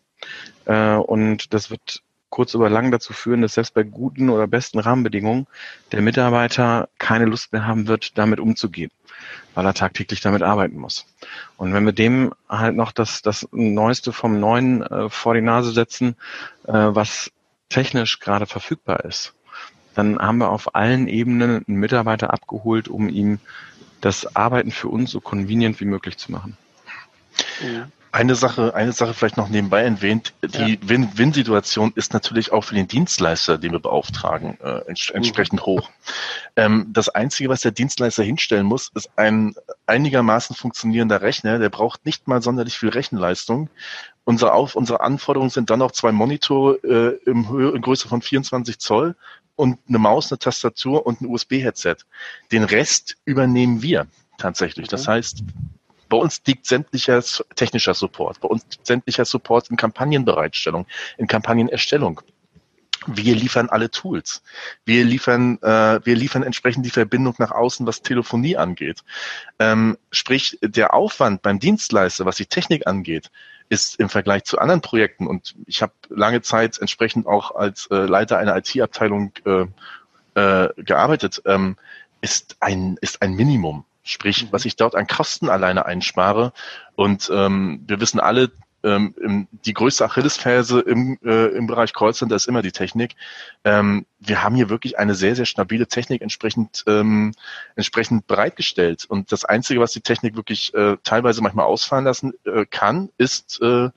Äh, 0.67 0.95
und 0.95 1.53
das 1.53 1.71
wird 1.71 2.03
kurz 2.31 2.55
über 2.55 2.68
lang 2.68 2.91
dazu 2.91 3.12
führen, 3.12 3.43
dass 3.43 3.55
selbst 3.55 3.74
bei 3.74 3.83
guten 3.83 4.31
oder 4.31 4.47
besten 4.47 4.79
Rahmenbedingungen 4.79 5.47
der 5.93 6.03
Mitarbeiter 6.03 6.89
keine 6.99 7.24
Lust 7.24 7.53
mehr 7.53 7.66
haben 7.66 7.87
wird, 7.87 8.18
damit 8.18 8.41
umzugehen, 8.41 8.91
weil 9.55 9.64
er 9.64 9.74
tagtäglich 9.74 10.20
damit 10.20 10.43
arbeiten 10.43 10.77
muss. 10.77 11.07
Und 11.57 11.72
wenn 11.72 11.85
wir 11.85 11.93
dem 11.93 12.33
halt 12.49 12.77
noch 12.77 12.93
das, 12.93 13.22
das 13.22 13.49
Neueste 13.53 14.12
vom 14.12 14.41
Neuen 14.41 14.83
äh, 14.83 15.09
vor 15.09 15.35
die 15.35 15.41
Nase 15.41 15.72
setzen, 15.72 16.16
äh, 16.66 16.72
was 16.72 17.31
technisch 17.68 18.20
gerade 18.20 18.47
verfügbar 18.47 19.05
ist, 19.05 19.35
dann 19.95 20.18
haben 20.18 20.39
wir 20.39 20.51
auf 20.51 20.74
allen 20.74 21.09
Ebenen 21.09 21.64
einen 21.66 21.79
Mitarbeiter 21.79 22.33
abgeholt, 22.33 22.89
um 22.89 23.09
ihm 23.09 23.41
das 24.01 24.37
Arbeiten 24.37 24.70
für 24.70 24.89
uns 24.89 25.11
so 25.11 25.20
convenient 25.20 25.81
wie 25.81 25.87
möglich 25.87 26.18
zu 26.18 26.33
machen. 26.33 26.57
Ja. 27.62 27.89
Eine 28.17 28.35
Sache, 28.35 28.75
eine 28.75 28.93
Sache 28.93 29.12
vielleicht 29.12 29.37
noch 29.37 29.51
nebenbei 29.51 29.83
erwähnt, 29.83 30.33
die 30.43 30.73
ja. 30.73 30.89
Win-Win-Situation 30.89 31.93
ist 31.97 32.14
natürlich 32.14 32.51
auch 32.51 32.62
für 32.62 32.75
den 32.75 32.89
Dienstleister, 32.89 33.59
den 33.59 33.73
wir 33.73 33.79
beauftragen, 33.79 34.59
äh, 34.62 34.89
ents 34.89 35.11
mhm. 35.11 35.17
entsprechend 35.17 35.67
hoch. 35.67 35.91
Ähm, 36.57 36.87
das 36.89 37.11
Einzige, 37.11 37.51
was 37.51 37.61
der 37.61 37.73
Dienstleister 37.73 38.23
hinstellen 38.23 38.64
muss, 38.64 38.91
ist 38.95 39.11
ein 39.17 39.55
einigermaßen 39.85 40.57
funktionierender 40.57 41.21
Rechner. 41.21 41.59
Der 41.59 41.69
braucht 41.69 42.07
nicht 42.07 42.27
mal 42.27 42.41
sonderlich 42.41 42.79
viel 42.79 42.89
Rechenleistung. 42.89 43.69
Unsere, 44.25 44.55
Auf 44.55 44.77
unsere 44.77 45.03
Anforderungen 45.03 45.51
sind 45.51 45.69
dann 45.69 45.83
auch 45.83 45.93
zwei 45.93 46.11
Monitore 46.11 46.77
äh, 46.85 47.31
im 47.31 47.51
Höhe, 47.51 47.73
in 47.73 47.83
Größe 47.83 48.09
von 48.09 48.23
24 48.23 48.79
Zoll 48.79 49.14
und 49.57 49.79
eine 49.89 49.99
Maus, 49.99 50.33
eine 50.33 50.39
Tastatur 50.39 51.05
und 51.05 51.21
ein 51.21 51.27
USB-Headset. 51.27 51.97
Den 52.51 52.64
Rest 52.64 53.19
übernehmen 53.27 53.83
wir 53.83 54.07
tatsächlich. 54.39 54.87
Okay. 54.87 54.97
Das 54.97 55.07
heißt, 55.07 55.45
bei 56.09 56.17
uns 56.17 56.41
liegt 56.47 56.67
sämtlicher 56.67 57.23
technischer 57.55 57.95
Support, 57.95 58.41
bei 58.41 58.49
uns 58.49 58.65
liegt 58.71 58.87
sämtlicher 58.87 59.25
Support 59.25 59.71
in 59.71 59.77
Kampagnenbereitstellung, 59.77 60.87
in 61.19 61.27
Kampagnenerstellung. 61.27 62.21
Wir 63.07 63.37
liefern 63.37 63.69
alle 63.69 63.91
Tools. 63.91 64.43
Wir 64.85 65.05
liefern, 65.05 65.59
äh, 65.63 66.01
wir 66.05 66.17
liefern 66.17 66.43
entsprechend 66.43 66.85
die 66.87 66.91
Verbindung 66.91 67.35
nach 67.39 67.53
außen, 67.53 67.87
was 67.87 68.03
Telefonie 68.03 68.57
angeht. 68.57 69.05
Ähm, 69.59 69.97
sprich, 70.11 70.59
der 70.63 70.95
Aufwand 70.95 71.43
beim 71.43 71.61
Dienstleister, 71.61 72.25
was 72.25 72.37
die 72.37 72.47
Technik 72.47 72.87
angeht, 72.87 73.31
ist 73.69 74.01
im 74.01 74.09
Vergleich 74.09 74.45
zu 74.45 74.59
anderen 74.59 74.81
Projekten 74.81 75.27
und 75.27 75.55
ich 75.67 75.83
habe 75.83 75.93
lange 76.09 76.41
Zeit 76.43 76.79
entsprechend 76.79 77.27
auch 77.27 77.55
als 77.55 77.87
äh, 77.91 77.95
Leiter 77.97 78.39
einer 78.39 78.57
IT-Abteilung 78.57 79.33
äh, 79.45 79.67
äh, 80.35 80.69
gearbeitet, 80.77 81.43
ähm, 81.47 81.77
ist 82.21 82.57
ein 82.61 82.97
ist 83.01 83.23
ein 83.23 83.35
Minimum. 83.35 83.85
Sprich, 84.07 84.47
was 84.53 84.65
ich 84.65 84.77
dort 84.77 84.95
an 84.95 85.07
Kosten 85.07 85.49
alleine 85.49 85.85
einspare. 85.85 86.53
Und 86.95 87.29
ähm, 87.33 87.83
wir 87.87 88.01
wissen 88.01 88.21
alle, 88.21 88.53
ähm, 88.85 89.49
die 89.65 89.75
größte 89.75 90.05
Achillesferse 90.05 90.81
im, 90.81 91.19
äh, 91.25 91.49
im 91.49 91.67
Bereich 91.67 91.93
Callcenter 91.93 92.37
ist 92.37 92.47
immer 92.47 92.63
die 92.63 92.71
Technik. 92.71 93.17
Ähm, 93.65 94.07
wir 94.21 94.45
haben 94.45 94.55
hier 94.55 94.71
wirklich 94.71 94.97
eine 94.97 95.17
sehr, 95.17 95.35
sehr 95.35 95.45
stabile 95.45 95.89
Technik 95.89 96.23
entsprechend, 96.23 96.85
ähm, 96.87 97.33
entsprechend 97.75 98.29
bereitgestellt. 98.29 99.05
Und 99.05 99.33
das 99.33 99.45
Einzige, 99.45 99.81
was 99.81 99.93
die 99.93 100.03
Technik 100.03 100.37
wirklich 100.37 100.73
äh, 100.75 100.97
teilweise 101.03 101.43
manchmal 101.43 101.67
ausfallen 101.67 102.05
lassen 102.05 102.33
äh, 102.45 102.65
kann, 102.65 103.11
ist, 103.19 103.61
äh, 103.61 103.91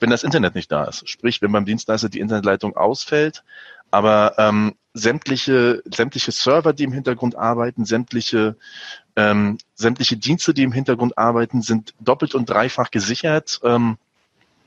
wenn 0.00 0.10
das 0.10 0.24
Internet 0.24 0.56
nicht 0.56 0.72
da 0.72 0.84
ist. 0.84 1.08
Sprich, 1.08 1.40
wenn 1.40 1.52
beim 1.52 1.64
Dienstleister 1.64 2.08
die 2.08 2.18
Internetleitung 2.18 2.76
ausfällt, 2.76 3.44
aber 3.92 4.34
ähm, 4.38 4.74
sämtliche, 4.94 5.82
sämtliche 5.84 6.32
Server, 6.32 6.72
die 6.72 6.84
im 6.84 6.92
Hintergrund 6.92 7.36
arbeiten, 7.36 7.84
sämtliche, 7.84 8.56
ähm, 9.16 9.58
sämtliche 9.74 10.16
Dienste, 10.16 10.54
die 10.54 10.62
im 10.62 10.72
Hintergrund 10.72 11.18
arbeiten, 11.18 11.62
sind 11.62 11.94
doppelt 12.00 12.34
und 12.34 12.48
dreifach 12.48 12.90
gesichert. 12.90 13.60
Ähm, 13.62 13.98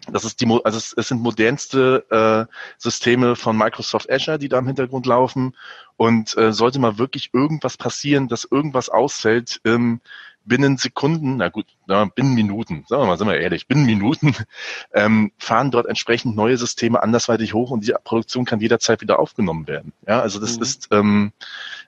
das 0.08 0.24
ist 0.24 0.40
die, 0.42 0.60
also 0.64 0.78
es, 0.78 0.94
es 0.94 1.08
sind 1.08 1.22
modernste 1.22 2.06
äh, 2.50 2.54
Systeme 2.78 3.36
von 3.36 3.58
Microsoft 3.58 4.12
Azure, 4.12 4.38
die 4.38 4.50
da 4.50 4.60
im 4.60 4.68
Hintergrund 4.68 5.06
laufen. 5.06 5.56
Und 5.98 6.38
äh, 6.38 6.52
sollte 6.52 6.80
mal 6.80 6.98
wirklich 6.98 7.34
irgendwas 7.34 7.78
passieren, 7.78 8.28
dass 8.28 8.44
irgendwas 8.44 8.90
ausfällt, 8.90 9.62
ähm, 9.66 10.02
binnen 10.46 10.78
Sekunden, 10.78 11.38
na 11.38 11.50
gut, 11.50 11.66
na, 11.88 12.06
binnen 12.06 12.34
Minuten, 12.34 12.86
sagen 12.88 13.04
wir 13.04 13.08
mal, 13.08 13.18
sind 13.18 13.28
wir 13.28 13.40
ehrlich, 13.40 13.68
binnen 13.68 13.86
Minuten 13.86 14.36
ähm, 14.94 15.32
fahren 15.38 15.72
dort 15.72 15.88
entsprechend 15.88 16.36
neue 16.36 16.58
Systeme 16.58 17.02
andersweitig 17.02 17.54
hoch 17.54 17.72
und 17.72 17.86
die 17.86 17.94
Produktion 18.04 18.46
kann 18.46 18.60
jederzeit 18.60 19.02
wieder 19.02 19.20
aufgenommen 19.20 19.68
werden. 19.68 19.94
Ja, 20.08 20.22
also 20.22 20.40
das 20.40 20.58
mhm. 20.58 20.62
ist 20.62 20.88
ähm, 20.92 21.32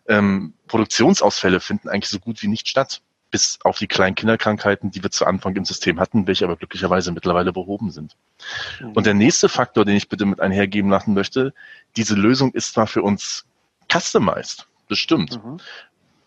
ähm, 0.07 0.53
Produktionsausfälle 0.67 1.59
finden 1.59 1.89
eigentlich 1.89 2.09
so 2.09 2.19
gut 2.19 2.41
wie 2.41 2.47
nicht 2.47 2.67
statt, 2.67 3.01
bis 3.29 3.59
auf 3.63 3.77
die 3.77 3.87
kleinen 3.87 4.15
Kinderkrankheiten, 4.15 4.91
die 4.91 5.03
wir 5.03 5.11
zu 5.11 5.25
Anfang 5.25 5.55
im 5.55 5.65
System 5.65 5.99
hatten, 5.99 6.27
welche 6.27 6.45
aber 6.45 6.55
glücklicherweise 6.55 7.11
mittlerweile 7.11 7.51
behoben 7.51 7.91
sind. 7.91 8.15
Mhm. 8.79 8.91
Und 8.91 9.05
der 9.05 9.13
nächste 9.13 9.49
Faktor, 9.49 9.85
den 9.85 9.95
ich 9.95 10.09
bitte 10.09 10.25
mit 10.25 10.39
einhergeben 10.39 10.89
lassen 10.89 11.13
möchte, 11.13 11.53
diese 11.95 12.15
Lösung 12.15 12.53
ist 12.53 12.73
zwar 12.73 12.87
für 12.87 13.01
uns 13.01 13.45
customized, 13.91 14.67
bestimmt. 14.87 15.43
Mhm. 15.43 15.57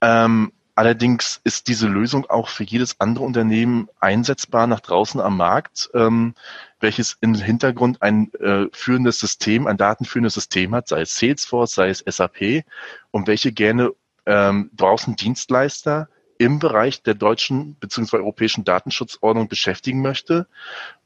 Ähm, 0.02 0.52
Allerdings 0.74 1.40
ist 1.44 1.68
diese 1.68 1.86
Lösung 1.86 2.28
auch 2.28 2.48
für 2.48 2.64
jedes 2.64 3.00
andere 3.00 3.24
Unternehmen 3.24 3.88
einsetzbar 3.98 4.66
nach 4.66 4.80
draußen 4.80 5.20
am 5.20 5.36
Markt, 5.36 5.90
ähm, 5.94 6.34
welches 6.80 7.16
im 7.20 7.34
Hintergrund 7.34 8.02
ein 8.02 8.32
äh, 8.34 8.66
führendes 8.72 9.18
System, 9.18 9.66
ein 9.66 9.76
datenführendes 9.76 10.34
System 10.34 10.74
hat, 10.74 10.88
sei 10.88 11.02
es 11.02 11.16
Salesforce, 11.16 11.74
sei 11.74 11.90
es 11.90 12.04
SAP, 12.06 12.64
und 13.10 13.26
welche 13.26 13.52
gerne 13.52 13.92
ähm, 14.26 14.70
draußen 14.74 15.16
Dienstleister 15.16 16.08
im 16.38 16.58
Bereich 16.58 17.02
der 17.02 17.14
deutschen 17.14 17.74
bzw. 17.74 18.16
europäischen 18.16 18.64
Datenschutzordnung 18.64 19.48
beschäftigen 19.48 20.00
möchte 20.00 20.46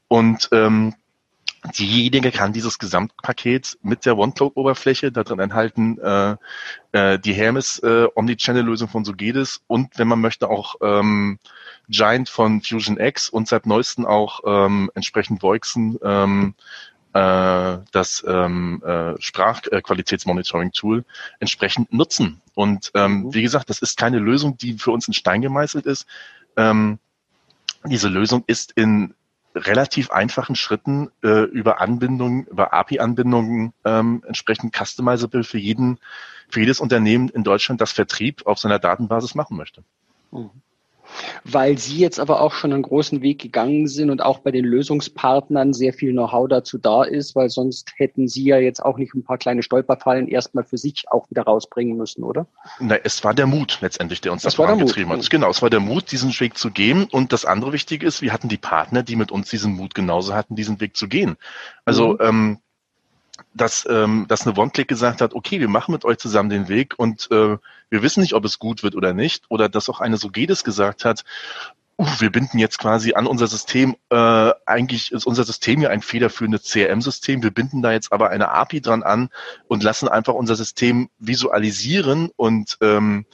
und 0.07 0.49
ähm, 0.51 0.95
diejenige 1.77 2.31
kann 2.31 2.53
dieses 2.53 2.79
Gesamtpaket 2.79 3.77
mit 3.81 4.05
der 4.05 4.17
OneCloud-Oberfläche, 4.17 5.11
da 5.11 5.23
drin 5.23 5.39
enthalten 5.39 5.97
äh, 5.99 6.35
äh, 6.91 7.19
die 7.19 7.33
Hermes 7.33 7.79
äh, 7.79 8.07
Omnichannel-Lösung 8.13 8.89
von 8.89 9.05
Sogedis 9.05 9.61
und 9.67 9.97
wenn 9.97 10.07
man 10.07 10.21
möchte 10.21 10.49
auch 10.49 10.75
ähm, 10.81 11.39
Giant 11.89 12.29
von 12.29 12.61
Fusion 12.61 12.99
X 12.99 13.29
und 13.29 13.47
seit 13.47 13.65
neuesten 13.65 14.05
auch 14.05 14.41
ähm, 14.45 14.91
entsprechend 14.95 15.41
Voixen 15.41 15.97
ähm, 16.03 16.55
äh, 17.13 17.77
das 17.91 18.25
ähm, 18.27 18.83
äh, 18.85 19.13
Sprachqualitätsmonitoring-Tool 19.21 21.05
entsprechend 21.39 21.93
nutzen. 21.93 22.41
Und 22.55 22.91
ähm, 22.93 23.23
mhm. 23.23 23.33
wie 23.33 23.41
gesagt, 23.41 23.69
das 23.69 23.79
ist 23.79 23.97
keine 23.97 24.19
Lösung, 24.19 24.57
die 24.57 24.73
für 24.73 24.91
uns 24.91 25.07
in 25.07 25.13
Stein 25.13 25.41
gemeißelt 25.41 25.85
ist. 25.85 26.05
Ähm, 26.57 26.99
diese 27.85 28.09
Lösung 28.09 28.43
ist 28.47 28.71
in 28.73 29.13
relativ 29.55 30.11
einfachen 30.11 30.55
Schritten 30.55 31.09
äh, 31.23 31.43
über 31.43 31.81
Anbindungen, 31.81 32.45
über 32.45 32.73
API-Anbindungen 32.73 33.73
ähm, 33.85 34.23
entsprechend 34.27 34.75
customizable 34.75 35.43
für 35.43 35.57
jeden, 35.57 35.99
für 36.49 36.59
jedes 36.59 36.79
Unternehmen 36.79 37.29
in 37.29 37.43
Deutschland, 37.43 37.81
das 37.81 37.91
Vertrieb 37.91 38.45
auf 38.45 38.59
seiner 38.59 38.79
Datenbasis 38.79 39.33
machen 39.33 39.57
möchte. 39.57 39.83
Mhm 40.31 40.51
weil 41.43 41.77
Sie 41.77 41.97
jetzt 41.97 42.19
aber 42.19 42.41
auch 42.41 42.53
schon 42.53 42.73
einen 42.73 42.81
großen 42.81 43.21
Weg 43.21 43.39
gegangen 43.39 43.87
sind 43.87 44.09
und 44.09 44.21
auch 44.21 44.39
bei 44.39 44.51
den 44.51 44.65
Lösungspartnern 44.65 45.73
sehr 45.73 45.93
viel 45.93 46.11
Know-how 46.11 46.47
dazu 46.47 46.77
da 46.77 47.03
ist, 47.03 47.35
weil 47.35 47.49
sonst 47.49 47.93
hätten 47.97 48.27
Sie 48.27 48.43
ja 48.43 48.57
jetzt 48.57 48.83
auch 48.83 48.97
nicht 48.97 49.13
ein 49.13 49.23
paar 49.23 49.37
kleine 49.37 49.63
Stolperfallen 49.63 50.27
erstmal 50.27 50.63
für 50.63 50.77
sich 50.77 51.05
auch 51.09 51.29
wieder 51.29 51.43
rausbringen 51.43 51.97
müssen, 51.97 52.23
oder? 52.23 52.47
Na, 52.79 52.97
es 53.03 53.23
war 53.23 53.33
der 53.33 53.47
Mut 53.47 53.79
letztendlich, 53.81 54.21
der 54.21 54.31
uns 54.31 54.43
das 54.43 54.55
vorangetrieben 54.55 55.11
hat. 55.11 55.29
Genau, 55.29 55.49
es 55.49 55.61
war 55.61 55.69
der 55.69 55.79
Mut, 55.79 56.11
diesen 56.11 56.37
Weg 56.39 56.57
zu 56.57 56.71
gehen. 56.71 57.05
Und 57.05 57.33
das 57.33 57.45
andere 57.45 57.73
Wichtige 57.73 58.05
ist, 58.05 58.21
wir 58.21 58.33
hatten 58.33 58.49
die 58.49 58.57
Partner, 58.57 59.03
die 59.03 59.15
mit 59.15 59.31
uns 59.31 59.49
diesen 59.49 59.73
Mut 59.73 59.95
genauso 59.95 60.33
hatten, 60.33 60.55
diesen 60.55 60.79
Weg 60.81 60.95
zu 60.95 61.07
gehen. 61.07 61.37
Also 61.85 62.13
mhm. 62.13 62.17
ähm, 62.21 62.57
dass, 63.53 63.87
ähm, 63.89 64.25
dass 64.27 64.45
eine 64.45 64.57
OneClick 64.57 64.87
gesagt 64.87 65.21
hat, 65.21 65.33
okay, 65.33 65.59
wir 65.59 65.67
machen 65.67 65.91
mit 65.91 66.05
euch 66.05 66.17
zusammen 66.17 66.49
den 66.49 66.67
Weg 66.67 66.93
und 66.97 67.29
äh, 67.31 67.57
wir 67.89 68.01
wissen 68.01 68.21
nicht, 68.21 68.33
ob 68.33 68.45
es 68.45 68.59
gut 68.59 68.83
wird 68.83 68.95
oder 68.95 69.13
nicht. 69.13 69.45
Oder 69.49 69.69
dass 69.69 69.89
auch 69.89 69.99
eine 69.99 70.17
Sogedes 70.17 70.63
gesagt 70.63 71.05
hat, 71.05 71.23
uh, 71.97 72.05
wir 72.19 72.31
binden 72.31 72.57
jetzt 72.57 72.79
quasi 72.79 73.13
an 73.13 73.27
unser 73.27 73.47
System, 73.47 73.95
äh, 74.09 74.51
eigentlich 74.65 75.11
ist 75.11 75.25
unser 75.25 75.43
System 75.43 75.81
ja 75.81 75.89
ein 75.89 76.01
federführendes 76.01 76.63
CRM-System, 76.71 77.43
wir 77.43 77.51
binden 77.51 77.81
da 77.81 77.91
jetzt 77.91 78.11
aber 78.11 78.29
eine 78.29 78.51
API 78.51 78.81
dran 78.81 79.03
an 79.03 79.29
und 79.67 79.83
lassen 79.83 80.07
einfach 80.07 80.33
unser 80.33 80.55
System 80.55 81.09
visualisieren 81.19 82.31
und 82.35 82.77
ähm, 82.81 83.25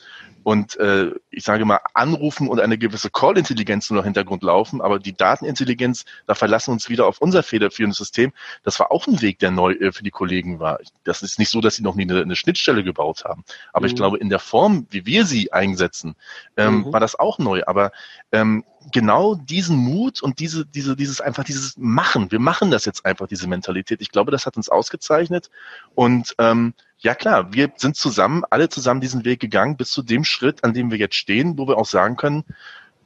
und 0.44 0.78
äh, 0.78 1.12
ich 1.30 1.44
sage 1.44 1.66
mal 1.66 1.80
anrufen 1.94 2.48
und 2.48 2.60
eine 2.60 2.78
gewisse 2.78 3.10
Call-Intelligenz 3.10 3.89
nur 3.89 3.98
noch 3.98 4.06
Hintergrund 4.06 4.44
laufen, 4.44 4.82
aber 4.82 5.00
die 5.00 5.14
Datenintelligenz, 5.14 6.06
da 6.28 6.36
verlassen 6.36 6.70
wir 6.70 6.74
uns 6.74 6.89
wieder 6.89 7.06
auf 7.06 7.20
unser 7.20 7.44
federführendes 7.44 7.98
System. 7.98 8.34
Das 8.64 8.80
war 8.80 8.92
auch 8.92 9.08
ein 9.08 9.22
Weg, 9.22 9.39
der 9.39 9.52
neu 9.52 9.74
äh, 9.74 9.92
für 9.92 10.04
die 10.04 10.12
Kollegen 10.12 10.60
war. 10.60 10.80
Das 11.04 11.22
ist 11.22 11.39
nicht 11.39 11.50
so, 11.50 11.62
dass 11.62 11.76
sie 11.76 11.84
noch 11.84 11.96
nie 11.96 12.04
eine, 12.04 12.22
eine 12.22 12.36
Schnittstelle 12.36 12.84
gebaut 12.84 13.24
haben, 13.26 13.44
aber 13.74 13.84
mhm. 13.84 13.88
ich 13.88 13.96
glaube, 13.96 14.18
in 14.18 14.30
der 14.30 14.39
Form, 14.39 14.88
wie 14.89 15.06
wir 15.06 15.26
sie 15.26 15.54
einsetzen, 15.54 16.16
ähm, 16.58 16.80
mhm. 16.80 16.94
war 16.94 17.00
das 17.00 17.18
auch 17.18 17.38
neu. 17.38 17.64
Aber 17.66 17.92
ähm, 18.32 18.64
genau 18.92 19.36
diesen 19.36 19.78
Mut 19.78 20.22
und 20.22 20.39
diese, 20.39 20.66
diese, 20.66 20.96
dieses 20.96 21.22
einfach 21.22 21.44
dieses 21.44 21.78
Machen, 21.78 22.32
wir 22.32 22.39
machen 22.39 22.72
das 22.72 22.86
jetzt 22.86 23.06
einfach, 23.06 23.28
diese 23.28 23.48
Mentalität. 23.48 24.02
Ich 24.02 24.12
glaube, 24.12 24.32
das 24.32 24.46
hat 24.46 24.58
uns 24.58 24.70
ausgezeichnet 24.70 25.50
und 25.94 26.36
ähm, 26.39 26.74
ja 27.02 27.16
klar, 27.16 27.54
wir 27.54 27.72
sind 27.76 27.95
zusammen, 27.95 28.43
alle 28.49 28.70
zusammen 28.70 29.02
diesen 29.02 29.26
Weg 29.26 29.39
gegangen 29.39 29.76
bis 29.76 29.91
zu 29.91 30.04
dem 30.04 30.24
Schritt, 30.24 30.64
an 30.64 30.74
dem 30.74 30.91
wir 30.91 30.97
jetzt 30.97 31.16
stehen, 31.16 31.58
wo 31.58 31.68
wir 31.68 31.78
auch 31.78 31.86
sagen 31.86 32.16
können, 32.16 32.43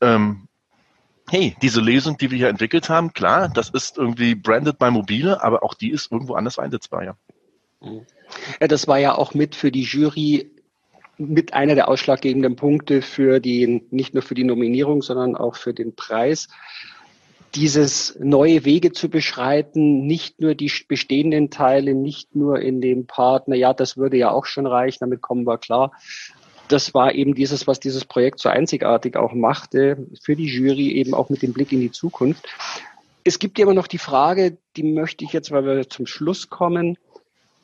ähm, 0.01 0.47
hey, 1.29 1.55
diese 1.61 1.81
Lösung, 1.81 2.17
die 2.17 2.29
wir 2.29 2.37
hier 2.37 2.49
entwickelt 2.49 2.89
haben, 2.89 3.13
klar, 3.13 3.49
das 3.49 3.69
ist 3.69 3.97
irgendwie 3.97 4.35
branded 4.35 4.77
bei 4.77 4.91
Mobile, 4.91 5.41
aber 5.41 5.63
auch 5.63 5.73
die 5.73 5.91
ist 5.91 6.11
irgendwo 6.11 6.35
anders 6.35 6.59
einsetzbar, 6.59 7.03
ja. 7.03 7.17
Ja, 8.59 8.67
das 8.67 8.87
war 8.87 8.99
ja 8.99 9.15
auch 9.15 9.33
mit 9.33 9.55
für 9.55 9.71
die 9.71 9.83
Jury 9.83 10.51
mit 11.17 11.53
einer 11.53 11.75
der 11.75 11.87
ausschlaggebenden 11.87 12.55
Punkte 12.55 13.01
für 13.01 13.39
die, 13.39 13.85
nicht 13.91 14.13
nur 14.13 14.23
für 14.23 14.35
die 14.35 14.43
Nominierung, 14.43 15.01
sondern 15.01 15.35
auch 15.35 15.55
für 15.55 15.73
den 15.73 15.95
Preis 15.95 16.49
dieses 17.55 18.17
neue 18.19 18.65
Wege 18.65 18.91
zu 18.91 19.09
beschreiten, 19.09 20.05
nicht 20.05 20.41
nur 20.41 20.55
die 20.55 20.71
bestehenden 20.87 21.49
Teile, 21.49 21.93
nicht 21.95 22.35
nur 22.35 22.59
in 22.59 22.81
dem 22.81 23.07
Partner, 23.07 23.55
ja, 23.55 23.73
das 23.73 23.95
würde 23.95 24.17
ja 24.17 24.31
auch 24.31 24.45
schon 24.45 24.67
reichen, 24.67 24.97
damit 24.99 25.21
kommen 25.21 25.45
wir 25.45 25.57
klar. 25.57 25.93
Das 26.67 26.93
war 26.93 27.13
eben 27.13 27.35
dieses, 27.35 27.67
was 27.67 27.79
dieses 27.79 28.05
Projekt 28.05 28.39
so 28.39 28.49
einzigartig 28.49 29.15
auch 29.15 29.33
machte, 29.33 30.07
für 30.21 30.35
die 30.35 30.47
Jury 30.47 30.91
eben 30.93 31.13
auch 31.13 31.29
mit 31.29 31.41
dem 31.43 31.53
Blick 31.53 31.71
in 31.71 31.79
die 31.79 31.91
Zukunft. 31.91 32.47
Es 33.23 33.39
gibt 33.39 33.57
ja 33.57 33.63
immer 33.63 33.73
noch 33.73 33.87
die 33.87 33.99
Frage, 33.99 34.57
die 34.75 34.83
möchte 34.83 35.23
ich 35.23 35.31
jetzt, 35.31 35.51
weil 35.51 35.65
wir 35.65 35.89
zum 35.89 36.07
Schluss 36.07 36.49
kommen, 36.49 36.97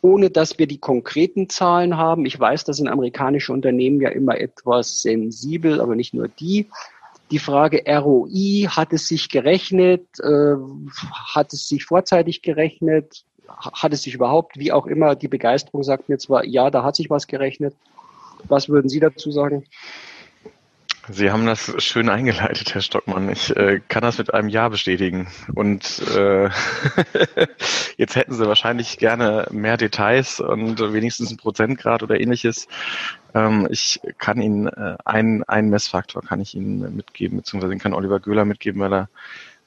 ohne 0.01 0.29
dass 0.29 0.57
wir 0.57 0.67
die 0.67 0.79
konkreten 0.79 1.49
Zahlen 1.49 1.97
haben. 1.97 2.25
Ich 2.25 2.39
weiß, 2.39 2.63
dass 2.63 2.79
in 2.79 2.87
amerikanische 2.87 3.53
Unternehmen 3.53 4.01
ja 4.01 4.09
immer 4.09 4.39
etwas 4.39 5.01
sensibel, 5.01 5.81
aber 5.81 5.95
nicht 5.95 6.13
nur 6.13 6.27
die 6.27 6.67
die 7.31 7.39
Frage 7.39 7.83
ROI, 7.87 8.67
hat 8.69 8.93
es 8.93 9.07
sich 9.07 9.29
gerechnet, 9.29 10.05
äh, 10.19 10.55
hat 11.33 11.53
es 11.53 11.67
sich 11.67 11.85
vorzeitig 11.85 12.41
gerechnet, 12.41 13.23
hat 13.47 13.93
es 13.93 14.03
sich 14.03 14.13
überhaupt, 14.13 14.57
wie 14.57 14.71
auch 14.71 14.85
immer, 14.85 15.15
die 15.15 15.27
Begeisterung 15.27 15.83
sagt 15.83 16.09
mir 16.09 16.17
zwar, 16.17 16.45
ja, 16.45 16.69
da 16.69 16.83
hat 16.83 16.95
sich 16.95 17.09
was 17.09 17.27
gerechnet. 17.27 17.75
Was 18.47 18.69
würden 18.69 18.89
Sie 18.89 18.99
dazu 18.99 19.31
sagen? 19.31 19.65
Sie 21.09 21.31
haben 21.31 21.47
das 21.47 21.73
schön 21.83 22.09
eingeleitet, 22.09 22.75
Herr 22.75 22.81
Stockmann. 22.81 23.29
Ich 23.29 23.55
äh, 23.55 23.81
kann 23.87 24.03
das 24.03 24.19
mit 24.19 24.33
einem 24.33 24.49
Ja 24.49 24.69
bestätigen. 24.69 25.27
Und 25.55 25.99
äh, 26.15 26.49
jetzt 27.97 28.15
hätten 28.15 28.33
Sie 28.33 28.45
wahrscheinlich 28.45 28.99
gerne 28.99 29.47
mehr 29.51 29.77
Details 29.77 30.39
und 30.39 30.79
wenigstens 30.93 31.29
einen 31.29 31.37
Prozentgrad 31.37 32.03
oder 32.03 32.19
ähnliches. 32.19 32.67
Ähm, 33.33 33.67
ich 33.71 33.99
kann 34.19 34.41
Ihnen 34.41 34.67
äh, 34.67 34.95
einen, 35.03 35.43
einen 35.43 35.69
Messfaktor 35.71 36.21
kann 36.21 36.39
ich 36.39 36.53
Ihnen 36.53 36.95
mitgeben, 36.95 37.37
beziehungsweise 37.37 37.75
kann 37.77 37.93
Oliver 37.93 38.19
Göhler 38.19 38.45
mitgeben, 38.45 38.79
weil 38.81 38.93
er 38.93 39.09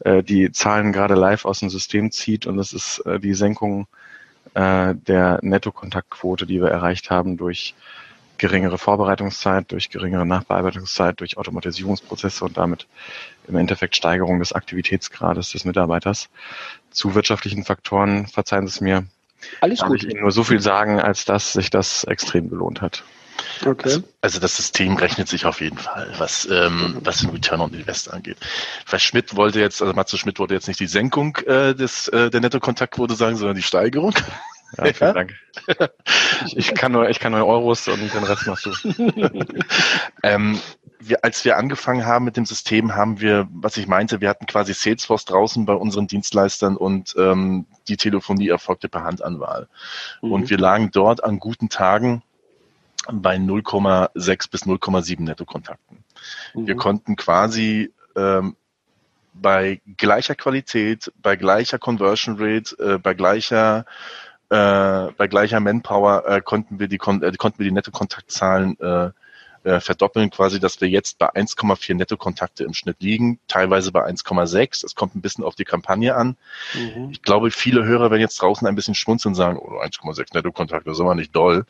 äh, 0.04 0.22
die 0.22 0.52
Zahlen 0.52 0.92
gerade 0.92 1.14
live 1.14 1.46
aus 1.46 1.58
dem 1.58 1.70
System 1.70 2.12
zieht 2.12 2.46
und 2.46 2.56
das 2.56 2.72
ist 2.72 3.00
äh, 3.06 3.18
die 3.18 3.34
Senkung 3.34 3.88
äh, 4.54 4.94
der 4.94 5.40
Nettokontaktquote, 5.42 6.46
die 6.46 6.60
wir 6.60 6.68
erreicht 6.68 7.10
haben 7.10 7.36
durch 7.36 7.74
geringere 8.38 8.78
Vorbereitungszeit, 8.78 9.70
durch 9.72 9.90
geringere 9.90 10.26
Nachbearbeitungszeit, 10.26 11.20
durch 11.20 11.36
Automatisierungsprozesse 11.36 12.44
und 12.44 12.56
damit 12.56 12.86
im 13.48 13.56
Endeffekt 13.56 13.96
Steigerung 13.96 14.38
des 14.38 14.52
Aktivitätsgrades 14.52 15.50
des 15.50 15.64
Mitarbeiters. 15.64 16.28
Zu 16.90 17.14
wirtschaftlichen 17.14 17.64
Faktoren, 17.64 18.26
verzeihen 18.26 18.66
Sie 18.66 18.72
es 18.72 18.80
mir, 18.80 19.04
Alles 19.60 19.80
kann 19.80 19.88
gut. 19.88 20.02
ich 20.02 20.10
Ihnen 20.10 20.22
nur 20.22 20.32
so 20.32 20.44
viel 20.44 20.60
sagen, 20.60 21.00
als 21.00 21.24
dass 21.24 21.52
sich 21.52 21.70
das 21.70 22.04
extrem 22.04 22.48
gelohnt 22.50 22.80
hat. 22.80 23.04
Okay. 23.64 23.82
Also, 23.84 24.02
also, 24.20 24.40
das 24.40 24.56
System 24.56 24.96
rechnet 24.96 25.28
sich 25.28 25.44
auf 25.44 25.60
jeden 25.60 25.78
Fall, 25.78 26.12
was, 26.18 26.48
ähm, 26.50 26.96
was 27.00 27.18
den 27.18 27.30
Return 27.30 27.60
on 27.60 27.74
Invest 27.74 28.12
angeht. 28.12 28.38
Weil 28.88 29.00
Schmidt 29.00 29.36
wollte 29.36 29.60
jetzt, 29.60 29.82
also 29.82 29.92
Matze 29.92 30.18
Schmidt 30.18 30.38
wollte 30.38 30.54
jetzt 30.54 30.68
nicht 30.68 30.80
die 30.80 30.86
Senkung 30.86 31.36
äh, 31.46 31.74
des, 31.74 32.08
äh, 32.08 32.30
der 32.30 32.40
Nettokontaktquote 32.40 33.14
sagen, 33.14 33.36
sondern 33.36 33.56
die 33.56 33.62
Steigerung. 33.62 34.14
Ja, 34.78 34.92
vielen? 34.92 35.14
Dank. 35.14 35.34
Ich, 36.46 36.56
ich, 36.56 36.74
kann 36.74 36.92
nur, 36.92 37.08
ich 37.08 37.20
kann 37.20 37.32
nur 37.32 37.46
Euros 37.46 37.86
und 37.88 38.00
den 38.00 38.24
Rest 38.24 38.46
machst 38.46 38.66
du. 38.66 38.72
ähm, 40.22 40.60
wir, 40.98 41.24
als 41.24 41.44
wir 41.44 41.56
angefangen 41.56 42.06
haben 42.06 42.24
mit 42.24 42.36
dem 42.36 42.46
System, 42.46 42.94
haben 42.94 43.20
wir, 43.20 43.48
was 43.52 43.76
ich 43.76 43.86
meinte, 43.86 44.20
wir 44.20 44.28
hatten 44.28 44.46
quasi 44.46 44.74
Salesforce 44.74 45.24
draußen 45.26 45.66
bei 45.66 45.74
unseren 45.74 46.06
Dienstleistern 46.06 46.76
und 46.76 47.14
ähm, 47.18 47.66
die 47.88 47.96
Telefonie 47.96 48.48
erfolgte 48.48 48.88
per 48.88 49.04
Handanwahl. 49.04 49.68
Mhm. 50.22 50.32
Und 50.32 50.50
wir 50.50 50.58
lagen 50.58 50.90
dort 50.92 51.22
an 51.22 51.38
guten 51.38 51.68
Tagen 51.68 52.22
bei 53.12 53.36
0,6 53.36 54.50
bis 54.50 54.62
0,7 54.62 55.22
Nettokontakten. 55.22 56.04
Mhm. 56.54 56.66
Wir 56.66 56.76
konnten 56.76 57.16
quasi 57.16 57.92
ähm, 58.16 58.56
bei 59.34 59.80
gleicher 59.96 60.34
Qualität, 60.34 61.12
bei 61.20 61.36
gleicher 61.36 61.78
Conversion 61.78 62.36
Rate, 62.38 62.76
äh, 62.78 62.98
bei 62.98 63.14
gleicher 63.14 63.84
äh, 64.50 65.12
bei 65.16 65.26
gleicher 65.28 65.60
Manpower 65.60 66.24
äh, 66.26 66.40
konnten 66.40 66.78
wir 66.78 66.88
die 66.88 66.96
äh, 66.96 67.32
konnten 67.36 67.58
wir 67.58 67.64
die 67.64 67.72
Nettokontaktzahlen 67.72 68.78
äh, 68.80 69.10
äh, 69.64 69.80
verdoppeln, 69.80 70.30
quasi, 70.30 70.60
dass 70.60 70.80
wir 70.80 70.88
jetzt 70.88 71.18
bei 71.18 71.34
1,4 71.34 71.94
Nettokontakte 71.94 72.64
im 72.64 72.74
Schnitt 72.74 73.00
liegen, 73.00 73.40
teilweise 73.48 73.92
bei 73.92 74.04
1,6. 74.06 74.84
Es 74.84 74.94
kommt 74.94 75.16
ein 75.16 75.22
bisschen 75.22 75.42
auf 75.42 75.54
die 75.54 75.64
Kampagne 75.64 76.14
an. 76.14 76.36
Mhm. 76.74 77.08
Ich 77.10 77.22
glaube, 77.22 77.50
viele 77.50 77.84
Hörer 77.84 78.10
werden 78.10 78.20
jetzt 78.20 78.40
draußen 78.40 78.66
ein 78.66 78.74
bisschen 78.74 78.94
schmunzeln 78.94 79.32
und 79.32 79.36
sagen, 79.36 79.58
oh, 79.58 79.80
1,6 79.80 80.34
Nettokontakte, 80.34 80.90
das 80.90 80.98
ist 80.98 81.00
immer 81.00 81.14
nicht 81.14 81.34
doll. 81.34 81.64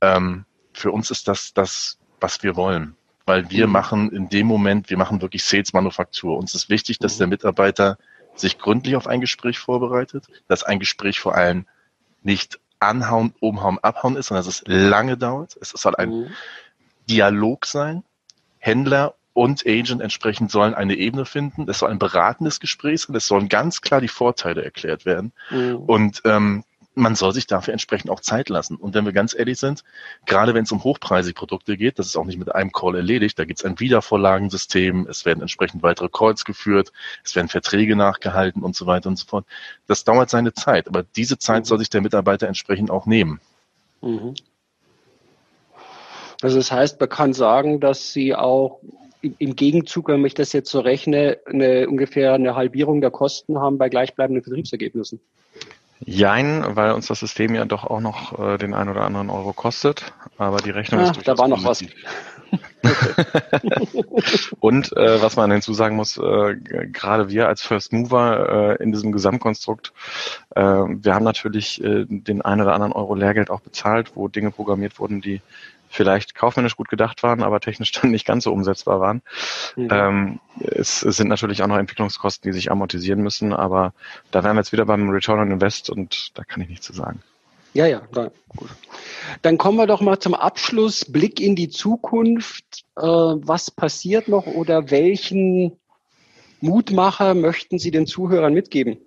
Ähm, 0.00 0.46
für 0.72 0.90
uns 0.90 1.10
ist 1.10 1.28
das 1.28 1.52
das, 1.52 1.98
was 2.20 2.42
wir 2.42 2.56
wollen. 2.56 2.96
Weil 3.26 3.50
wir 3.50 3.66
mhm. 3.66 3.72
machen 3.72 4.10
in 4.10 4.30
dem 4.30 4.46
Moment, 4.46 4.88
wir 4.88 4.96
machen 4.96 5.20
wirklich 5.20 5.44
Sales-Manufaktur. 5.44 6.38
Uns 6.38 6.54
ist 6.54 6.70
wichtig, 6.70 6.98
dass 6.98 7.16
mhm. 7.16 7.18
der 7.18 7.26
Mitarbeiter 7.26 7.98
sich 8.34 8.58
gründlich 8.58 8.96
auf 8.96 9.06
ein 9.06 9.20
Gespräch 9.20 9.58
vorbereitet, 9.58 10.28
dass 10.46 10.62
ein 10.62 10.78
Gespräch 10.78 11.20
vor 11.20 11.34
allem 11.34 11.66
nicht 12.28 12.60
anhauen, 12.78 13.34
umhauen, 13.40 13.78
abhauen 13.82 14.16
ist, 14.16 14.26
sondern 14.26 14.44
dass 14.44 14.54
es 14.54 14.62
lange 14.66 15.16
dauert. 15.16 15.56
Es 15.60 15.70
soll 15.70 15.96
ein 15.96 16.10
mhm. 16.10 16.26
Dialog 17.08 17.66
sein. 17.66 18.04
Händler 18.58 19.14
und 19.32 19.66
Agent 19.66 20.02
entsprechend 20.02 20.50
sollen 20.50 20.74
eine 20.74 20.94
Ebene 20.94 21.24
finden. 21.24 21.68
Es 21.68 21.78
soll 21.78 21.90
ein 21.90 21.98
beratendes 21.98 22.60
Gespräch 22.60 23.02
sein. 23.02 23.16
Es 23.16 23.26
sollen 23.26 23.48
ganz 23.48 23.80
klar 23.80 24.00
die 24.00 24.08
Vorteile 24.08 24.62
erklärt 24.62 25.06
werden. 25.06 25.32
Mhm. 25.50 25.76
Und 25.76 26.22
ähm, 26.24 26.64
man 26.98 27.14
soll 27.14 27.32
sich 27.32 27.46
dafür 27.46 27.72
entsprechend 27.72 28.10
auch 28.10 28.20
Zeit 28.20 28.48
lassen. 28.48 28.76
Und 28.76 28.94
wenn 28.94 29.04
wir 29.04 29.12
ganz 29.12 29.34
ehrlich 29.34 29.58
sind, 29.58 29.84
gerade 30.26 30.54
wenn 30.54 30.64
es 30.64 30.72
um 30.72 30.84
hochpreisige 30.84 31.34
Produkte 31.34 31.76
geht, 31.76 31.98
das 31.98 32.06
ist 32.06 32.16
auch 32.16 32.24
nicht 32.24 32.38
mit 32.38 32.54
einem 32.54 32.72
Call 32.72 32.96
erledigt, 32.96 33.38
da 33.38 33.44
gibt 33.44 33.60
es 33.60 33.64
ein 33.64 33.78
Wiedervorlagensystem, 33.80 35.06
es 35.08 35.24
werden 35.24 35.40
entsprechend 35.40 35.82
weitere 35.82 36.08
Calls 36.08 36.44
geführt, 36.44 36.92
es 37.24 37.34
werden 37.36 37.48
Verträge 37.48 37.96
nachgehalten 37.96 38.62
und 38.62 38.76
so 38.76 38.86
weiter 38.86 39.08
und 39.08 39.16
so 39.16 39.26
fort. 39.26 39.46
Das 39.86 40.04
dauert 40.04 40.30
seine 40.30 40.52
Zeit, 40.52 40.88
aber 40.88 41.02
diese 41.02 41.38
Zeit 41.38 41.66
soll 41.66 41.78
sich 41.78 41.90
der 41.90 42.00
Mitarbeiter 42.00 42.48
entsprechend 42.48 42.90
auch 42.90 43.06
nehmen. 43.06 43.40
Mhm. 44.02 44.34
Also 46.40 46.56
das 46.56 46.70
heißt, 46.70 47.00
man 47.00 47.08
kann 47.08 47.32
sagen, 47.32 47.80
dass 47.80 48.12
Sie 48.12 48.34
auch 48.34 48.80
im 49.20 49.56
Gegenzug, 49.56 50.08
wenn 50.08 50.24
ich 50.24 50.34
das 50.34 50.52
jetzt 50.52 50.70
so 50.70 50.80
rechne, 50.80 51.38
eine, 51.46 51.88
ungefähr 51.88 52.34
eine 52.34 52.54
Halbierung 52.54 53.00
der 53.00 53.10
Kosten 53.10 53.58
haben 53.58 53.78
bei 53.78 53.88
gleichbleibenden 53.88 54.44
Vertriebsergebnissen. 54.44 55.20
Jein, 56.04 56.64
weil 56.76 56.92
uns 56.92 57.06
das 57.08 57.20
System 57.20 57.54
ja 57.54 57.64
doch 57.64 57.84
auch 57.84 58.00
noch 58.00 58.38
äh, 58.38 58.58
den 58.58 58.74
ein 58.74 58.88
oder 58.88 59.02
anderen 59.02 59.30
Euro 59.30 59.52
kostet, 59.52 60.12
aber 60.36 60.58
die 60.58 60.70
Rechnung 60.70 61.00
ah, 61.00 61.10
ist 61.10 61.26
Da 61.26 61.36
war 61.38 61.48
noch 61.48 61.64
was. 61.64 61.84
Und 64.60 64.96
äh, 64.96 65.20
was 65.20 65.36
man 65.36 65.50
hinzusagen 65.50 65.96
muss, 65.96 66.16
äh, 66.16 66.54
gerade 66.92 67.28
wir 67.28 67.48
als 67.48 67.62
First 67.62 67.92
Mover 67.92 68.76
äh, 68.78 68.82
in 68.82 68.92
diesem 68.92 69.12
Gesamtkonstrukt, 69.12 69.92
äh, 70.54 70.62
wir 70.62 71.14
haben 71.14 71.24
natürlich 71.24 71.82
äh, 71.82 72.06
den 72.08 72.42
ein 72.42 72.60
oder 72.60 72.74
anderen 72.74 72.92
Euro 72.92 73.14
Lehrgeld 73.14 73.50
auch 73.50 73.60
bezahlt, 73.60 74.12
wo 74.14 74.28
Dinge 74.28 74.50
programmiert 74.50 74.98
wurden, 74.98 75.20
die 75.20 75.40
vielleicht 75.88 76.34
kaufmännisch 76.34 76.76
gut 76.76 76.88
gedacht 76.88 77.22
waren, 77.22 77.42
aber 77.42 77.60
technisch 77.60 77.92
dann 78.00 78.10
nicht 78.10 78.26
ganz 78.26 78.44
so 78.44 78.52
umsetzbar 78.52 79.00
waren. 79.00 79.22
Mhm. 79.76 79.88
Ähm, 79.90 80.40
es, 80.60 81.02
es, 81.02 81.16
sind 81.16 81.28
natürlich 81.28 81.62
auch 81.62 81.66
noch 81.66 81.78
Entwicklungskosten, 81.78 82.50
die 82.50 82.54
sich 82.54 82.70
amortisieren 82.70 83.22
müssen, 83.22 83.52
aber 83.52 83.92
da 84.30 84.44
wären 84.44 84.56
wir 84.56 84.60
jetzt 84.60 84.72
wieder 84.72 84.86
beim 84.86 85.08
Return 85.10 85.40
on 85.40 85.50
Invest 85.50 85.90
und 85.90 86.36
da 86.38 86.44
kann 86.44 86.62
ich 86.62 86.68
nichts 86.68 86.86
zu 86.86 86.92
sagen. 86.92 87.22
Ja, 87.74 87.86
ja, 87.86 88.02
da, 88.12 88.30
gut. 88.56 88.70
Dann 89.42 89.58
kommen 89.58 89.76
wir 89.76 89.86
doch 89.86 90.00
mal 90.00 90.18
zum 90.18 90.34
Abschluss. 90.34 91.04
Blick 91.04 91.40
in 91.40 91.54
die 91.54 91.68
Zukunft. 91.68 92.84
Äh, 92.96 93.02
was 93.02 93.70
passiert 93.70 94.28
noch 94.28 94.46
oder 94.46 94.90
welchen 94.90 95.76
Mutmacher 96.60 97.34
möchten 97.34 97.78
Sie 97.78 97.90
den 97.90 98.06
Zuhörern 98.06 98.54
mitgeben? 98.54 98.98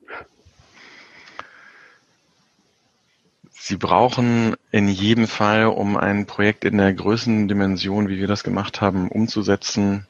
Sie 3.63 3.77
brauchen 3.77 4.55
in 4.71 4.87
jedem 4.87 5.27
Fall, 5.27 5.67
um 5.67 5.95
ein 5.95 6.25
Projekt 6.25 6.65
in 6.65 6.79
der 6.79 6.91
Größendimension, 6.95 8.09
wie 8.09 8.17
wir 8.17 8.25
das 8.25 8.43
gemacht 8.43 8.81
haben, 8.81 9.07
umzusetzen, 9.07 10.07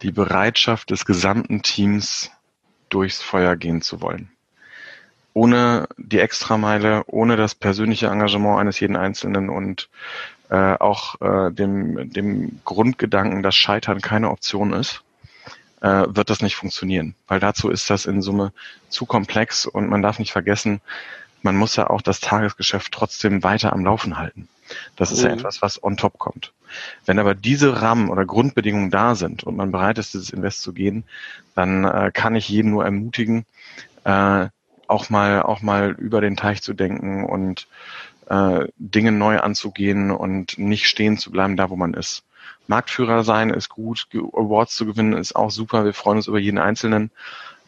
die 0.00 0.10
Bereitschaft 0.10 0.88
des 0.88 1.04
gesamten 1.04 1.60
Teams 1.60 2.30
durchs 2.88 3.20
Feuer 3.20 3.56
gehen 3.56 3.82
zu 3.82 4.00
wollen. 4.00 4.30
Ohne 5.34 5.86
die 5.98 6.18
Extrameile, 6.18 7.02
ohne 7.06 7.36
das 7.36 7.54
persönliche 7.54 8.06
Engagement 8.06 8.58
eines 8.58 8.80
jeden 8.80 8.96
Einzelnen 8.96 9.50
und 9.50 9.90
äh, 10.48 10.74
auch 10.78 11.20
äh, 11.20 11.52
dem, 11.52 12.10
dem 12.10 12.62
Grundgedanken, 12.64 13.42
dass 13.42 13.54
Scheitern 13.54 14.00
keine 14.00 14.30
Option 14.30 14.72
ist, 14.72 15.02
äh, 15.82 16.04
wird 16.08 16.30
das 16.30 16.40
nicht 16.40 16.56
funktionieren. 16.56 17.14
Weil 17.26 17.38
dazu 17.38 17.68
ist 17.68 17.90
das 17.90 18.06
in 18.06 18.22
Summe 18.22 18.54
zu 18.88 19.04
komplex 19.04 19.66
und 19.66 19.90
man 19.90 20.00
darf 20.00 20.18
nicht 20.18 20.32
vergessen, 20.32 20.80
man 21.42 21.56
muss 21.56 21.76
ja 21.76 21.88
auch 21.88 22.02
das 22.02 22.20
Tagesgeschäft 22.20 22.92
trotzdem 22.92 23.42
weiter 23.42 23.72
am 23.72 23.84
Laufen 23.84 24.18
halten. 24.18 24.48
Das 24.96 25.12
ist 25.12 25.22
mhm. 25.22 25.28
ja 25.28 25.32
etwas, 25.34 25.62
was 25.62 25.82
on 25.82 25.96
top 25.96 26.18
kommt. 26.18 26.52
Wenn 27.06 27.18
aber 27.18 27.34
diese 27.34 27.80
Rahmen 27.80 28.10
oder 28.10 28.26
Grundbedingungen 28.26 28.90
da 28.90 29.14
sind 29.14 29.44
und 29.44 29.56
man 29.56 29.72
bereit 29.72 29.98
ist, 29.98 30.14
dieses 30.14 30.30
Invest 30.30 30.62
zu 30.62 30.72
gehen, 30.72 31.04
dann 31.54 31.84
äh, 31.84 32.10
kann 32.12 32.34
ich 32.34 32.48
jeden 32.48 32.70
nur 32.70 32.84
ermutigen, 32.84 33.46
äh, 34.04 34.48
auch 34.86 35.10
mal 35.10 35.42
auch 35.42 35.62
mal 35.62 35.90
über 35.92 36.20
den 36.20 36.36
Teich 36.36 36.62
zu 36.62 36.74
denken 36.74 37.24
und 37.24 37.66
äh, 38.28 38.66
Dinge 38.78 39.12
neu 39.12 39.38
anzugehen 39.40 40.10
und 40.10 40.58
nicht 40.58 40.86
stehen 40.86 41.18
zu 41.18 41.30
bleiben 41.30 41.56
da, 41.56 41.70
wo 41.70 41.76
man 41.76 41.94
ist. 41.94 42.24
Marktführer 42.66 43.24
sein 43.24 43.50
ist 43.50 43.70
gut, 43.70 44.06
Awards 44.12 44.76
zu 44.76 44.84
gewinnen 44.84 45.14
ist 45.14 45.34
auch 45.34 45.50
super. 45.50 45.84
Wir 45.84 45.94
freuen 45.94 46.18
uns 46.18 46.26
über 46.26 46.38
jeden 46.38 46.58
Einzelnen. 46.58 47.10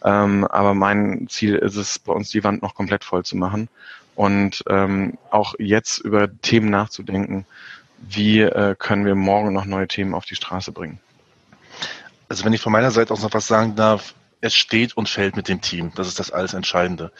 Ähm, 0.02 0.44
aber 0.46 0.74
mein 0.74 1.26
Ziel 1.28 1.56
ist 1.56 1.76
es, 1.76 1.98
bei 1.98 2.12
uns 2.12 2.30
die 2.30 2.44
Wand 2.44 2.62
noch 2.62 2.74
komplett 2.74 3.04
voll 3.04 3.24
zu 3.24 3.36
machen 3.36 3.68
und 4.14 4.64
ähm, 4.68 5.18
auch 5.30 5.54
jetzt 5.58 5.98
über 5.98 6.28
Themen 6.40 6.70
nachzudenken, 6.70 7.46
wie 8.00 8.40
äh, 8.40 8.74
können 8.78 9.04
wir 9.04 9.14
morgen 9.14 9.52
noch 9.52 9.66
neue 9.66 9.88
Themen 9.88 10.14
auf 10.14 10.24
die 10.24 10.34
Straße 10.34 10.72
bringen. 10.72 11.00
Also 12.28 12.44
wenn 12.44 12.52
ich 12.52 12.60
von 12.60 12.72
meiner 12.72 12.90
Seite 12.90 13.12
aus 13.12 13.22
noch 13.22 13.34
was 13.34 13.46
sagen 13.46 13.76
darf, 13.76 14.14
es 14.40 14.54
steht 14.54 14.96
und 14.96 15.08
fällt 15.08 15.36
mit 15.36 15.48
dem 15.48 15.60
Team. 15.60 15.92
Das 15.94 16.08
ist 16.08 16.18
das 16.18 16.30
alles 16.30 16.54
Entscheidende. 16.54 17.12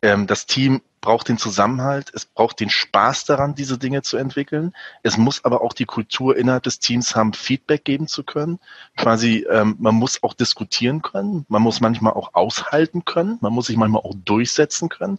Ähm, 0.00 0.26
das 0.26 0.46
Team 0.46 0.80
braucht 1.02 1.28
den 1.28 1.36
Zusammenhalt, 1.36 2.10
es 2.14 2.24
braucht 2.24 2.60
den 2.60 2.70
Spaß 2.70 3.26
daran, 3.26 3.54
diese 3.54 3.76
Dinge 3.76 4.00
zu 4.00 4.16
entwickeln. 4.16 4.72
Es 5.02 5.18
muss 5.18 5.44
aber 5.44 5.60
auch 5.60 5.74
die 5.74 5.84
Kultur 5.84 6.34
innerhalb 6.36 6.62
des 6.62 6.78
Teams 6.78 7.14
haben, 7.14 7.34
Feedback 7.34 7.84
geben 7.84 8.06
zu 8.06 8.24
können. 8.24 8.58
Quasi, 8.96 9.44
ähm, 9.50 9.76
man 9.78 9.96
muss 9.96 10.22
auch 10.22 10.32
diskutieren 10.32 11.02
können, 11.02 11.44
man 11.48 11.60
muss 11.60 11.80
manchmal 11.80 12.14
auch 12.14 12.32
aushalten 12.32 13.04
können, 13.04 13.36
man 13.42 13.52
muss 13.52 13.66
sich 13.66 13.76
manchmal 13.76 14.02
auch 14.02 14.14
durchsetzen 14.24 14.88
können. 14.88 15.18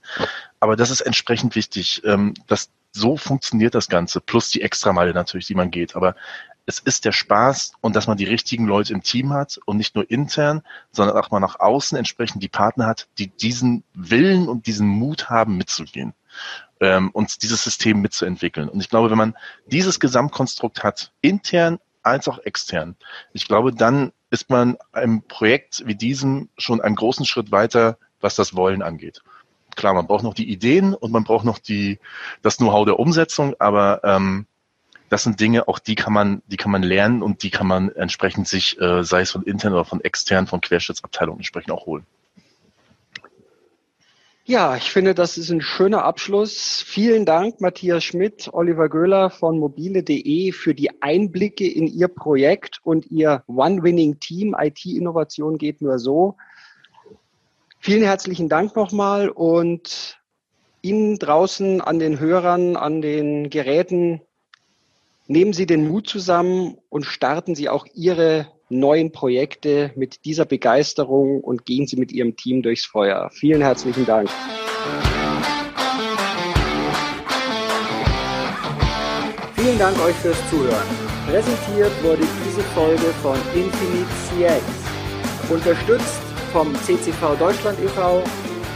Aber 0.60 0.76
das 0.76 0.90
ist 0.90 1.02
entsprechend 1.02 1.56
wichtig. 1.56 2.02
Ähm, 2.06 2.34
dass 2.48 2.72
so 2.94 3.18
funktioniert 3.18 3.76
das 3.76 3.90
Ganze, 3.90 4.22
plus 4.22 4.50
die 4.50 4.62
Extrameile 4.62 5.14
natürlich, 5.14 5.48
die 5.48 5.56
man 5.56 5.72
geht. 5.72 5.96
Aber 5.96 6.16
es 6.66 6.80
ist 6.80 7.06
der 7.06 7.12
Spaß 7.12 7.74
und 7.82 7.96
dass 7.96 8.08
man 8.08 8.18
die 8.18 8.26
richtigen 8.26 8.66
Leute 8.66 8.94
im 8.94 9.04
Team 9.04 9.34
hat 9.34 9.60
und 9.66 9.78
nicht 9.78 9.96
nur 9.96 10.10
intern, 10.10 10.62
sondern 10.92 11.18
auch 11.18 11.32
mal 11.32 11.40
nach 11.40 11.60
außen 11.60 11.98
entsprechend 11.98 12.42
die 12.42 12.50
Partner 12.50 12.86
hat, 12.86 13.08
die 13.18 13.28
diesen 13.28 13.84
Willen 13.94 14.48
und 14.48 14.68
diesen 14.68 14.88
Mut 14.88 15.30
haben, 15.30 15.58
mitzugehen 15.58 16.14
ähm, 16.80 17.10
und 17.12 17.44
dieses 17.44 17.64
System 17.64 18.02
mitzuentwickeln. 18.02 18.70
Und 18.70 18.80
ich 18.80 18.90
glaube, 18.90 19.10
wenn 19.10 19.18
man 19.18 19.36
dieses 19.66 20.00
Gesamtkonstrukt 20.00 20.84
hat, 20.84 21.12
intern 21.22 21.80
als 22.02 22.28
auch 22.28 22.40
extern, 22.40 22.96
ich 23.34 23.48
glaube, 23.48 23.74
dann 23.74 24.12
ist 24.30 24.50
man 24.50 24.78
einem 24.92 25.24
Projekt 25.24 25.84
wie 25.86 25.96
diesem 25.96 26.50
schon 26.58 26.82
einen 26.82 26.96
großen 26.96 27.26
Schritt 27.26 27.52
weiter, 27.52 27.98
was 28.20 28.36
das 28.36 28.56
Wollen 28.56 28.82
angeht. 28.82 29.22
Klar, 29.76 29.94
man 29.94 30.08
braucht 30.08 30.24
noch 30.24 30.34
die 30.34 30.50
Ideen 30.50 30.94
und 30.94 31.12
man 31.12 31.24
braucht 31.24 31.46
noch 31.46 31.60
die, 31.60 32.00
das 32.42 32.58
Know-how 32.58 32.86
der 32.86 33.00
Umsetzung, 33.00 33.56
aber 33.60 34.02
ähm, 34.04 34.46
das 35.14 35.22
sind 35.22 35.40
Dinge, 35.40 35.68
auch 35.68 35.78
die 35.78 35.94
kann 35.94 36.12
man, 36.12 36.42
die 36.48 36.58
kann 36.58 36.72
man 36.72 36.82
lernen 36.82 37.22
und 37.22 37.44
die 37.44 37.52
kann 37.52 37.68
man 37.68 37.90
entsprechend 37.90 38.48
sich, 38.48 38.82
äh, 38.82 39.04
sei 39.04 39.22
es 39.22 39.30
von 39.30 39.44
intern 39.44 39.74
oder 39.74 39.86
von 39.86 40.02
extern, 40.02 40.48
von 40.48 40.60
Querschnittsabteilungen 40.60 41.38
entsprechend 41.38 41.72
auch 41.72 41.86
holen. 41.86 42.04
Ja, 44.44 44.76
ich 44.76 44.92
finde, 44.92 45.14
das 45.14 45.38
ist 45.38 45.52
ein 45.52 45.62
schöner 45.62 46.04
Abschluss. 46.04 46.82
Vielen 46.82 47.28
Dank, 47.28 47.62
Matthias 47.62 48.04
Schmidt, 48.04 48.50
Oliver 48.54 48.90
Göhler 48.90 49.30
von 49.30 49.60
mobile.de 49.60 50.52
für 50.52 50.74
die 50.74 50.90
Einblicke 51.04 51.72
in 51.72 51.86
Ihr 51.86 52.08
Projekt 52.08 52.80
und 52.82 53.06
Ihr 53.12 53.44
One-Winning-Team. 53.46 54.56
IT-Innovation 54.60 55.60
geht 55.60 55.80
nur 55.84 56.00
so. 56.00 56.38
Vielen 57.78 58.02
herzlichen 58.02 58.50
Dank 58.50 58.76
nochmal 58.76 59.30
und 59.30 60.20
Ihnen 60.82 61.20
draußen 61.20 61.82
an 61.82 62.00
den 62.00 62.20
Hörern, 62.20 62.76
an 62.76 63.04
den 63.04 63.52
Geräten 63.52 64.22
Nehmen 65.28 65.54
Sie 65.54 65.66
den 65.66 65.88
Mut 65.88 66.10
zusammen 66.10 66.76
und 66.90 67.06
starten 67.06 67.56
Sie 67.56 67.70
auch 67.70 67.86
Ihre 67.94 68.48
neuen 68.68 69.14
Projekte 69.14 69.92
mit 69.96 70.26
dieser 70.26 70.44
Begeisterung 70.44 71.40
und 71.40 71.66
gehen 71.66 71.88
Sie 71.88 71.96
mit 71.96 72.12
Ihrem 72.12 72.36
Team 72.36 72.62
durchs 72.62 72.86
Feuer. 72.86 73.30
Vielen 73.32 73.62
herzlichen 73.62 74.06
Dank. 74.06 74.30
Vielen 79.56 79.80
Dank 79.80 79.98
euch 80.04 80.16
fürs 80.16 80.50
Zuhören. 80.50 80.88
Präsentiert 81.26 82.04
wurde 82.04 82.28
diese 82.46 82.62
Folge 82.74 83.14
von 83.22 83.38
Infinite 83.56 84.10
CX, 84.28 84.62
unterstützt 85.50 86.22
vom 86.52 86.76
CCV 86.76 87.38
Deutschland 87.40 87.80
e.V. 87.80 88.22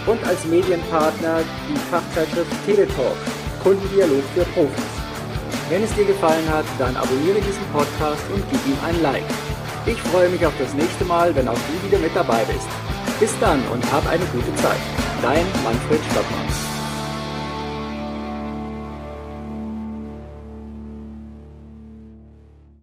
und 0.09 0.23
als 0.23 0.45
Medienpartner 0.45 1.41
die 1.69 1.77
Fachzeitschrift 1.91 2.65
Teletalk, 2.65 3.17
Kundendialog 3.61 4.23
für 4.33 4.45
Profis. 4.53 4.96
Wenn 5.69 5.83
es 5.83 5.93
dir 5.95 6.05
gefallen 6.05 6.47
hat, 6.49 6.65
dann 6.79 6.95
abonniere 6.95 7.41
diesen 7.41 7.65
Podcast 7.73 8.23
und 8.33 8.41
gib 8.49 8.65
ihm 8.65 8.77
ein 8.85 9.01
Like. 9.01 9.25
Ich 9.85 10.01
freue 10.01 10.29
mich 10.29 10.45
auf 10.45 10.53
das 10.57 10.73
nächste 10.73 11.03
Mal, 11.03 11.35
wenn 11.35 11.47
auch 11.47 11.53
du 11.57 11.87
wieder 11.87 11.99
mit 11.99 12.15
dabei 12.15 12.45
bist. 12.45 12.67
Bis 13.19 13.37
dann 13.39 13.61
und 13.73 13.83
hab 13.91 14.07
eine 14.07 14.23
gute 14.27 14.55
Zeit. 14.55 14.79
Dein 15.21 15.45
Manfred 15.65 15.99
Stockmann. 16.11 16.76